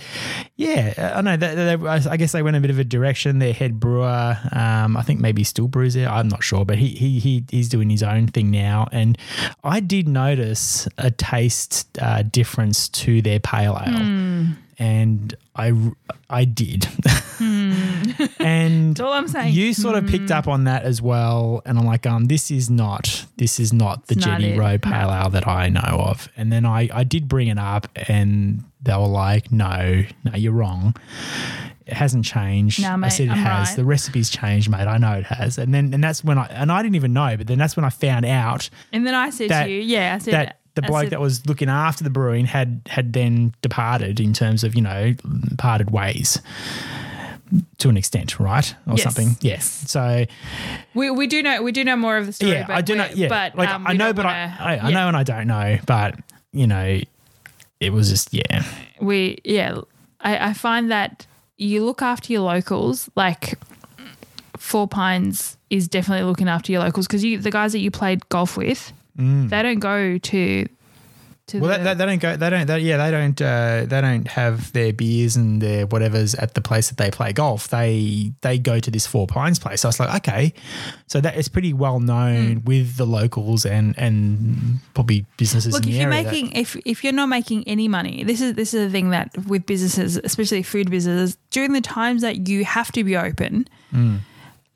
yeah, 0.55 1.13
I 1.17 1.21
know. 1.21 1.35
That, 1.37 1.55
that- 1.55 2.07
I 2.07 2.17
guess 2.17 2.31
they 2.31 2.41
went 2.41 2.55
a 2.55 2.59
bit 2.61 2.69
of 2.69 2.79
a 2.79 2.83
direction. 2.83 3.39
Their 3.39 3.53
head 3.53 3.79
brewer, 3.79 4.37
um, 4.55 4.97
I 4.97 5.03
think 5.03 5.19
maybe 5.19 5.43
still 5.43 5.67
brews 5.67 5.93
there. 5.93 6.09
I'm 6.09 6.27
not 6.27 6.43
sure, 6.43 6.65
but 6.65 6.77
he 6.79 6.87
he 6.87 7.19
he 7.19 7.43
he's 7.51 7.69
doing 7.69 7.89
his 7.89 8.01
own 8.01 8.27
thing 8.27 8.49
now. 8.49 8.87
And 8.91 9.17
I 9.63 9.79
did 9.81 10.07
notice 10.07 10.87
a 10.97 11.11
taste 11.11 11.87
uh, 12.01 12.23
difference 12.23 12.89
to 12.89 13.21
their 13.21 13.39
pale 13.39 13.77
ale, 13.85 13.93
Hmm. 13.99 14.51
and 14.79 15.35
I 15.55 15.73
I 16.29 16.45
did, 16.45 16.87
and 18.39 18.91
That's 18.95 18.99
all 18.99 19.13
I'm 19.13 19.27
saying. 19.27 19.53
you 19.53 19.73
sort 19.73 19.95
of 19.95 20.07
picked 20.07 20.31
up 20.31 20.47
on 20.47 20.63
that 20.65 20.83
as 20.83 21.01
well, 21.01 21.61
and 21.65 21.77
I'm 21.77 21.85
like, 21.85 22.05
um, 22.05 22.25
this 22.25 22.49
is 22.51 22.69
not, 22.69 23.25
this 23.37 23.59
is 23.59 23.71
not 23.73 24.07
the 24.07 24.15
not 24.15 24.23
Jetty 24.23 24.51
it. 24.53 24.57
Road 24.59 24.81
Pale 24.81 25.11
Ale 25.11 25.29
that 25.29 25.47
I 25.47 25.69
know 25.69 25.81
of. 25.81 26.27
And 26.37 26.51
then 26.51 26.65
I, 26.65 26.89
I 26.93 27.03
did 27.03 27.27
bring 27.27 27.47
it 27.47 27.57
up, 27.59 27.87
and 28.09 28.63
they 28.81 28.93
were 28.93 29.07
like, 29.07 29.51
no, 29.51 30.03
no, 30.23 30.31
you're 30.35 30.53
wrong. 30.53 30.95
It 31.87 31.93
hasn't 31.93 32.25
changed. 32.25 32.81
Nah, 32.81 32.97
I 33.03 33.09
said 33.09 33.27
it 33.27 33.31
I'm 33.31 33.37
has. 33.37 33.67
right. 33.69 33.75
The 33.75 33.85
recipe's 33.85 34.29
changed, 34.31 34.69
mate. 34.69 34.87
I 34.87 34.97
know 34.97 35.13
it 35.13 35.25
has. 35.25 35.57
And 35.59 35.71
then, 35.73 35.93
and 35.93 36.03
that's 36.03 36.23
when 36.23 36.37
I, 36.39 36.45
and 36.47 36.71
I 36.71 36.81
didn't 36.81 36.95
even 36.95 37.13
know, 37.13 37.37
but 37.37 37.45
then 37.47 37.57
that's 37.59 37.75
when 37.75 37.85
I 37.85 37.89
found 37.89 38.25
out 38.25 38.69
and 38.91 39.05
then 39.05 39.13
I 39.13 39.29
said 39.29 39.49
that- 39.49 39.65
to 39.65 39.71
you, 39.71 39.81
yeah, 39.81 40.15
I 40.15 40.17
said 40.17 40.33
that 40.33 40.59
the 40.73 40.81
bloke 40.81 41.03
said- 41.03 41.09
that 41.11 41.21
was 41.21 41.45
looking 41.45 41.69
after 41.69 42.03
the 42.03 42.09
brewing 42.09 42.45
had 42.45 42.81
had 42.87 43.13
then 43.13 43.53
departed 43.61 44.19
in 44.19 44.33
terms 44.33 44.63
of 44.63 44.73
you 44.75 44.81
know 44.81 45.13
parted 45.59 45.91
ways 45.91 46.41
to 47.77 47.89
an 47.89 47.97
extent, 47.97 48.39
right, 48.39 48.73
or 48.87 48.93
Yes. 48.95 49.03
something. 49.03 49.37
Yes. 49.41 49.65
So 49.87 50.25
we, 50.95 51.11
we 51.11 51.27
do 51.27 51.43
know 51.43 51.61
we 51.61 51.71
do 51.71 51.83
know 51.83 51.95
more 51.95 52.17
of 52.17 52.25
the 52.25 52.33
story. 52.33 52.53
yeah, 52.53 52.65
but 52.65 52.75
I 52.75 52.81
do 52.81 52.95
know. 52.95 53.07
Yeah, 53.13 53.27
but 53.27 53.55
like 53.55 53.69
um, 53.69 53.85
I 53.85 53.93
know, 53.93 54.11
but 54.13 54.25
wanna- 54.25 54.57
I, 54.59 54.63
I, 54.63 54.77
I 54.77 54.89
yeah. 54.89 54.95
know 54.95 55.07
and 55.07 55.15
I 55.17 55.23
don't 55.23 55.45
know, 55.47 55.77
but 55.85 56.15
you 56.51 56.65
know, 56.65 56.99
it 57.79 57.93
was 57.93 58.09
just 58.09 58.33
yeah, 58.33 58.63
we 58.99 59.37
yeah 59.43 59.77
I, 60.21 60.49
I 60.49 60.53
find 60.53 60.89
that 60.91 61.27
you 61.57 61.83
look 61.85 62.01
after 62.01 62.33
your 62.33 62.41
locals 62.41 63.09
like 63.15 63.57
four 64.57 64.87
pines 64.87 65.57
is 65.69 65.87
definitely 65.87 66.25
looking 66.25 66.47
after 66.47 66.71
your 66.71 66.81
locals 66.81 67.07
because 67.07 67.23
you 67.23 67.37
the 67.37 67.51
guys 67.51 67.71
that 67.71 67.79
you 67.79 67.91
played 67.91 68.27
golf 68.29 68.57
with 68.57 68.91
mm. 69.17 69.49
they 69.49 69.61
don't 69.61 69.79
go 69.79 70.17
to 70.17 70.67
to 71.47 71.57
Mm. 71.57 71.61
Well, 71.61 71.77
the, 71.77 71.83
they, 71.83 71.83
they, 71.83 71.93
they 71.93 72.05
don't 72.05 72.19
go. 72.21 72.35
They 72.37 72.49
don't. 72.49 72.65
They, 72.67 72.79
yeah, 72.79 72.97
they 72.97 73.11
don't. 73.11 73.39
Uh, 73.41 73.85
they 73.85 74.01
don't 74.01 74.27
have 74.29 74.73
their 74.73 74.91
beers 74.93 75.35
and 75.35 75.61
their 75.61 75.85
whatever's 75.85 76.33
at 76.35 76.55
the 76.55 76.61
place 76.61 76.89
that 76.89 76.97
they 76.97 77.11
play 77.11 77.33
golf. 77.33 77.67
They 77.67 78.31
they 78.41 78.57
go 78.57 78.79
to 78.79 78.89
this 78.89 79.05
Four 79.05 79.27
Pines 79.27 79.59
place. 79.59 79.81
So 79.81 79.87
I 79.87 79.89
was 79.89 79.99
like, 79.99 80.15
okay, 80.27 80.53
so 81.07 81.21
that 81.21 81.35
is 81.37 81.47
pretty 81.47 81.71
well 81.73 81.99
known 81.99 82.57
Hmm. 82.57 82.65
with 82.65 82.97
the 82.97 83.05
locals 83.05 83.65
and 83.65 83.93
and 83.97 84.79
probably 84.95 85.25
businesses 85.37 85.73
Look, 85.73 85.85
if 85.85 85.93
you're 85.93 86.11
area. 86.11 86.23
that- 86.23 86.31
making 86.33 86.51
if 86.53 86.75
if 86.85 87.03
you're 87.03 87.13
not 87.13 87.29
making 87.29 87.67
any 87.67 87.87
money, 87.87 88.23
this 88.23 88.41
is 88.41 88.55
this 88.55 88.73
is 88.73 88.87
the 88.87 88.91
thing 88.91 89.11
that 89.11 89.29
with 89.45 89.65
businesses, 89.67 90.17
especially 90.23 90.63
food 90.63 90.89
businesses, 90.89 91.37
during 91.51 91.73
the 91.73 91.81
times 91.81 92.21
that 92.23 92.47
you 92.47 92.65
have 92.65 92.91
to 92.93 93.03
be 93.03 93.15
open, 93.15 93.67
Mm. 93.93 94.19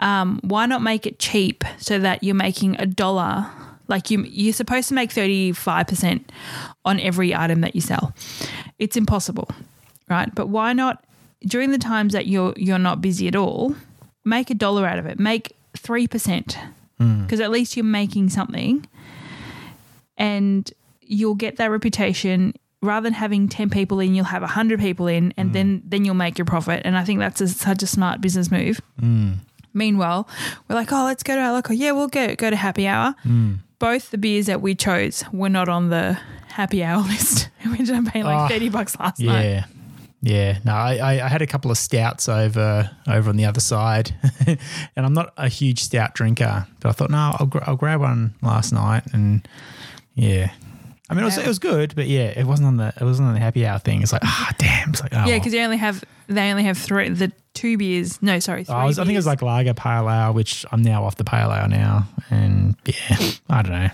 um, 0.02 0.40
why 0.44 0.66
not 0.68 0.82
make 0.84 1.08
it 1.08 1.18
cheap 1.20 1.64
so 1.80 1.98
that 2.00 2.24
you're 2.24 2.36
making 2.36 2.76
a 2.80 2.86
dollar? 2.86 3.48
Like 3.90 4.12
you, 4.12 4.24
you're 4.24 4.54
supposed 4.54 4.88
to 4.90 4.94
make 4.94 5.12
thirty 5.12 5.52
five 5.52 5.88
percent 5.88 6.32
on 6.86 7.00
every 7.00 7.36
item 7.36 7.62
that 7.62 7.76
you 7.76 7.82
sell. 7.82 8.14
It's 8.78 8.96
impossible, 8.96 9.50
right? 10.10 10.34
But 10.34 10.48
why 10.48 10.74
not 10.74 11.04
during 11.42 11.72
the 11.72 11.78
times 11.78 12.14
that 12.14 12.28
you're 12.28 12.54
you're 12.56 12.80
not 12.80 13.02
busy 13.02 13.28
at 13.28 13.36
all? 13.36 13.76
Make 14.24 14.50
a 14.50 14.54
dollar 14.54 14.86
out 14.86 15.00
of 15.00 15.06
it. 15.06 15.20
Make 15.20 15.56
three 15.76 16.08
percent 16.08 16.58
hmm. 17.00 17.24
because 17.24 17.40
at 17.40 17.52
least 17.52 17.76
you're 17.76 17.84
making 17.84 18.30
something 18.30 18.86
and 20.18 20.72
you'll 21.02 21.36
get 21.36 21.58
that 21.58 21.72
reputation 21.72 22.54
rather 22.82 23.06
than 23.06 23.14
having 23.14 23.50
10 23.50 23.70
people 23.70 24.00
in 24.00 24.16
you'll 24.16 24.26
have 24.26 24.42
100 24.42 24.80
people 24.80 25.08
in 25.08 25.34
and 25.38 25.50
hmm. 25.50 25.54
then 25.54 25.82
then 25.86 26.06
you'll 26.06 26.16
make 26.16 26.38
your 26.38 26.46
profit 26.46 26.82
and 26.86 26.98
i 26.98 27.04
think 27.04 27.20
that's 27.20 27.42
a, 27.42 27.48
such 27.48 27.84
a 27.84 27.88
smart 27.88 28.22
business 28.22 28.52
move 28.52 28.80
hmm. 29.00 29.34
meanwhile 29.74 30.28
we're 30.68 30.76
like 30.76 30.92
oh 30.92 31.04
let's 31.04 31.24
go 31.24 31.36
to 31.36 31.42
our 31.42 31.52
local 31.52 31.74
yeah 31.74 31.92
we'll 31.92 32.08
go 32.08 32.36
go 32.36 32.50
to 32.50 32.56
happy 32.56 32.88
hour 32.88 33.16
both 33.80 34.12
the 34.12 34.18
beers 34.18 34.46
that 34.48 34.62
we 34.62 34.76
chose 34.76 35.24
were 35.32 35.50
not 35.50 35.68
on 35.70 35.90
the 35.90 36.18
happy 36.50 36.84
hour 36.84 37.02
list. 37.08 37.50
We 37.66 37.78
ended 37.80 37.96
up 37.96 38.06
paying 38.06 38.26
like 38.26 38.52
Oh, 38.52 38.54
30 38.54 38.70
bucks 38.70 38.98
last 39.00 39.20
night. 39.20 39.44
Yeah. 39.44 39.66
Yeah, 40.22 40.58
no, 40.66 40.74
I, 40.74 41.24
I- 41.24 41.28
had 41.30 41.42
a 41.42 41.48
couple 41.48 41.72
of 41.72 41.78
stouts 41.78 42.28
over 42.28 42.90
over 43.08 43.30
on 43.30 43.38
the 43.38 43.46
other 43.46 43.62
side, 43.62 44.14
and 44.48 45.06
I'm 45.06 45.14
not 45.14 45.32
a 45.38 45.48
huge 45.48 45.82
stout 45.82 46.14
drinker, 46.14 46.68
but 46.82 46.90
I 46.90 46.92
thought 46.92 47.10
no, 47.10 47.36
I'll, 47.40 47.46
gra- 47.46 47.64
I'll 47.66 47.78
grab 47.78 48.02
one 48.02 48.34
last 48.42 48.74
night, 48.74 49.04
and 49.14 49.48
yeah, 50.16 50.52
I 51.10 51.14
mean 51.14 51.22
it 51.22 51.26
was, 51.26 51.38
it 51.38 51.48
was 51.48 51.58
good, 51.58 51.96
but 51.96 52.08
yeah, 52.08 52.34
it 52.38 52.44
wasn't 52.46 52.68
on 52.68 52.76
the 52.76 52.94
it 53.00 53.04
wasn't 53.06 53.30
on 53.30 53.34
the 53.34 53.40
happy 53.40 53.66
hour 53.66 53.80
thing. 53.80 54.02
It's 54.02 54.12
like 54.12 54.26
ah 54.26 54.52
damn, 54.58 54.90
it's 54.90 55.02
like 55.02 55.14
oh, 55.14 55.26
yeah 55.26 55.38
because 55.38 55.54
they 55.54 55.64
only 55.64 55.78
have 55.78 56.04
they 56.28 56.52
only 56.52 56.64
have 56.64 56.78
three 56.78 57.08
the 57.08 57.32
two 57.54 57.78
beers 57.78 58.22
no 58.22 58.40
sorry 58.40 58.64
three 58.64 58.76
I, 58.76 58.86
was, 58.86 59.00
I 59.00 59.04
think 59.04 59.16
it 59.16 59.20
was 59.20 59.26
like 59.28 59.42
lager 59.42 59.74
pale 59.74 60.10
ale, 60.10 60.34
which 60.34 60.66
I'm 60.72 60.82
now 60.82 61.04
off 61.04 61.16
the 61.16 61.24
pale 61.24 61.52
ale 61.52 61.68
now, 61.68 62.08
and 62.30 62.76
yeah, 62.86 63.18
I 63.50 63.62
don't 63.62 63.72
know. 63.72 63.90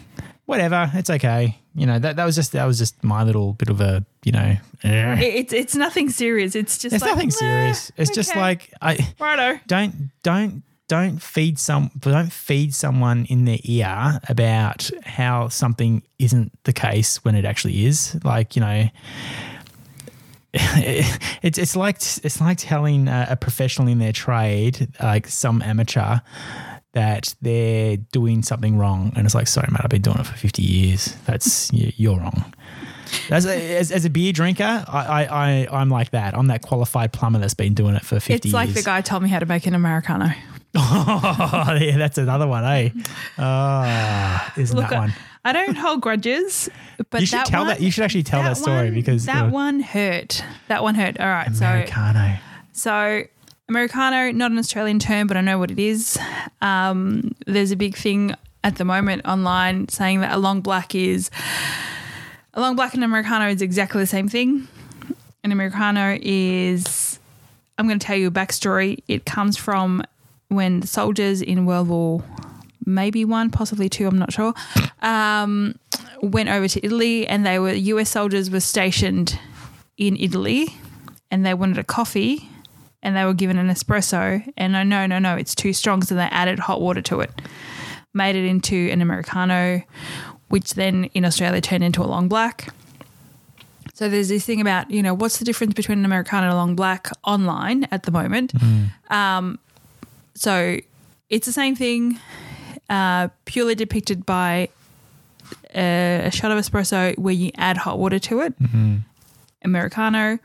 whatever, 0.45 0.91
it's 0.93 1.09
okay. 1.09 1.57
You 1.73 1.85
know, 1.85 1.99
that, 1.99 2.15
that 2.15 2.25
was 2.25 2.35
just 2.35 2.53
that 2.53 2.65
was 2.65 2.77
just 2.77 3.03
my 3.03 3.23
little 3.23 3.53
bit 3.53 3.69
of 3.69 3.81
a, 3.81 4.05
you 4.23 4.31
know, 4.31 4.55
eh. 4.83 5.19
It's 5.21 5.53
it's 5.53 5.75
nothing 5.75 6.09
serious. 6.09 6.55
It's 6.55 6.77
just 6.77 6.95
it's 6.95 7.03
like, 7.03 7.11
nothing 7.11 7.31
serious. 7.31 7.91
It's 7.97 8.11
just 8.11 8.35
like 8.35 8.73
I 8.81 8.97
righto. 9.19 9.59
don't 9.67 10.11
don't 10.23 10.63
don't 10.87 11.21
feed 11.21 11.59
some 11.59 11.91
don't 11.99 12.31
feed 12.31 12.73
someone 12.73 13.25
in 13.25 13.45
their 13.45 13.57
ear 13.63 14.19
about 14.29 14.89
how 15.03 15.49
something 15.49 16.03
isn't 16.19 16.51
the 16.63 16.73
case 16.73 17.23
when 17.25 17.35
it 17.35 17.43
actually 17.43 17.85
is. 17.85 18.17
Like 18.23 18.55
you 18.55 18.61
know, 18.61 18.87
it's 20.55 21.57
it's 21.57 21.75
like 21.75 21.97
it's 21.97 22.39
like 22.41 22.57
telling 22.57 23.07
a, 23.07 23.37
professional 23.39 23.87
in 23.87 23.99
their 23.99 24.13
trade, 24.13 24.87
like 25.01 25.27
some 25.27 25.61
amateur, 25.61 26.19
that 26.93 27.35
they're 27.41 27.97
doing 27.97 28.41
something 28.43 28.77
wrong, 28.77 29.11
and 29.15 29.25
it's 29.25 29.35
like, 29.35 29.47
sorry, 29.47 29.67
mate, 29.71 29.81
I've 29.83 29.89
been 29.89 30.01
doing 30.01 30.17
it 30.19 30.25
for 30.25 30.37
fifty 30.37 30.63
years. 30.63 31.15
That's 31.25 31.71
you- 31.73 31.91
you're 31.97 32.17
wrong. 32.17 32.53
As 33.29 33.45
a, 33.45 33.77
as, 33.77 33.91
as 33.91 34.03
a 34.05 34.09
beer 34.09 34.33
drinker, 34.33 34.63
I, 34.87 35.23
I, 35.23 35.23
I 35.23 35.67
I'm 35.71 35.89
like 35.89 36.11
that. 36.11 36.35
I'm 36.35 36.47
that 36.47 36.61
qualified 36.63 37.13
plumber 37.13 37.39
that's 37.39 37.53
been 37.53 37.73
doing 37.73 37.95
it 37.95 38.03
for 38.03 38.19
fifty 38.19 38.49
It's 38.49 38.53
like 38.53 38.69
years. 38.69 38.77
the 38.77 38.83
guy 38.83 39.01
told 39.01 39.23
me 39.23 39.29
how 39.29 39.39
to 39.39 39.45
make 39.45 39.65
an 39.67 39.75
americano. 39.75 40.29
Oh, 40.77 41.77
yeah, 41.79 41.97
that's 41.97 42.17
another 42.17 42.47
one, 42.47 42.65
eh? 42.65 42.89
Oh, 43.37 44.47
isn't 44.57 44.75
Look, 44.75 44.89
that 44.89 44.97
one? 44.99 45.13
I 45.45 45.53
don't 45.53 45.75
hold 45.75 46.01
grudges, 46.01 46.69
but 47.11 47.21
You 47.21 47.27
should 47.27 47.39
that 47.39 47.45
tell 47.45 47.61
one, 47.61 47.67
that. 47.67 47.79
You 47.79 47.91
should 47.91 48.03
actually 48.03 48.23
tell 48.23 48.41
that, 48.41 48.57
story 48.57 48.85
one- 48.87 48.93
because 48.95 49.25
that 49.27 49.45
uh, 49.45 49.49
one 49.49 49.79
hurt. 49.79 50.43
That 50.67 50.81
one 50.81 50.95
hurt. 50.95 51.19
All 51.19 51.27
right, 51.27 51.55
so 51.55 51.65
Americano. 51.65 52.37
So, 52.73 53.23
Americano, 53.69 54.31
not 54.31 54.51
an 54.51 54.57
Australian 54.57 54.97
term, 54.99 55.27
but 55.27 55.37
I 55.37 55.41
know 55.41 55.59
what 55.59 55.69
it 55.69 55.79
is. 55.79 56.17
Um, 56.61 57.35
there's 57.45 57.71
a 57.71 57.75
big 57.75 57.95
thing 57.95 58.33
at 58.63 58.77
the 58.77 58.85
moment 58.85 59.25
online 59.25 59.87
saying 59.87 60.21
that 60.21 60.33
a 60.33 60.37
long 60.37 60.61
black 60.61 60.95
is 60.95 61.29
a 62.55 62.59
long 62.59 62.75
black 62.75 62.95
and 62.95 63.03
Americano 63.03 63.47
is 63.47 63.61
exactly 63.61 64.01
the 64.01 64.07
same 64.07 64.27
thing. 64.27 64.67
An 65.43 65.51
Americano 65.51 66.17
is, 66.21 67.19
I'm 67.77 67.87
going 67.87 67.99
to 67.99 68.05
tell 68.05 68.17
you 68.17 68.29
a 68.29 68.31
backstory. 68.31 69.03
It 69.07 69.25
comes 69.25 69.57
from 69.57 70.03
when 70.47 70.79
the 70.79 70.87
soldiers 70.87 71.41
in 71.43 71.65
World 71.67 71.89
War 71.89 72.23
maybe 72.85 73.25
one, 73.25 73.49
possibly 73.49 73.89
two, 73.89 74.07
I'm 74.07 74.17
not 74.17 74.33
sure, 74.33 74.53
um, 75.01 75.75
went 76.21 76.49
over 76.49 76.67
to 76.67 76.85
Italy 76.85 77.27
and 77.27 77.45
they 77.45 77.59
were, 77.59 77.73
US 77.73 78.09
soldiers 78.09 78.49
were 78.49 78.59
stationed 78.59 79.39
in 79.97 80.15
Italy 80.17 80.67
and 81.31 81.45
they 81.45 81.53
wanted 81.53 81.77
a 81.77 81.83
coffee 81.83 82.49
and 83.01 83.15
they 83.15 83.23
were 83.23 83.33
given 83.33 83.57
an 83.57 83.69
espresso. 83.69 84.51
And 84.57 84.75
I 84.75 84.83
no 84.83 85.05
no 85.05 85.19
no 85.19 85.35
it's 85.35 85.55
too 85.55 85.73
strong 85.73 86.01
so 86.01 86.15
they 86.15 86.23
added 86.23 86.59
hot 86.59 86.81
water 86.81 87.01
to 87.03 87.21
it. 87.21 87.31
Made 88.13 88.35
it 88.35 88.45
into 88.45 88.89
an 88.91 89.01
americano 89.01 89.83
which 90.47 90.75
then 90.75 91.05
in 91.13 91.25
Australia 91.25 91.61
turned 91.61 91.83
into 91.83 92.03
a 92.03 92.05
long 92.05 92.27
black. 92.27 92.73
So 93.93 94.09
there's 94.09 94.27
this 94.29 94.45
thing 94.45 94.59
about 94.59 94.89
you 94.91 95.03
know 95.03 95.13
what's 95.13 95.37
the 95.37 95.45
difference 95.45 95.73
between 95.73 95.99
an 95.99 96.05
americano 96.05 96.43
and 96.43 96.53
a 96.53 96.55
long 96.55 96.75
black 96.75 97.09
online 97.23 97.87
at 97.91 98.03
the 98.03 98.11
moment? 98.11 98.53
Um, 99.09 99.59
so 100.33 100.79
it's 101.29 101.45
the 101.45 101.53
same 101.53 101.75
thing 101.75 102.19
uh, 102.89 103.29
purely 103.45 103.75
depicted 103.75 104.25
by 104.25 104.69
a, 105.75 106.23
a 106.25 106.31
shot 106.31 106.51
of 106.51 106.57
espresso 106.57 107.17
where 107.17 107.33
you 107.33 107.51
add 107.57 107.77
hot 107.77 107.99
water 107.99 108.19
to 108.19 108.41
it 108.41 108.53
Americano, 109.63 110.39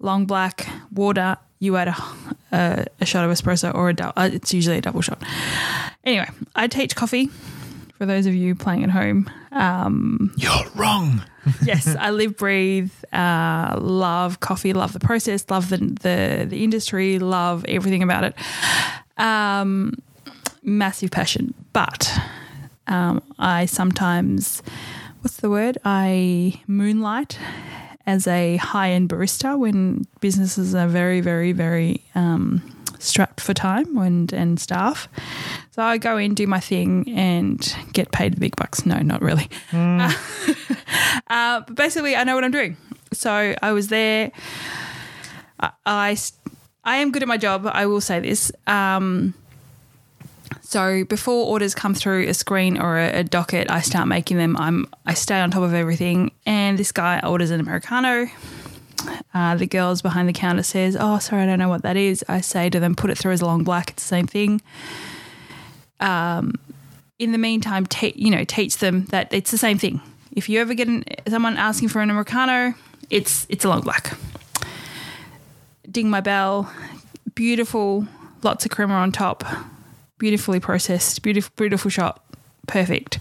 long 0.00 0.26
black, 0.26 0.68
water. 0.92 1.36
You 1.58 1.76
add 1.76 1.88
a, 1.88 1.96
a, 2.52 2.84
a 3.00 3.06
shot 3.06 3.24
of 3.24 3.30
espresso 3.30 3.74
or 3.74 3.88
a 3.90 3.94
dou- 3.94 4.12
uh, 4.16 4.28
it's 4.32 4.52
usually 4.52 4.76
a 4.78 4.80
double 4.80 5.00
shot. 5.00 5.22
Anyway, 6.04 6.28
I 6.54 6.66
teach 6.68 6.94
coffee. 6.96 7.30
For 7.96 8.04
those 8.04 8.26
of 8.26 8.34
you 8.34 8.54
playing 8.54 8.84
at 8.84 8.90
home, 8.90 9.30
um, 9.52 10.34
You're 10.36 10.68
wrong. 10.74 11.22
yes, 11.64 11.86
I 11.98 12.10
live, 12.10 12.36
breathe, 12.36 12.92
uh, 13.10 13.78
love 13.80 14.40
coffee, 14.40 14.74
love 14.74 14.92
the 14.92 15.00
process, 15.00 15.46
love 15.48 15.70
the 15.70 15.78
the, 15.78 16.46
the 16.46 16.62
industry, 16.62 17.18
love 17.18 17.64
everything 17.66 18.02
about 18.02 18.24
it. 18.24 18.34
Um, 19.16 19.94
massive 20.62 21.10
passion, 21.10 21.54
but 21.76 22.10
um, 22.86 23.22
I 23.38 23.66
sometimes, 23.66 24.62
what's 25.20 25.36
the 25.36 25.50
word? 25.50 25.76
I 25.84 26.58
moonlight 26.66 27.38
as 28.06 28.26
a 28.26 28.56
high 28.56 28.92
end 28.92 29.10
barista 29.10 29.58
when 29.58 30.06
businesses 30.20 30.74
are 30.74 30.88
very, 30.88 31.20
very, 31.20 31.52
very 31.52 32.02
um, 32.14 32.62
strapped 32.98 33.42
for 33.42 33.52
time 33.52 33.94
and, 33.98 34.32
and 34.32 34.58
staff. 34.58 35.06
So 35.72 35.82
I 35.82 35.98
go 35.98 36.16
in, 36.16 36.32
do 36.32 36.46
my 36.46 36.60
thing, 36.60 37.12
and 37.14 37.76
get 37.92 38.10
paid 38.10 38.32
the 38.32 38.40
big 38.40 38.56
bucks. 38.56 38.86
No, 38.86 38.96
not 39.00 39.20
really. 39.20 39.50
Uh, 39.70 40.10
uh, 41.26 41.60
but 41.60 41.74
basically, 41.74 42.16
I 42.16 42.24
know 42.24 42.36
what 42.36 42.44
I'm 42.44 42.52
doing. 42.52 42.78
So 43.12 43.54
I 43.60 43.72
was 43.72 43.88
there. 43.88 44.32
I, 45.60 45.72
I, 45.84 46.16
I 46.84 46.96
am 46.96 47.12
good 47.12 47.20
at 47.20 47.28
my 47.28 47.36
job. 47.36 47.68
I 47.70 47.84
will 47.84 48.00
say 48.00 48.20
this. 48.20 48.50
Um, 48.66 49.34
so 50.66 51.04
before 51.04 51.46
orders 51.46 51.76
come 51.76 51.94
through 51.94 52.26
a 52.26 52.34
screen 52.34 52.76
or 52.76 52.98
a, 52.98 53.20
a 53.20 53.22
docket, 53.22 53.70
I 53.70 53.82
start 53.82 54.08
making 54.08 54.36
them. 54.36 54.56
I'm 54.56 54.86
I 55.06 55.14
stay 55.14 55.38
on 55.38 55.52
top 55.52 55.62
of 55.62 55.72
everything. 55.72 56.32
And 56.44 56.76
this 56.76 56.90
guy 56.90 57.20
orders 57.20 57.52
an 57.52 57.60
americano. 57.60 58.26
Uh, 59.32 59.54
the 59.54 59.68
girls 59.68 60.02
behind 60.02 60.28
the 60.28 60.32
counter 60.32 60.64
says, 60.64 60.96
"Oh, 60.98 61.20
sorry, 61.20 61.44
I 61.44 61.46
don't 61.46 61.60
know 61.60 61.68
what 61.68 61.82
that 61.82 61.96
is." 61.96 62.24
I 62.28 62.40
say 62.40 62.68
to 62.70 62.80
them, 62.80 62.96
"Put 62.96 63.10
it 63.10 63.18
through 63.18 63.30
as 63.30 63.42
a 63.42 63.46
long 63.46 63.62
black. 63.62 63.90
It's 63.90 64.02
the 64.02 64.08
same 64.08 64.26
thing." 64.26 64.60
Um, 66.00 66.54
in 67.20 67.30
the 67.30 67.38
meantime, 67.38 67.86
te- 67.86 68.14
you 68.16 68.32
know, 68.32 68.42
teach 68.42 68.78
them 68.78 69.04
that 69.06 69.32
it's 69.32 69.52
the 69.52 69.58
same 69.58 69.78
thing. 69.78 70.00
If 70.32 70.48
you 70.48 70.60
ever 70.60 70.74
get 70.74 70.88
an, 70.88 71.04
someone 71.28 71.56
asking 71.56 71.90
for 71.90 72.02
an 72.02 72.10
americano, 72.10 72.74
it's 73.08 73.46
it's 73.48 73.64
a 73.64 73.68
long 73.68 73.82
black. 73.82 74.16
Ding 75.88 76.10
my 76.10 76.20
bell, 76.20 76.72
beautiful, 77.36 78.08
lots 78.42 78.64
of 78.64 78.72
crema 78.72 78.94
on 78.94 79.12
top, 79.12 79.44
beautifully 80.18 80.60
processed, 80.60 81.22
beautiful, 81.22 81.52
beautiful 81.56 81.90
shot, 81.90 82.24
perfect. 82.66 83.18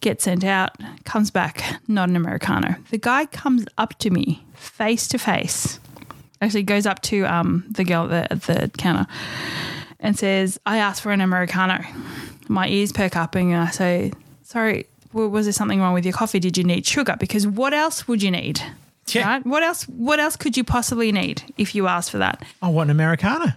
Gets 0.00 0.24
sent 0.24 0.44
out, 0.44 0.72
comes 1.04 1.30
back, 1.30 1.80
not 1.88 2.08
an 2.08 2.16
americano. 2.16 2.76
The 2.90 2.98
guy 2.98 3.26
comes 3.26 3.64
up 3.78 3.98
to 4.00 4.10
me 4.10 4.44
face 4.54 5.08
to 5.08 5.18
face, 5.18 5.80
actually 6.40 6.62
goes 6.64 6.84
up 6.86 7.00
to 7.02 7.24
um, 7.24 7.64
the 7.70 7.84
girl 7.84 8.12
at 8.12 8.42
the, 8.42 8.62
at 8.62 8.72
the 8.72 8.78
counter 8.78 9.06
and 10.00 10.18
says, 10.18 10.60
"I 10.66 10.78
asked 10.78 11.02
for 11.02 11.10
an 11.12 11.20
americano." 11.20 11.82
My 12.48 12.68
ears 12.68 12.92
perk 12.92 13.16
up 13.16 13.34
and 13.34 13.54
I 13.56 13.70
say, 13.70 14.12
"Sorry, 14.42 14.86
was 15.14 15.46
there 15.46 15.52
something 15.52 15.80
wrong 15.80 15.94
with 15.94 16.04
your 16.04 16.12
coffee? 16.12 16.38
Did 16.38 16.58
you 16.58 16.64
need 16.64 16.84
sugar? 16.84 17.16
Because 17.18 17.46
what 17.46 17.72
else 17.72 18.06
would 18.06 18.22
you 18.22 18.30
need?" 18.30 18.60
Yeah. 19.08 19.26
Right? 19.26 19.46
What 19.46 19.62
else? 19.62 19.84
What 19.84 20.20
else 20.20 20.36
could 20.36 20.56
you 20.56 20.64
possibly 20.64 21.12
need 21.12 21.42
if 21.56 21.74
you 21.74 21.86
asked 21.86 22.10
for 22.10 22.18
that? 22.18 22.42
I 22.62 22.68
want 22.68 22.90
an 22.90 22.96
Americano. 22.96 23.52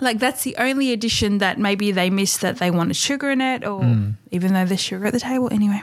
Like 0.00 0.18
that's 0.18 0.42
the 0.42 0.56
only 0.56 0.92
addition 0.92 1.38
that 1.38 1.58
maybe 1.58 1.92
they 1.92 2.10
missed 2.10 2.40
that 2.40 2.58
they 2.58 2.70
wanted 2.70 2.96
sugar 2.96 3.30
in 3.30 3.40
it, 3.40 3.64
or 3.64 3.82
even 4.30 4.52
though 4.52 4.64
there's 4.64 4.80
sugar 4.80 5.06
at 5.06 5.12
the 5.12 5.20
table 5.20 5.48
anyway. 5.52 5.82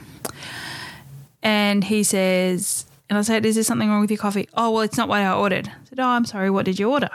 And 1.43 1.83
he 1.83 2.03
says, 2.03 2.85
and 3.09 3.17
I 3.17 3.21
said, 3.21 3.45
"Is 3.45 3.55
there 3.55 3.63
something 3.63 3.89
wrong 3.89 4.01
with 4.01 4.11
your 4.11 4.17
coffee?" 4.17 4.47
Oh, 4.53 4.71
well, 4.71 4.81
it's 4.81 4.97
not 4.97 5.07
what 5.07 5.21
I 5.21 5.33
ordered. 5.33 5.67
I 5.69 5.89
said, 5.89 5.99
"Oh, 5.99 6.07
I'm 6.07 6.25
sorry. 6.25 6.49
What 6.49 6.65
did 6.65 6.79
you 6.79 6.91
order?" 6.91 7.09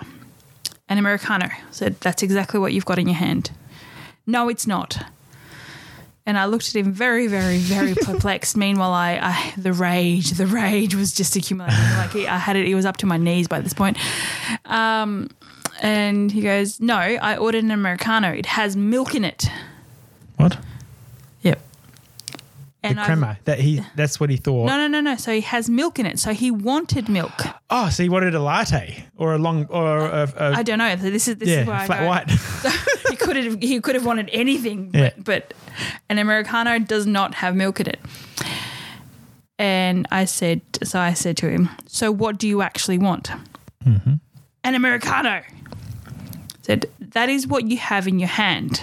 An 0.88 0.98
americano. 0.98 1.46
I 1.46 1.60
said, 1.70 2.00
"That's 2.00 2.22
exactly 2.22 2.58
what 2.60 2.72
you've 2.72 2.84
got 2.84 2.98
in 2.98 3.08
your 3.08 3.16
hand." 3.16 3.50
No, 4.26 4.48
it's 4.48 4.66
not. 4.66 4.98
And 6.28 6.36
I 6.36 6.46
looked 6.46 6.68
at 6.68 6.74
him 6.74 6.92
very, 6.92 7.28
very, 7.28 7.58
very 7.58 7.94
perplexed. 8.02 8.56
Meanwhile, 8.56 8.92
I, 8.92 9.18
I 9.22 9.52
the 9.56 9.72
rage, 9.72 10.32
the 10.32 10.46
rage 10.46 10.94
was 10.94 11.12
just 11.12 11.36
accumulating. 11.36 11.78
Like 11.96 12.10
he, 12.10 12.26
I 12.26 12.38
had 12.38 12.56
it, 12.56 12.66
it 12.66 12.74
was 12.74 12.84
up 12.84 12.96
to 12.98 13.06
my 13.06 13.16
knees 13.16 13.46
by 13.48 13.60
this 13.60 13.72
point. 13.72 13.96
Um, 14.64 15.28
and 15.82 16.30
he 16.32 16.40
goes, 16.42 16.80
"No, 16.80 16.96
I 16.96 17.36
ordered 17.36 17.64
an 17.64 17.70
americano. 17.70 18.32
It 18.32 18.46
has 18.46 18.76
milk 18.76 19.14
in 19.14 19.24
it." 19.24 19.46
What? 20.36 20.58
Yep. 21.42 21.60
The 22.82 22.88
And 22.88 23.00
I- 23.00 23.04
crema. 23.04 23.38
That 23.44 23.58
he. 23.60 23.82
That's 23.94 24.20
what 24.20 24.30
he 24.30 24.36
thought. 24.36 24.66
No, 24.66 24.76
no, 24.76 24.86
no, 24.86 25.00
no. 25.00 25.16
So 25.16 25.32
he 25.32 25.40
has 25.40 25.68
milk 25.70 25.98
in 25.98 26.06
it. 26.06 26.18
So 26.18 26.32
he 26.32 26.50
wanted 26.50 27.08
milk. 27.08 27.32
Oh, 27.70 27.88
so 27.88 28.02
he 28.02 28.08
wanted 28.08 28.34
a 28.34 28.40
latte 28.40 29.06
or 29.16 29.34
a 29.34 29.38
long 29.38 29.66
or 29.66 30.06
a, 30.06 30.32
a 30.36 30.52
I 30.58 30.62
don't 30.62 30.78
know. 30.78 30.94
This 30.96 31.26
is 31.28 31.36
this 31.36 31.48
yeah 31.48 31.60
is 31.62 31.66
where 31.66 31.76
I 31.76 31.86
flat 31.86 32.00
go. 32.00 32.06
white. 32.06 32.30
he 33.10 33.16
could 33.16 33.36
have 33.36 33.60
he 33.62 33.80
could 33.80 33.94
have 33.94 34.04
wanted 34.06 34.28
anything, 34.32 34.90
Yeah. 34.94 35.10
but, 35.16 35.24
but 35.24 35.54
an 36.08 36.18
americano 36.18 36.78
does 36.78 37.06
not 37.06 37.34
have 37.36 37.56
milk 37.56 37.80
in 37.80 37.88
it. 37.88 38.00
And 39.58 40.06
I 40.10 40.26
said, 40.26 40.60
so 40.84 41.00
I 41.00 41.14
said 41.14 41.38
to 41.38 41.48
him, 41.48 41.70
so 41.86 42.12
what 42.12 42.36
do 42.36 42.46
you 42.46 42.60
actually 42.60 42.98
want? 42.98 43.30
Mm-hmm. 43.86 44.14
An 44.66 44.74
americano. 44.74 45.42
Said 46.62 46.86
that 46.98 47.28
is 47.28 47.46
what 47.46 47.68
you 47.68 47.76
have 47.76 48.08
in 48.08 48.18
your 48.18 48.28
hand. 48.28 48.82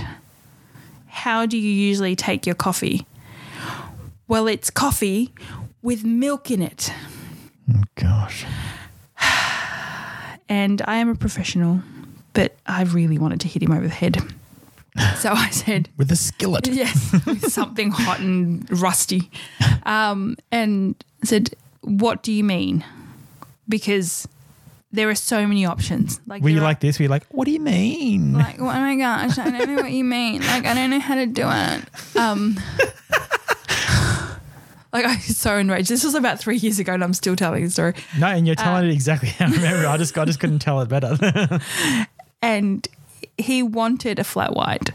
How 1.08 1.46
do 1.46 1.58
you 1.58 1.70
usually 1.70 2.16
take 2.16 2.46
your 2.46 2.56
coffee? 2.56 3.06
Well, 4.30 4.48
it's 4.48 4.70
coffee 4.70 5.34
with 5.82 6.06
milk 6.06 6.50
in 6.50 6.62
it. 6.62 6.94
Oh, 7.70 7.82
Gosh. 7.96 8.46
and 10.48 10.82
I 10.86 10.96
am 10.96 11.10
a 11.10 11.16
professional, 11.16 11.82
but 12.32 12.56
I 12.66 12.84
really 12.84 13.18
wanted 13.18 13.42
to 13.42 13.50
hit 13.50 13.62
him 13.62 13.74
over 13.74 13.86
the 13.86 13.94
head. 13.94 14.18
So 15.18 15.32
I 15.32 15.50
said, 15.50 15.90
with 15.98 16.12
a 16.12 16.16
skillet. 16.16 16.68
yes, 16.72 17.12
with 17.26 17.52
something 17.52 17.90
hot 17.92 18.20
and 18.20 18.66
rusty. 18.72 19.30
Um, 19.86 20.38
and 20.50 20.96
said, 21.26 21.56
What 21.82 22.24
do 22.24 22.32
you 22.32 22.44
mean? 22.44 22.86
Because 23.68 24.30
there 24.94 25.10
are 25.10 25.16
so 25.16 25.46
many 25.46 25.66
options. 25.66 26.22
Like 26.28 26.42
Were 26.44 26.50
you 26.50 26.60
are- 26.60 26.64
like 26.64 26.80
this? 26.80 27.00
Were 27.00 27.04
you 27.04 27.10
like, 27.10 27.26
what 27.32 27.46
do 27.46 27.52
you 27.52 27.60
mean? 27.60 28.34
like, 28.34 28.60
oh 28.60 28.66
my 28.66 28.96
gosh, 28.96 29.38
I 29.38 29.50
don't 29.50 29.76
know 29.76 29.82
what 29.82 29.92
you 29.92 30.04
mean. 30.04 30.42
Like, 30.42 30.66
I 30.66 30.74
don't 30.74 30.92
know 30.92 31.00
how 31.00 31.16
to 31.16 31.26
do 31.26 31.44
it. 31.46 32.16
Um, 32.16 32.56
like, 34.94 35.06
I 35.06 35.16
was 35.16 35.36
so 35.38 35.58
enraged. 35.58 35.90
This 35.90 36.04
was 36.04 36.14
about 36.16 36.40
three 36.40 36.58
years 36.58 36.78
ago, 36.80 36.94
and 36.94 37.04
I'm 37.04 37.14
still 37.14 37.36
telling 37.36 37.64
the 37.64 37.70
story. 37.72 37.96
no, 38.20 38.28
and 38.28 38.46
you're 38.46 38.56
uh, 38.58 38.64
telling 38.64 38.86
it 38.90 38.94
exactly 38.94 39.30
how 39.30 39.48
I 39.48 39.50
remember. 39.52 39.88
I 39.88 39.98
just, 39.98 40.16
I 40.18 40.26
just 40.26 40.40
couldn't 40.40 40.60
tell 40.60 40.80
it 40.82 40.90
better. 40.90 41.60
And 42.44 42.86
he 43.38 43.64
wanted 43.64 44.20
a 44.20 44.26
flat 44.26 44.54
white. 44.54 44.92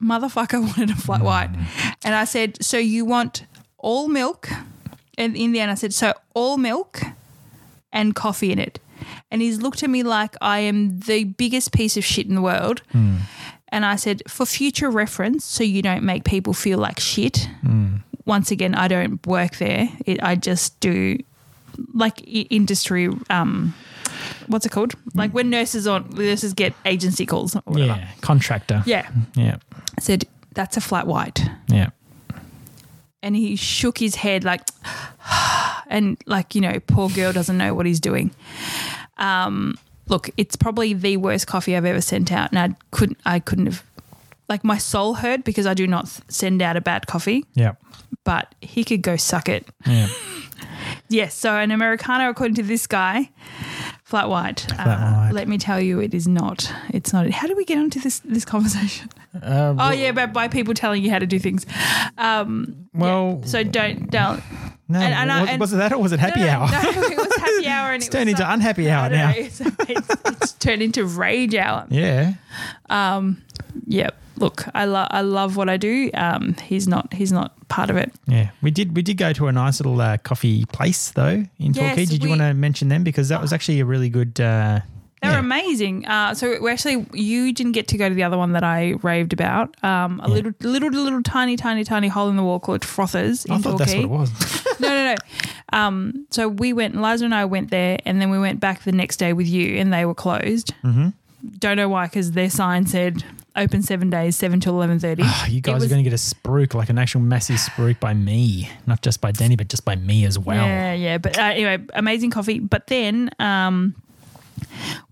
Motherfucker 0.00 0.60
wanted 0.62 0.90
a 0.90 0.94
flat 0.94 1.20
white. 1.20 1.50
And 2.04 2.14
I 2.14 2.24
said, 2.24 2.62
So 2.64 2.78
you 2.78 3.04
want 3.04 3.44
all 3.76 4.06
milk? 4.06 4.48
And 5.18 5.36
in 5.36 5.50
the 5.50 5.58
end, 5.58 5.72
I 5.72 5.74
said, 5.74 5.92
So 5.92 6.14
all 6.32 6.58
milk 6.58 7.00
and 7.92 8.14
coffee 8.14 8.52
in 8.52 8.60
it. 8.60 8.78
And 9.30 9.42
he's 9.42 9.60
looked 9.60 9.82
at 9.82 9.90
me 9.90 10.02
like 10.02 10.36
I 10.40 10.60
am 10.60 11.00
the 11.00 11.24
biggest 11.24 11.72
piece 11.72 11.96
of 11.96 12.04
shit 12.04 12.26
in 12.26 12.34
the 12.34 12.42
world. 12.42 12.82
Hmm. 12.92 13.16
And 13.68 13.84
I 13.84 13.96
said, 13.96 14.22
For 14.28 14.46
future 14.46 14.90
reference, 14.90 15.44
so 15.44 15.64
you 15.64 15.82
don't 15.82 16.04
make 16.04 16.24
people 16.24 16.54
feel 16.54 16.78
like 16.78 17.00
shit. 17.00 17.48
Hmm. 17.62 17.96
Once 18.24 18.50
again, 18.50 18.74
I 18.74 18.88
don't 18.88 19.24
work 19.26 19.56
there. 19.56 19.88
It, 20.04 20.22
I 20.22 20.36
just 20.36 20.78
do 20.80 21.18
like 21.92 22.22
industry. 22.26 23.08
Um, 23.30 23.74
what's 24.46 24.66
it 24.66 24.70
called? 24.70 24.92
Hmm. 24.92 25.18
Like 25.18 25.32
when 25.32 25.50
nurses 25.50 25.86
on 25.86 26.08
nurses 26.10 26.54
get 26.54 26.74
agency 26.84 27.26
calls 27.26 27.56
or 27.56 27.62
whatever. 27.64 27.98
yeah, 27.98 28.08
contractor. 28.20 28.82
Yeah. 28.86 29.08
yeah, 29.34 29.56
I 29.98 30.00
said 30.00 30.24
that's 30.54 30.76
a 30.76 30.80
flat 30.80 31.06
white, 31.06 31.40
yeah. 31.68 31.90
and 33.22 33.36
he 33.36 33.56
shook 33.56 33.98
his 33.98 34.14
head 34.16 34.44
like, 34.44 34.62
and 35.88 36.16
like 36.26 36.54
you 36.54 36.60
know, 36.60 36.80
poor 36.86 37.08
girl 37.10 37.32
doesn't 37.32 37.58
know 37.58 37.74
what 37.74 37.86
he's 37.86 38.00
doing. 38.00 38.30
Um, 39.18 39.76
look, 40.08 40.30
it's 40.36 40.56
probably 40.56 40.94
the 40.94 41.16
worst 41.16 41.46
coffee 41.46 41.76
I've 41.76 41.84
ever 41.84 42.00
sent 42.00 42.30
out, 42.32 42.50
and 42.52 42.58
I 42.58 42.76
couldn't, 42.90 43.18
I 43.26 43.38
couldn't 43.40 43.66
have. 43.66 43.82
Like 44.48 44.62
my 44.62 44.78
soul 44.78 45.14
hurt 45.14 45.42
because 45.42 45.66
I 45.66 45.74
do 45.74 45.88
not 45.88 46.08
send 46.28 46.62
out 46.62 46.76
a 46.76 46.80
bad 46.80 47.08
coffee, 47.08 47.44
Yeah. 47.54 47.72
but 48.22 48.54
he 48.60 48.84
could 48.84 49.02
go 49.02 49.16
suck 49.16 49.48
it. 49.48 49.66
Yeah. 49.86 50.08
Yes, 51.08 51.34
so 51.34 51.54
an 51.56 51.70
Americano, 51.70 52.28
according 52.30 52.54
to 52.56 52.62
this 52.62 52.86
guy, 52.86 53.30
flat 54.04 54.28
white. 54.28 54.60
Flat 54.74 54.86
uh, 54.88 55.12
white. 55.14 55.32
Let 55.32 55.46
me 55.48 55.58
tell 55.58 55.80
you, 55.80 56.00
it 56.00 56.14
is 56.14 56.26
not. 56.26 56.72
It's 56.90 57.12
not. 57.12 57.30
How 57.30 57.46
do 57.46 57.54
we 57.54 57.64
get 57.64 57.78
onto 57.78 58.00
this 58.00 58.18
this 58.20 58.44
conversation? 58.44 59.08
Um, 59.42 59.78
Oh 59.78 59.90
yeah, 59.90 60.12
but 60.12 60.32
by 60.32 60.48
people 60.48 60.74
telling 60.74 61.04
you 61.04 61.10
how 61.10 61.18
to 61.18 61.26
do 61.26 61.38
things. 61.38 61.64
Um, 62.18 62.85
well, 62.96 63.42
so 63.44 63.62
don't 63.62 64.10
don't. 64.10 64.42
no, 64.88 64.98
and- 65.00 65.14
and 65.14 65.32
I- 65.32 65.40
was, 65.42 65.50
and- 65.50 65.60
was 65.60 65.72
it 65.72 65.76
that 65.76 65.92
or 65.92 65.98
was 66.02 66.12
it 66.12 66.20
happy 66.20 66.40
no, 66.40 66.46
no, 66.46 66.52
hour? 66.52 66.68
No, 66.70 66.90
it 66.90 67.16
was 67.16 67.36
happy 67.36 67.66
hour, 67.68 67.92
and 67.92 67.96
it's 68.02 68.08
it 68.08 68.12
turned 68.12 68.26
was 68.26 68.32
into 68.34 68.42
some- 68.42 68.52
unhappy 68.52 68.90
hour 68.90 69.08
now. 69.10 69.30
know, 69.30 69.36
it's, 69.36 69.60
it's, 69.60 70.08
it's 70.24 70.52
turned 70.58 70.82
into 70.82 71.04
rage 71.04 71.54
hour. 71.54 71.86
Yeah. 71.90 72.34
Um. 72.90 73.42
Yep. 73.86 74.14
Look, 74.38 74.64
I 74.74 74.84
love 74.84 75.08
I 75.10 75.22
love 75.22 75.56
what 75.56 75.70
I 75.70 75.78
do. 75.78 76.10
Um, 76.12 76.54
he's 76.62 76.86
not 76.86 77.12
he's 77.14 77.32
not 77.32 77.52
part 77.68 77.88
of 77.88 77.96
it. 77.96 78.12
Yeah, 78.26 78.50
we 78.60 78.70
did. 78.70 78.94
We 78.94 79.00
did 79.02 79.16
go 79.16 79.32
to 79.32 79.46
a 79.46 79.52
nice 79.52 79.80
little 79.80 79.98
uh, 79.98 80.18
coffee 80.18 80.66
place 80.66 81.10
though 81.12 81.42
in 81.58 81.72
Yes, 81.72 81.76
Torquay. 81.78 82.04
Did 82.04 82.22
you 82.22 82.28
want 82.28 82.42
to 82.42 82.52
mention 82.52 82.88
them 82.88 83.02
because 83.02 83.30
that 83.30 83.40
was 83.40 83.52
actually 83.54 83.80
a 83.80 83.86
really 83.86 84.10
good. 84.10 84.38
Uh, 84.40 84.80
They're 85.22 85.32
yeah. 85.32 85.38
amazing. 85.38 86.06
Uh, 86.06 86.34
so 86.34 86.60
we 86.60 86.70
actually, 86.70 87.06
you 87.14 87.52
didn't 87.52 87.72
get 87.72 87.88
to 87.88 87.96
go 87.96 88.08
to 88.08 88.14
the 88.14 88.22
other 88.22 88.36
one 88.36 88.52
that 88.52 88.62
I 88.62 88.92
raved 89.02 89.32
about. 89.32 89.74
Um, 89.82 90.20
a 90.22 90.28
Yeah. 90.28 90.34
little, 90.34 90.52
little, 90.60 90.90
little, 90.90 91.22
tiny, 91.22 91.56
tiny, 91.56 91.84
tiny 91.84 92.08
hole 92.08 92.28
in 92.28 92.36
the 92.36 92.42
wall 92.42 92.60
called 92.60 92.82
Frothers 92.82 93.46
in 93.46 93.52
I 93.52 93.58
thought 93.58 93.78
that's 93.78 93.92
Torquay. 93.92 94.06
what 94.06 94.28
it 94.28 94.32
was. 94.32 94.80
no, 94.80 94.88
no, 94.88 95.14
no. 95.14 95.16
Um, 95.78 96.26
so 96.30 96.48
we 96.48 96.72
went, 96.72 97.00
Liza 97.00 97.24
and 97.24 97.34
I 97.34 97.44
went 97.46 97.70
there, 97.70 97.98
and 98.04 98.20
then 98.20 98.30
we 98.30 98.38
went 98.38 98.60
back 98.60 98.82
the 98.84 98.92
next 98.92 99.16
day 99.16 99.32
with 99.32 99.46
you, 99.48 99.76
and 99.78 99.92
they 99.92 100.04
were 100.04 100.14
closed. 100.14 100.74
Mm-hmm. 100.84 101.08
Don't 101.58 101.76
know 101.76 101.88
why, 101.88 102.06
because 102.06 102.32
their 102.32 102.50
sign 102.50 102.86
said 102.86 103.24
open 103.56 103.82
seven 103.82 104.10
days, 104.10 104.36
seven 104.36 104.58
till 104.60 104.74
eleven 104.74 104.98
thirty. 104.98 105.22
Oh, 105.24 105.46
you 105.48 105.60
guys 105.60 105.82
are 105.84 105.88
going 105.88 106.02
to 106.02 106.08
get 106.10 106.12
a 106.12 106.22
spruik, 106.22 106.74
like 106.74 106.88
an 106.90 106.98
actual 106.98 107.20
massive 107.20 107.56
spruik 107.56 108.00
by 108.00 108.14
me, 108.14 108.68
not 108.86 109.00
just 109.02 109.20
by 109.20 109.32
Danny, 109.32 109.54
but 109.56 109.68
just 109.68 109.84
by 109.84 109.96
me 109.96 110.24
as 110.24 110.38
well. 110.38 110.64
Yeah, 110.64 110.92
yeah. 110.92 111.18
But 111.18 111.38
uh, 111.38 111.42
anyway, 111.42 111.78
amazing 111.94 112.30
coffee. 112.30 112.58
But 112.58 112.86
then 112.88 113.30
um, 113.38 113.94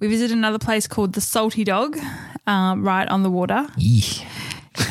we 0.01 0.07
visited 0.09 0.37
another 0.37 0.59
place 0.59 0.87
called 0.87 1.13
the 1.15 1.21
Salty 1.21 1.65
Dog, 1.65 1.99
um, 2.47 2.83
right 2.87 3.09
on 3.09 3.23
the 3.23 3.31
water. 3.31 3.67
Eeh. 3.79 4.25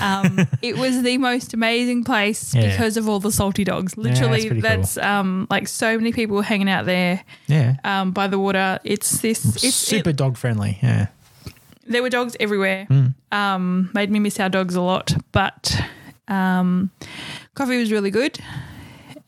Um, 0.02 0.48
it 0.62 0.78
was 0.78 1.02
the 1.04 1.18
most 1.18 1.54
amazing 1.54 2.04
place 2.06 2.56
Yeah. 2.56 2.72
because 2.72 2.96
of 2.98 3.10
all 3.10 3.20
the 3.20 3.32
salty 3.32 3.64
dogs. 3.66 3.98
Literally, 3.98 4.46
pretty 4.48 4.62
that's, 4.62 4.98
um, 4.98 5.46
like 5.50 5.68
so 5.68 5.98
many 5.98 6.14
people 6.14 6.42
hanging 6.42 6.70
out 6.70 6.86
there 6.86 7.24
Yeah. 7.48 7.76
um, 7.84 8.12
by 8.12 8.28
the 8.28 8.40
water. 8.40 8.80
It's 8.86 9.20
this. 9.20 9.62
It's 9.64 9.76
Super 9.76 10.12
It, 10.12 10.16
dog 10.16 10.38
friendly. 10.38 10.80
Yeah. 10.82 11.08
there 11.86 12.02
were 12.02 12.10
dogs 12.10 12.36
everywhere. 12.40 12.88
Um, 13.34 13.90
made 13.94 14.10
me 14.10 14.20
miss 14.20 14.40
our 14.40 14.48
dogs 14.50 14.76
a 14.76 14.82
lot, 14.82 15.16
but 15.34 15.78
um, 16.30 16.90
coffee 17.56 17.78
was 17.78 17.92
really 17.92 18.10
good, 18.12 18.40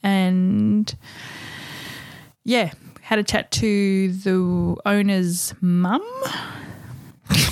and 0.04 0.96
yeah, 2.46 2.72
had 3.06 3.20
a 3.20 3.24
chat 3.24 3.52
to 3.52 4.12
the 4.12 4.76
owner's 4.86 5.54
mum. 5.62 6.02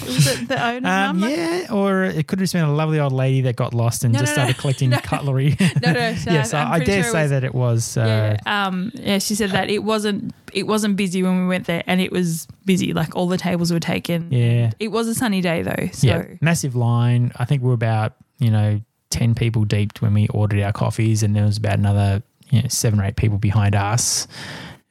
Was 0.06 0.28
it 0.28 0.48
the 0.48 0.64
owner's 0.64 0.86
Um, 0.86 1.20
mum? 1.22 1.30
yeah, 1.32 1.66
or 1.72 2.04
it 2.04 2.28
could 2.28 2.38
have 2.40 2.44
just 2.44 2.54
been 2.54 2.64
a 2.64 2.72
lovely 2.74 3.00
old 3.00 3.12
lady 3.14 3.42
that 3.42 3.56
got 3.56 3.74
lost 3.74 4.04
and 4.04 4.14
No, 4.14 4.20
just 4.20 4.36
no, 4.36 4.44
no. 4.44 4.50
started 4.52 4.62
collecting 4.62 4.90
No. 4.92 4.98
cutlery. 5.00 5.56
No, 5.82 5.92
no. 5.94 6.00
yes, 6.28 6.54
I, 6.54 6.74
I 6.74 6.80
dare 6.80 7.02
sure 7.04 7.12
say 7.12 7.22
was- 7.24 7.32
that 7.32 7.44
it 7.44 7.56
was. 7.56 7.98
Uh, 7.98 8.38
yeah, 8.46 8.66
um, 8.68 8.92
yeah, 8.96 9.18
she 9.18 9.34
said 9.36 9.50
that 9.52 9.70
it 9.72 9.84
wasn't 9.84 10.34
it 10.54 10.68
wasn't 10.68 10.96
busy 10.96 11.24
when 11.24 11.40
we 11.42 11.48
went 11.48 11.66
there, 11.66 11.84
and 11.88 12.02
it 12.02 12.12
was 12.12 12.48
busy. 12.66 12.94
Like 12.94 13.16
all 13.16 13.28
the 13.28 13.38
tables 13.38 13.72
were 13.74 13.80
taken. 13.80 14.32
Yeah. 14.32 14.72
it 14.80 14.90
was 14.90 15.08
a 15.08 15.16
sunny 15.16 15.42
day 15.42 15.64
though. 15.64 15.90
So 15.92 16.08
Yeah, 16.08 16.26
massive 16.42 16.76
line. 16.76 17.32
I 17.38 17.46
think 17.46 17.64
we 17.64 17.70
were 17.70 17.74
about 17.74 18.14
you 18.38 18.52
know 18.52 18.80
ten 19.10 19.34
people 19.34 19.66
deep 19.66 20.00
when 20.02 20.14
we 20.14 20.28
ordered 20.30 20.62
our 20.62 20.74
coffees, 20.74 21.24
and 21.24 21.36
there 21.36 21.46
was 21.46 21.58
about 21.58 21.80
another 21.80 22.22
you 22.52 22.62
know, 22.62 22.68
seven 22.68 23.00
or 23.00 23.06
eight 23.06 23.16
people 23.16 23.40
behind 23.40 23.74
us. 23.76 24.28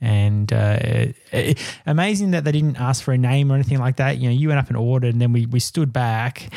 And 0.03 0.53
uh, 0.53 0.79
it- 0.81 1.17
it- 1.33 1.59
amazing 1.87 2.33
that 2.33 2.43
they 2.45 2.51
didn't 2.53 2.77
ask 2.77 3.03
for 3.05 3.13
a 3.15 3.19
name 3.19 3.53
or 3.53 3.55
anything 3.55 3.79
like 3.79 3.97
that. 3.97 4.19
You 4.19 4.29
know, 4.29 4.35
you 4.35 4.49
went 4.49 4.59
up 4.59 4.67
and 4.69 4.77
ordered, 4.77 5.13
and 5.15 5.21
then 5.23 5.33
we 5.33 5.47
we 5.47 5.61
stood 5.61 5.93
back, 5.93 6.53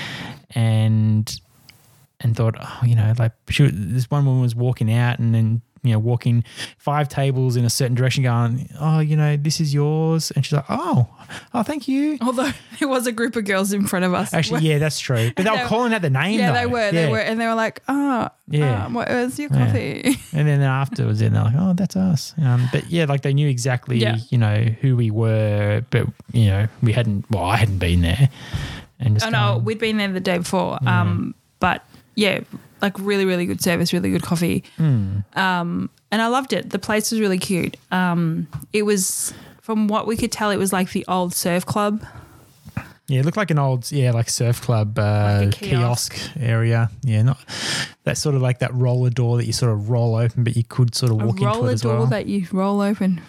and 0.55 1.39
and 2.21 2.35
thought, 2.35 2.55
oh, 2.59 2.79
you 2.83 2.95
know, 2.95 3.13
like 3.19 3.33
she, 3.49 3.69
this 3.71 4.09
one 4.09 4.25
woman 4.25 4.41
was 4.41 4.55
walking 4.55 4.91
out, 4.91 5.19
and 5.19 5.35
then 5.35 5.61
you 5.85 5.93
know 5.93 5.99
walking 5.99 6.43
five 6.77 7.07
tables 7.07 7.55
in 7.55 7.63
a 7.63 7.69
certain 7.69 7.95
direction, 7.95 8.23
going, 8.23 8.69
oh, 8.79 8.99
you 8.99 9.15
know, 9.15 9.37
this 9.37 9.61
is 9.61 9.73
yours, 9.73 10.31
and 10.31 10.45
she's 10.45 10.53
like, 10.53 10.65
oh, 10.69 11.07
oh, 11.53 11.63
thank 11.63 11.87
you. 11.87 12.17
although 12.21 12.51
there 12.79 12.87
was 12.87 13.07
a 13.07 13.11
group 13.11 13.35
of 13.35 13.45
girls 13.45 13.71
in 13.71 13.85
front 13.87 14.03
of 14.05 14.13
us. 14.13 14.33
Actually, 14.33 14.61
yeah, 14.61 14.77
that's 14.79 14.99
true. 14.99 15.31
But 15.35 15.45
they 15.45 15.51
were 15.51 15.67
calling 15.67 15.93
out 15.93 16.01
the 16.01 16.09
name. 16.09 16.39
yeah, 16.39 16.51
though. 16.51 16.59
they 16.59 16.65
were, 16.65 16.91
they 16.91 17.11
were, 17.11 17.19
and 17.19 17.39
they 17.39 17.47
were 17.47 17.55
like, 17.55 17.81
"Oh, 17.87 18.29
Yeah. 18.49 18.85
um, 18.85 18.93
what 18.93 19.07
was 19.09 19.39
your 19.39 19.49
Yeah. 19.53 19.65
coffee?" 19.65 20.17
And 20.33 20.47
then 20.47 20.61
afterwards, 20.61 21.19
then 21.19 21.33
they're 21.33 21.43
like, 21.43 21.55
"Oh, 21.57 21.73
that's 21.73 21.95
us." 21.95 22.33
Um, 22.41 22.67
but 22.73 22.89
yeah, 22.89 23.05
like 23.05 23.21
they 23.21 23.33
knew 23.33 23.47
exactly, 23.47 23.97
Yeah. 23.99 24.17
you 24.29 24.37
know, 24.37 24.65
who 24.81 24.95
we 24.97 25.11
were, 25.11 25.83
but 25.91 26.07
you 26.33 26.47
know, 26.47 26.67
we 26.81 26.91
hadn't. 26.91 27.25
Well, 27.31 27.43
I 27.45 27.55
hadn't 27.57 27.77
been 27.79 28.01
there. 28.01 28.29
And 28.99 29.15
just 29.15 29.25
Oh 29.27 29.29
no, 29.29 29.57
we'd 29.63 29.79
been 29.79 29.97
there 29.97 30.11
the 30.11 30.19
day 30.19 30.37
before. 30.39 30.77
Um, 30.87 31.35
but 31.59 31.83
yeah, 32.15 32.39
like 32.81 32.97
really, 32.99 33.25
really 33.25 33.45
good 33.45 33.61
service, 33.61 33.93
really 33.93 34.11
good 34.11 34.23
coffee. 34.23 34.63
Hmm. 34.77 35.19
Um, 35.33 35.89
and 36.11 36.21
I 36.21 36.27
loved 36.27 36.53
it. 36.53 36.69
The 36.69 36.79
place 36.79 37.11
was 37.11 37.19
really 37.19 37.39
cute. 37.39 37.77
Um, 37.91 38.47
it 38.73 38.83
was, 38.83 39.33
from 39.61 39.87
what 39.87 40.07
we 40.07 40.15
could 40.17 40.31
tell, 40.31 40.51
it 40.51 40.57
was 40.57 40.71
like 40.73 40.91
the 40.91 41.05
old 41.07 41.33
surf 41.33 41.65
club. 41.65 42.05
yeah, 43.07 43.19
it 43.19 43.25
looked 43.25 43.37
like 43.37 43.51
an 43.51 43.59
old, 43.59 43.91
yeah, 43.91 44.11
like 44.11 44.29
surf 44.29 44.61
club 44.61 44.97
uh, 44.99 45.41
Like 45.45 45.55
kiosk. 45.55 46.13
kiosk. 46.13 46.31
area. 46.39 46.89
Yeah, 47.03 47.23
not 47.23 47.37
that 48.03 48.17
sort 48.17 48.35
of 48.35 48.41
like 48.41 48.59
that 48.59 48.73
roller 48.73 49.09
door 49.09 49.37
that 49.37 49.45
you 49.45 49.53
sort 49.53 49.71
of 49.71 49.89
roll 49.89 50.15
open, 50.15 50.43
but 50.43 50.55
you 50.55 50.63
could 50.63 50.95
sort 50.95 51.11
of 51.11 51.17
walk 51.21 51.37
into 51.37 51.45
roller 51.47 51.69
it 51.69 51.73
as 51.73 51.81
door 51.81 52.07
that 52.07 52.27
you 52.27 52.47
roll 52.51 52.81
open. 52.81 53.21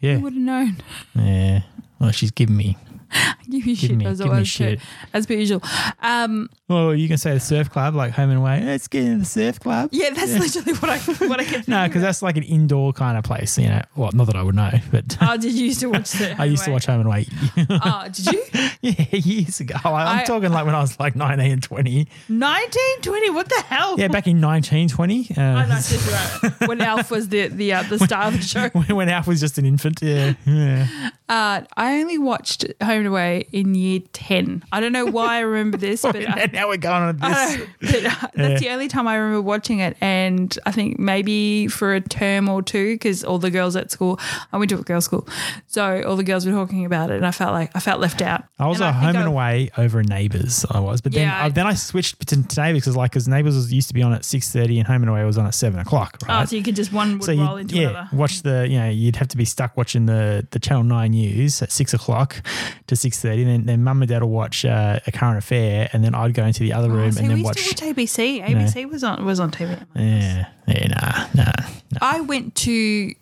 yeah, 0.00 0.14
Who 0.16 0.20
would 0.22 0.32
have 0.34 0.42
known? 0.42 0.76
yeah. 1.14 1.62
Well, 1.98 2.12
she's 2.12 2.30
giving 2.30 2.56
me, 2.56 2.78
Give 3.50 3.66
you 3.66 3.74
giving 3.76 3.76
shit 3.76 3.96
me, 3.98 4.06
as 4.06 4.20
always, 4.20 4.48
shit. 4.48 4.80
as 5.12 5.26
per 5.26 5.34
usual. 5.34 5.62
Um, 6.00 6.48
Well, 6.70 6.94
you 6.94 7.08
can 7.08 7.18
say 7.18 7.34
the 7.34 7.40
surf 7.40 7.68
club, 7.68 7.94
like 7.96 8.12
home 8.12 8.30
and 8.30 8.38
away. 8.38 8.62
Let's 8.64 8.86
get 8.88 9.02
in 9.04 9.18
the 9.18 9.24
surf 9.24 9.58
club. 9.60 9.90
yeah, 9.92 10.10
that's 10.10 10.32
literally 10.32 10.72
what 10.78 10.88
I 10.88 10.98
what 11.26 11.40
I. 11.40 11.62
No, 11.66 11.86
because 11.88 12.00
that's 12.00 12.22
like 12.22 12.36
an 12.36 12.44
indoor 12.44 12.92
kind 12.92 13.18
of 13.18 13.24
place, 13.24 13.58
you 13.58 13.66
know. 13.68 13.82
Well, 13.96 14.10
not 14.14 14.28
that 14.28 14.36
I 14.36 14.42
would 14.44 14.54
know, 14.54 14.70
but 14.92 15.16
Oh, 15.20 15.36
did 15.36 15.52
you 15.52 15.66
used 15.66 15.80
to 15.80 15.90
watch 15.90 16.12
the? 16.20 16.40
I 16.40 16.44
used 16.44 16.64
to 16.64 16.70
watch 16.70 16.86
Home 16.86 17.00
and 17.00 17.06
Away. 17.08 17.26
Oh, 17.68 18.06
did 18.12 18.26
you? 18.32 18.44
yeah, 18.82 19.16
years 19.16 19.58
ago. 19.60 19.74
I'm 19.84 20.20
I- 20.20 20.24
talking 20.24 20.52
like 20.52 20.64
when 20.64 20.74
I 20.76 20.80
was 20.80 20.98
like 21.00 21.16
19 21.16 21.50
and 21.50 21.62
20. 21.62 22.06
Nineteen 22.28 23.00
twenty. 23.02 23.30
What 23.30 23.48
the 23.48 23.62
hell? 23.66 23.98
Yeah, 23.98 24.06
back 24.08 24.26
in 24.28 24.40
1920. 24.40 25.28
Oh, 25.36 25.40
Uh, 25.42 25.62
no, 25.62 25.68
that's 25.68 26.42
right. 26.42 26.68
when 26.68 26.80
Alf 26.80 27.10
was 27.10 27.28
the 27.28 27.48
the 27.48 27.72
uh, 27.72 27.82
the 27.82 27.98
star 27.98 28.28
of 28.28 28.34
the 28.34 28.42
show. 28.42 28.68
when 28.94 29.08
Alf 29.08 29.26
was 29.26 29.40
just 29.40 29.58
an 29.58 29.66
infant. 29.66 30.00
Yeah. 30.02 30.34
yeah. 30.46 31.10
Uh, 31.28 31.62
I 31.76 32.00
only 32.00 32.18
watched 32.18 32.64
Home 32.80 32.90
and 32.98 33.06
Away 33.08 33.46
in 33.52 33.74
year 33.74 34.00
ten. 34.12 34.62
I 34.72 34.80
don't 34.80 34.92
know 34.92 35.06
why 35.06 35.36
I 35.36 35.40
remember 35.40 35.76
this, 35.76 36.02
but 36.02 36.16
I, 36.16 36.59
now 36.60 36.68
we're 36.68 36.76
going 36.76 37.02
on 37.02 37.18
I 37.22 37.56
this. 37.56 37.68
but, 37.80 38.04
uh, 38.06 38.28
that's 38.34 38.60
the 38.60 38.68
only 38.70 38.88
time 38.88 39.08
I 39.08 39.16
remember 39.16 39.40
watching 39.42 39.78
it, 39.80 39.96
and 40.00 40.56
I 40.66 40.72
think 40.72 40.98
maybe 40.98 41.68
for 41.68 41.94
a 41.94 42.00
term 42.00 42.48
or 42.48 42.62
two, 42.62 42.94
because 42.94 43.24
all 43.24 43.38
the 43.38 43.50
girls 43.50 43.76
at 43.76 43.90
school, 43.90 44.18
I 44.52 44.58
went 44.58 44.68
to 44.70 44.78
a 44.78 44.82
girls' 44.82 45.04
school, 45.06 45.26
so 45.66 46.02
all 46.02 46.16
the 46.16 46.24
girls 46.24 46.44
were 46.46 46.52
talking 46.52 46.84
about 46.84 47.10
it, 47.10 47.16
and 47.16 47.26
I 47.26 47.30
felt 47.30 47.52
like 47.52 47.70
I 47.74 47.80
felt 47.80 48.00
left 48.00 48.20
out. 48.22 48.44
I 48.58 48.66
was 48.66 48.80
And 48.80 48.86
at 48.88 48.92
think 48.92 49.04
home 49.04 49.16
I- 49.16 49.20
and 49.20 49.28
away 49.28 49.70
over 49.78 50.02
Neighbours. 50.02 50.64
I 50.70 50.80
was, 50.80 51.00
but 51.00 51.12
then 51.12 51.22
Yeah, 51.28 51.40
I, 51.42 51.44
I- 51.46 51.48
then 51.48 51.66
I 51.66 51.74
switched 51.74 52.26
to, 52.28 52.36
Neighbours 52.60 52.82
because 52.82 52.96
like 52.96 53.10
because 53.12 53.26
Neighbours 53.28 53.54
was, 53.54 53.72
used 53.72 53.88
to 53.88 53.94
be 53.94 54.02
on 54.02 54.12
at 54.12 54.24
six 54.24 54.50
thirty 54.52 54.78
and 54.78 54.86
Home 54.86 55.02
and 55.02 55.10
Away 55.10 55.24
was 55.24 55.38
on 55.38 55.46
at 55.46 55.54
seven 55.54 55.80
o'clock. 55.80 56.18
Right. 56.28 56.42
Oh, 56.42 56.44
so 56.44 56.56
you 56.56 56.62
could 56.62 56.76
just 56.76 56.92
one 56.92 57.14
would 57.14 57.24
so 57.24 57.34
roll 57.34 57.56
into 57.56 57.76
yeah 57.76 57.88
another. 57.90 58.08
watch 58.12 58.42
the 58.42 58.66
you 58.68 58.78
know 58.78 58.88
you'd 58.88 59.16
have 59.16 59.28
to 59.28 59.36
be 59.36 59.44
stuck 59.44 59.76
watching 59.76 60.06
the 60.06 60.46
the 60.50 60.58
Channel 60.58 60.84
Nine 60.84 61.12
news 61.12 61.62
at 61.62 61.72
six 61.72 61.94
o'clock 61.94 62.42
to 62.88 62.96
six 62.96 63.20
thirty. 63.20 63.44
Then 63.44 63.64
then 63.66 63.82
Mum 63.82 64.02
and 64.02 64.08
Dad 64.08 64.22
will 64.22 64.30
watch 64.30 64.64
uh, 64.64 65.00
a 65.06 65.12
current 65.12 65.38
affair, 65.38 65.88
and 65.92 66.04
then 66.04 66.14
I'd 66.14 66.34
go 66.34 66.44
into 66.50 66.60
the 66.64 66.72
other 66.72 66.90
Oh, 66.90 66.94
room 66.96 67.12
see, 67.12 67.20
and 67.20 67.28
we 67.28 67.34
then 67.34 67.38
used 67.38 67.46
watch. 67.46 67.76
to 67.76 67.86
watch 67.86 67.96
ABC. 67.96 68.42
ABC 68.44 68.90
was 68.90 69.02
on 69.04 69.24
was 69.24 69.40
on 69.40 69.50
TV. 69.50 69.80
yeah, 69.96 70.46
yeah, 70.68 70.86
nah, 71.34 71.44
nah. 71.44 71.68
I 72.00 72.20
went 72.20 72.54
to, 72.56 73.14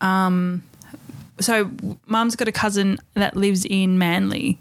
um, 0.00 0.62
so 1.40 1.70
mum's 2.06 2.36
got 2.36 2.48
a 2.48 2.52
cousin 2.52 2.98
that 3.14 3.36
lives 3.36 3.64
in 3.64 3.98
Manly, 3.98 4.58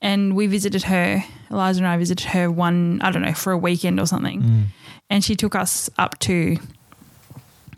and 0.00 0.34
we 0.34 0.46
visited 0.46 0.84
her. 0.84 1.24
Eliza 1.50 1.80
and 1.80 1.86
I 1.88 1.96
visited 1.96 2.26
her 2.28 2.48
one, 2.50 3.00
I 3.02 3.10
don't 3.10 3.22
know, 3.22 3.34
for 3.34 3.52
a 3.52 3.58
weekend 3.58 3.98
or 3.98 4.06
something, 4.06 4.68
and 5.08 5.24
she 5.24 5.34
took 5.34 5.54
us 5.54 5.90
up 5.98 6.18
to 6.20 6.56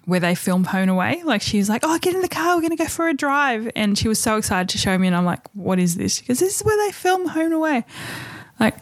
where 0.05 0.21
they 0.21 0.35
film 0.35 0.65
Home 0.65 0.89
Away. 0.89 1.23
Like 1.25 1.41
she 1.43 1.59
was 1.59 1.69
like, 1.69 1.83
"Oh, 1.85 1.99
get 1.99 2.15
in 2.15 2.21
the 2.21 2.29
car, 2.29 2.57
we're 2.57 2.63
gonna 2.63 2.77
go 2.77 2.87
for 2.87 3.09
a 3.09 3.15
drive," 3.15 3.71
and 3.77 3.97
she 3.97 4.09
was 4.09 4.19
so 4.19 4.37
excited 4.37 4.69
to 4.71 4.79
show 4.79 4.99
me, 4.99 5.07
and 5.07 5.17
I'm 5.17 5.25
like, 5.25 5.41
"What 5.55 5.79
is 5.79 5.97
this?" 5.97 6.21
Because 6.21 6.39
this 6.41 6.57
is 6.57 6.63
where 6.65 6.77
they 6.87 6.93
film 6.93 7.29
Home 7.29 7.53
Away. 7.53 7.85
Like, 8.61 8.77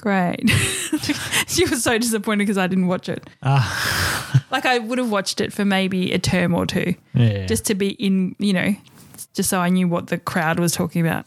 great. 0.00 0.48
she 1.46 1.64
was 1.68 1.82
so 1.82 1.98
disappointed 1.98 2.38
because 2.44 2.58
I 2.58 2.66
didn't 2.66 2.86
watch 2.88 3.08
it. 3.08 3.28
Ah. 3.42 4.36
Like 4.50 4.66
I 4.66 4.78
would 4.80 4.98
have 4.98 5.10
watched 5.12 5.40
it 5.40 5.52
for 5.52 5.64
maybe 5.64 6.12
a 6.12 6.18
term 6.18 6.54
or 6.56 6.66
two, 6.66 6.96
Yeah. 7.14 7.46
just 7.46 7.64
to 7.66 7.76
be 7.76 7.90
in, 7.90 8.34
you 8.40 8.52
know, 8.52 8.74
just 9.32 9.48
so 9.48 9.60
I 9.60 9.68
knew 9.68 9.86
what 9.86 10.08
the 10.08 10.18
crowd 10.18 10.58
was 10.58 10.72
talking 10.72 11.06
about. 11.06 11.24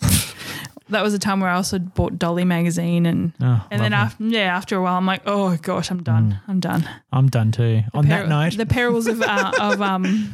That 0.94 1.04
was 1.04 1.14
a 1.14 1.20
time 1.20 1.40
where 1.40 1.50
I 1.50 1.56
also 1.56 1.78
bought 1.80 2.18
Dolly 2.18 2.46
magazine, 2.46 3.06
and 3.06 3.34
Oh, 3.42 3.66
and 3.70 3.82
then 3.82 3.94
after 3.94 4.24
yeah, 4.24 4.56
after 4.56 4.76
a 4.78 4.82
while, 4.82 4.98
I'm 4.98 5.06
like, 5.06 5.22
oh 5.26 5.56
gosh, 5.62 5.92
I'm 5.92 6.02
done, 6.02 6.40
I'm 6.48 6.60
done. 6.60 6.90
I'm 7.12 7.28
done 7.28 7.52
too. 7.52 7.82
On 7.94 8.08
that 8.08 8.28
note, 8.30 8.58
the 8.58 8.66
perils 8.66 9.08
of 9.08 9.22
uh, 9.22 9.52
of 9.62 9.82
um, 9.82 10.32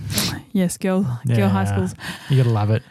yes, 0.53 0.78
girl, 0.78 1.20
girl 1.28 1.49
high 1.49 1.66
schools. 1.66 1.95
You 2.30 2.38
gotta 2.38 2.49
love 2.53 2.70
it. 2.72 2.84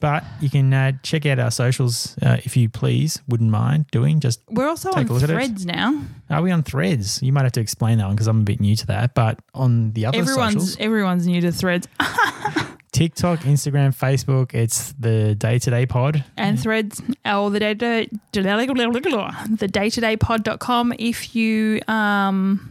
But 0.00 0.24
you 0.40 0.50
can 0.50 0.74
uh, 0.74 0.92
check 1.04 1.26
out 1.26 1.38
our 1.38 1.52
socials 1.52 2.16
uh, 2.22 2.38
if 2.44 2.56
you 2.56 2.68
please, 2.68 3.22
wouldn't 3.28 3.50
mind 3.50 3.86
doing. 3.92 4.18
Just 4.18 4.40
We're 4.50 4.66
also 4.68 4.90
Take 4.90 5.04
on 5.04 5.06
a 5.06 5.12
look 5.12 5.22
at 5.22 5.30
it. 5.30 5.34
Threads 5.34 5.64
now. 5.64 6.02
are 6.28 6.42
we 6.42 6.50
on 6.50 6.64
Threads? 6.64 7.22
You 7.22 7.32
might 7.32 7.44
have 7.44 7.52
to 7.52 7.60
explain 7.60 7.98
that 7.98 8.06
one 8.06 8.16
because 8.16 8.26
I'm 8.26 8.40
a 8.40 8.44
bit 8.44 8.60
new 8.60 8.74
to 8.74 8.86
that. 8.88 9.14
But 9.14 9.38
on 9.54 9.92
the 9.92 10.06
other 10.06 10.18
Everyone's 10.18 10.54
socials, 10.54 10.76
everyone's 10.80 11.24
new 11.28 11.40
to 11.42 11.52
Threads 11.52 11.86
TikTok, 12.92 13.40
Instagram, 13.40 13.96
Facebook, 13.96 14.52
it's 14.54 14.92
the 15.00 15.34
Day 15.34 15.58
to 15.58 15.70
Day 15.70 15.86
Pod. 15.86 16.22
and 16.36 16.60
Threads 16.60 17.00
or 17.24 17.50
the 17.50 17.58
day 17.58 17.74
to 17.74 18.06
the 18.32 19.68
day 19.70 19.90
to 19.90 20.00
day 20.00 20.16
pod.com 20.16 20.92
if 20.98 21.34
you 21.34 21.80
um 21.88 22.68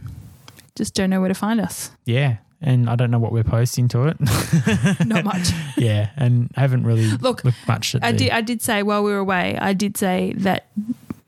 just 0.76 0.94
don't 0.94 1.10
know 1.10 1.20
where 1.20 1.28
to 1.28 1.34
find 1.34 1.60
us. 1.60 1.90
Yeah, 2.04 2.36
and 2.60 2.88
I 2.88 2.94
don't 2.96 3.10
know 3.10 3.18
what 3.18 3.32
we're 3.32 3.42
posting 3.44 3.88
to 3.88 4.04
it. 4.06 4.16
Not 5.06 5.24
much. 5.24 5.50
yeah, 5.76 6.10
and 6.16 6.50
I 6.56 6.60
haven't 6.60 6.84
really 6.84 7.08
Look, 7.10 7.44
looked 7.44 7.68
much 7.68 7.94
at 7.96 8.04
I 8.04 8.12
the, 8.12 8.18
did. 8.18 8.30
I 8.30 8.40
did 8.40 8.62
say 8.62 8.82
while 8.82 9.02
we 9.02 9.10
were 9.10 9.18
away, 9.18 9.58
I 9.58 9.72
did 9.72 9.96
say 9.96 10.34
that 10.38 10.66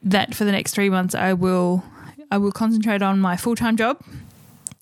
that 0.05 0.35
for 0.35 0.45
the 0.45 0.53
next 0.53 0.73
three 0.73 0.89
months, 0.89 1.15
I 1.17 1.33
will 1.33 1.83
I 2.31 2.39
will 2.39 2.53
concentrate 2.53 3.03
on 3.03 3.21
my 3.21 3.37
full 3.37 3.57
time 3.57 3.77
job 3.77 4.01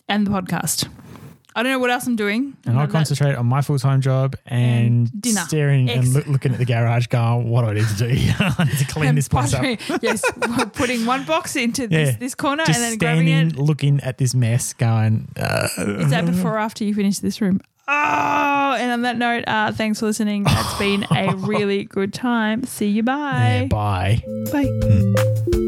and 0.07 0.27
the 0.27 0.31
podcast. 0.31 0.87
I 1.55 1.63
don't 1.63 1.71
know 1.71 1.79
what 1.79 1.91
else 1.91 2.07
I'm 2.07 2.15
doing. 2.15 2.55
And 2.65 2.77
I'll 2.79 2.87
That- 2.87 2.91
concentrate 2.91 3.35
on 3.35 3.45
my 3.45 3.61
full 3.61 3.77
time 3.79 4.01
job 4.01 4.35
and, 4.45 5.07
And 5.11 5.21
dinner. 5.21 5.41
staring 5.41 5.89
Ex- 5.89 6.05
and 6.05 6.13
loo- 6.13 6.31
looking 6.33 6.51
at 6.53 6.57
the 6.57 6.65
garage, 6.65 7.07
going, 7.07 7.47
"What 7.49 7.61
do 7.63 7.67
I 7.69 7.73
need 7.75 7.87
to 7.87 7.95
do? 7.95 8.05
I 8.39 8.63
need 8.63 8.77
to 8.77 8.85
clean 8.85 9.09
and 9.09 9.17
this 9.17 9.27
place 9.27 9.53
up." 9.53 9.61
pottery- 9.61 9.79
yes, 10.01 10.23
putting 10.73 11.05
one 11.05 11.23
box 11.25 11.55
into 11.55 11.87
this, 11.87 12.09
Yeah. 12.11 12.17
this 12.19 12.35
corner 12.35 12.63
Just 12.65 12.79
and 12.79 12.91
then 12.91 12.97
grabbing 12.97 13.27
standing, 13.27 13.59
it. 13.59 13.61
looking 13.61 13.99
at 14.01 14.17
this 14.17 14.33
mess, 14.33 14.73
going, 14.73 15.27
uh, 15.39 15.67
Is 15.77 16.09
that 16.11 16.25
before 16.25 16.53
or 16.55 16.59
after 16.59 16.83
you 16.83 16.93
finish 16.95 17.19
this 17.19 17.39
room? 17.41 17.61
Oh, 17.87 18.75
and 18.79 18.91
on 18.93 19.01
that 19.01 19.17
note, 19.17 19.43
uh, 19.45 19.73
thanks 19.73 19.99
for 19.99 20.05
listening. 20.05 20.43
That's 20.45 20.77
been 20.79 21.05
a 21.11 21.35
really 21.37 21.83
good 21.83 22.13
time. 22.13 22.63
See 22.63 22.87
you. 22.87 23.03
Bye. 23.03 23.63
yeah, 23.63 23.65
bye. 23.67 24.23
Bye. 24.51 25.59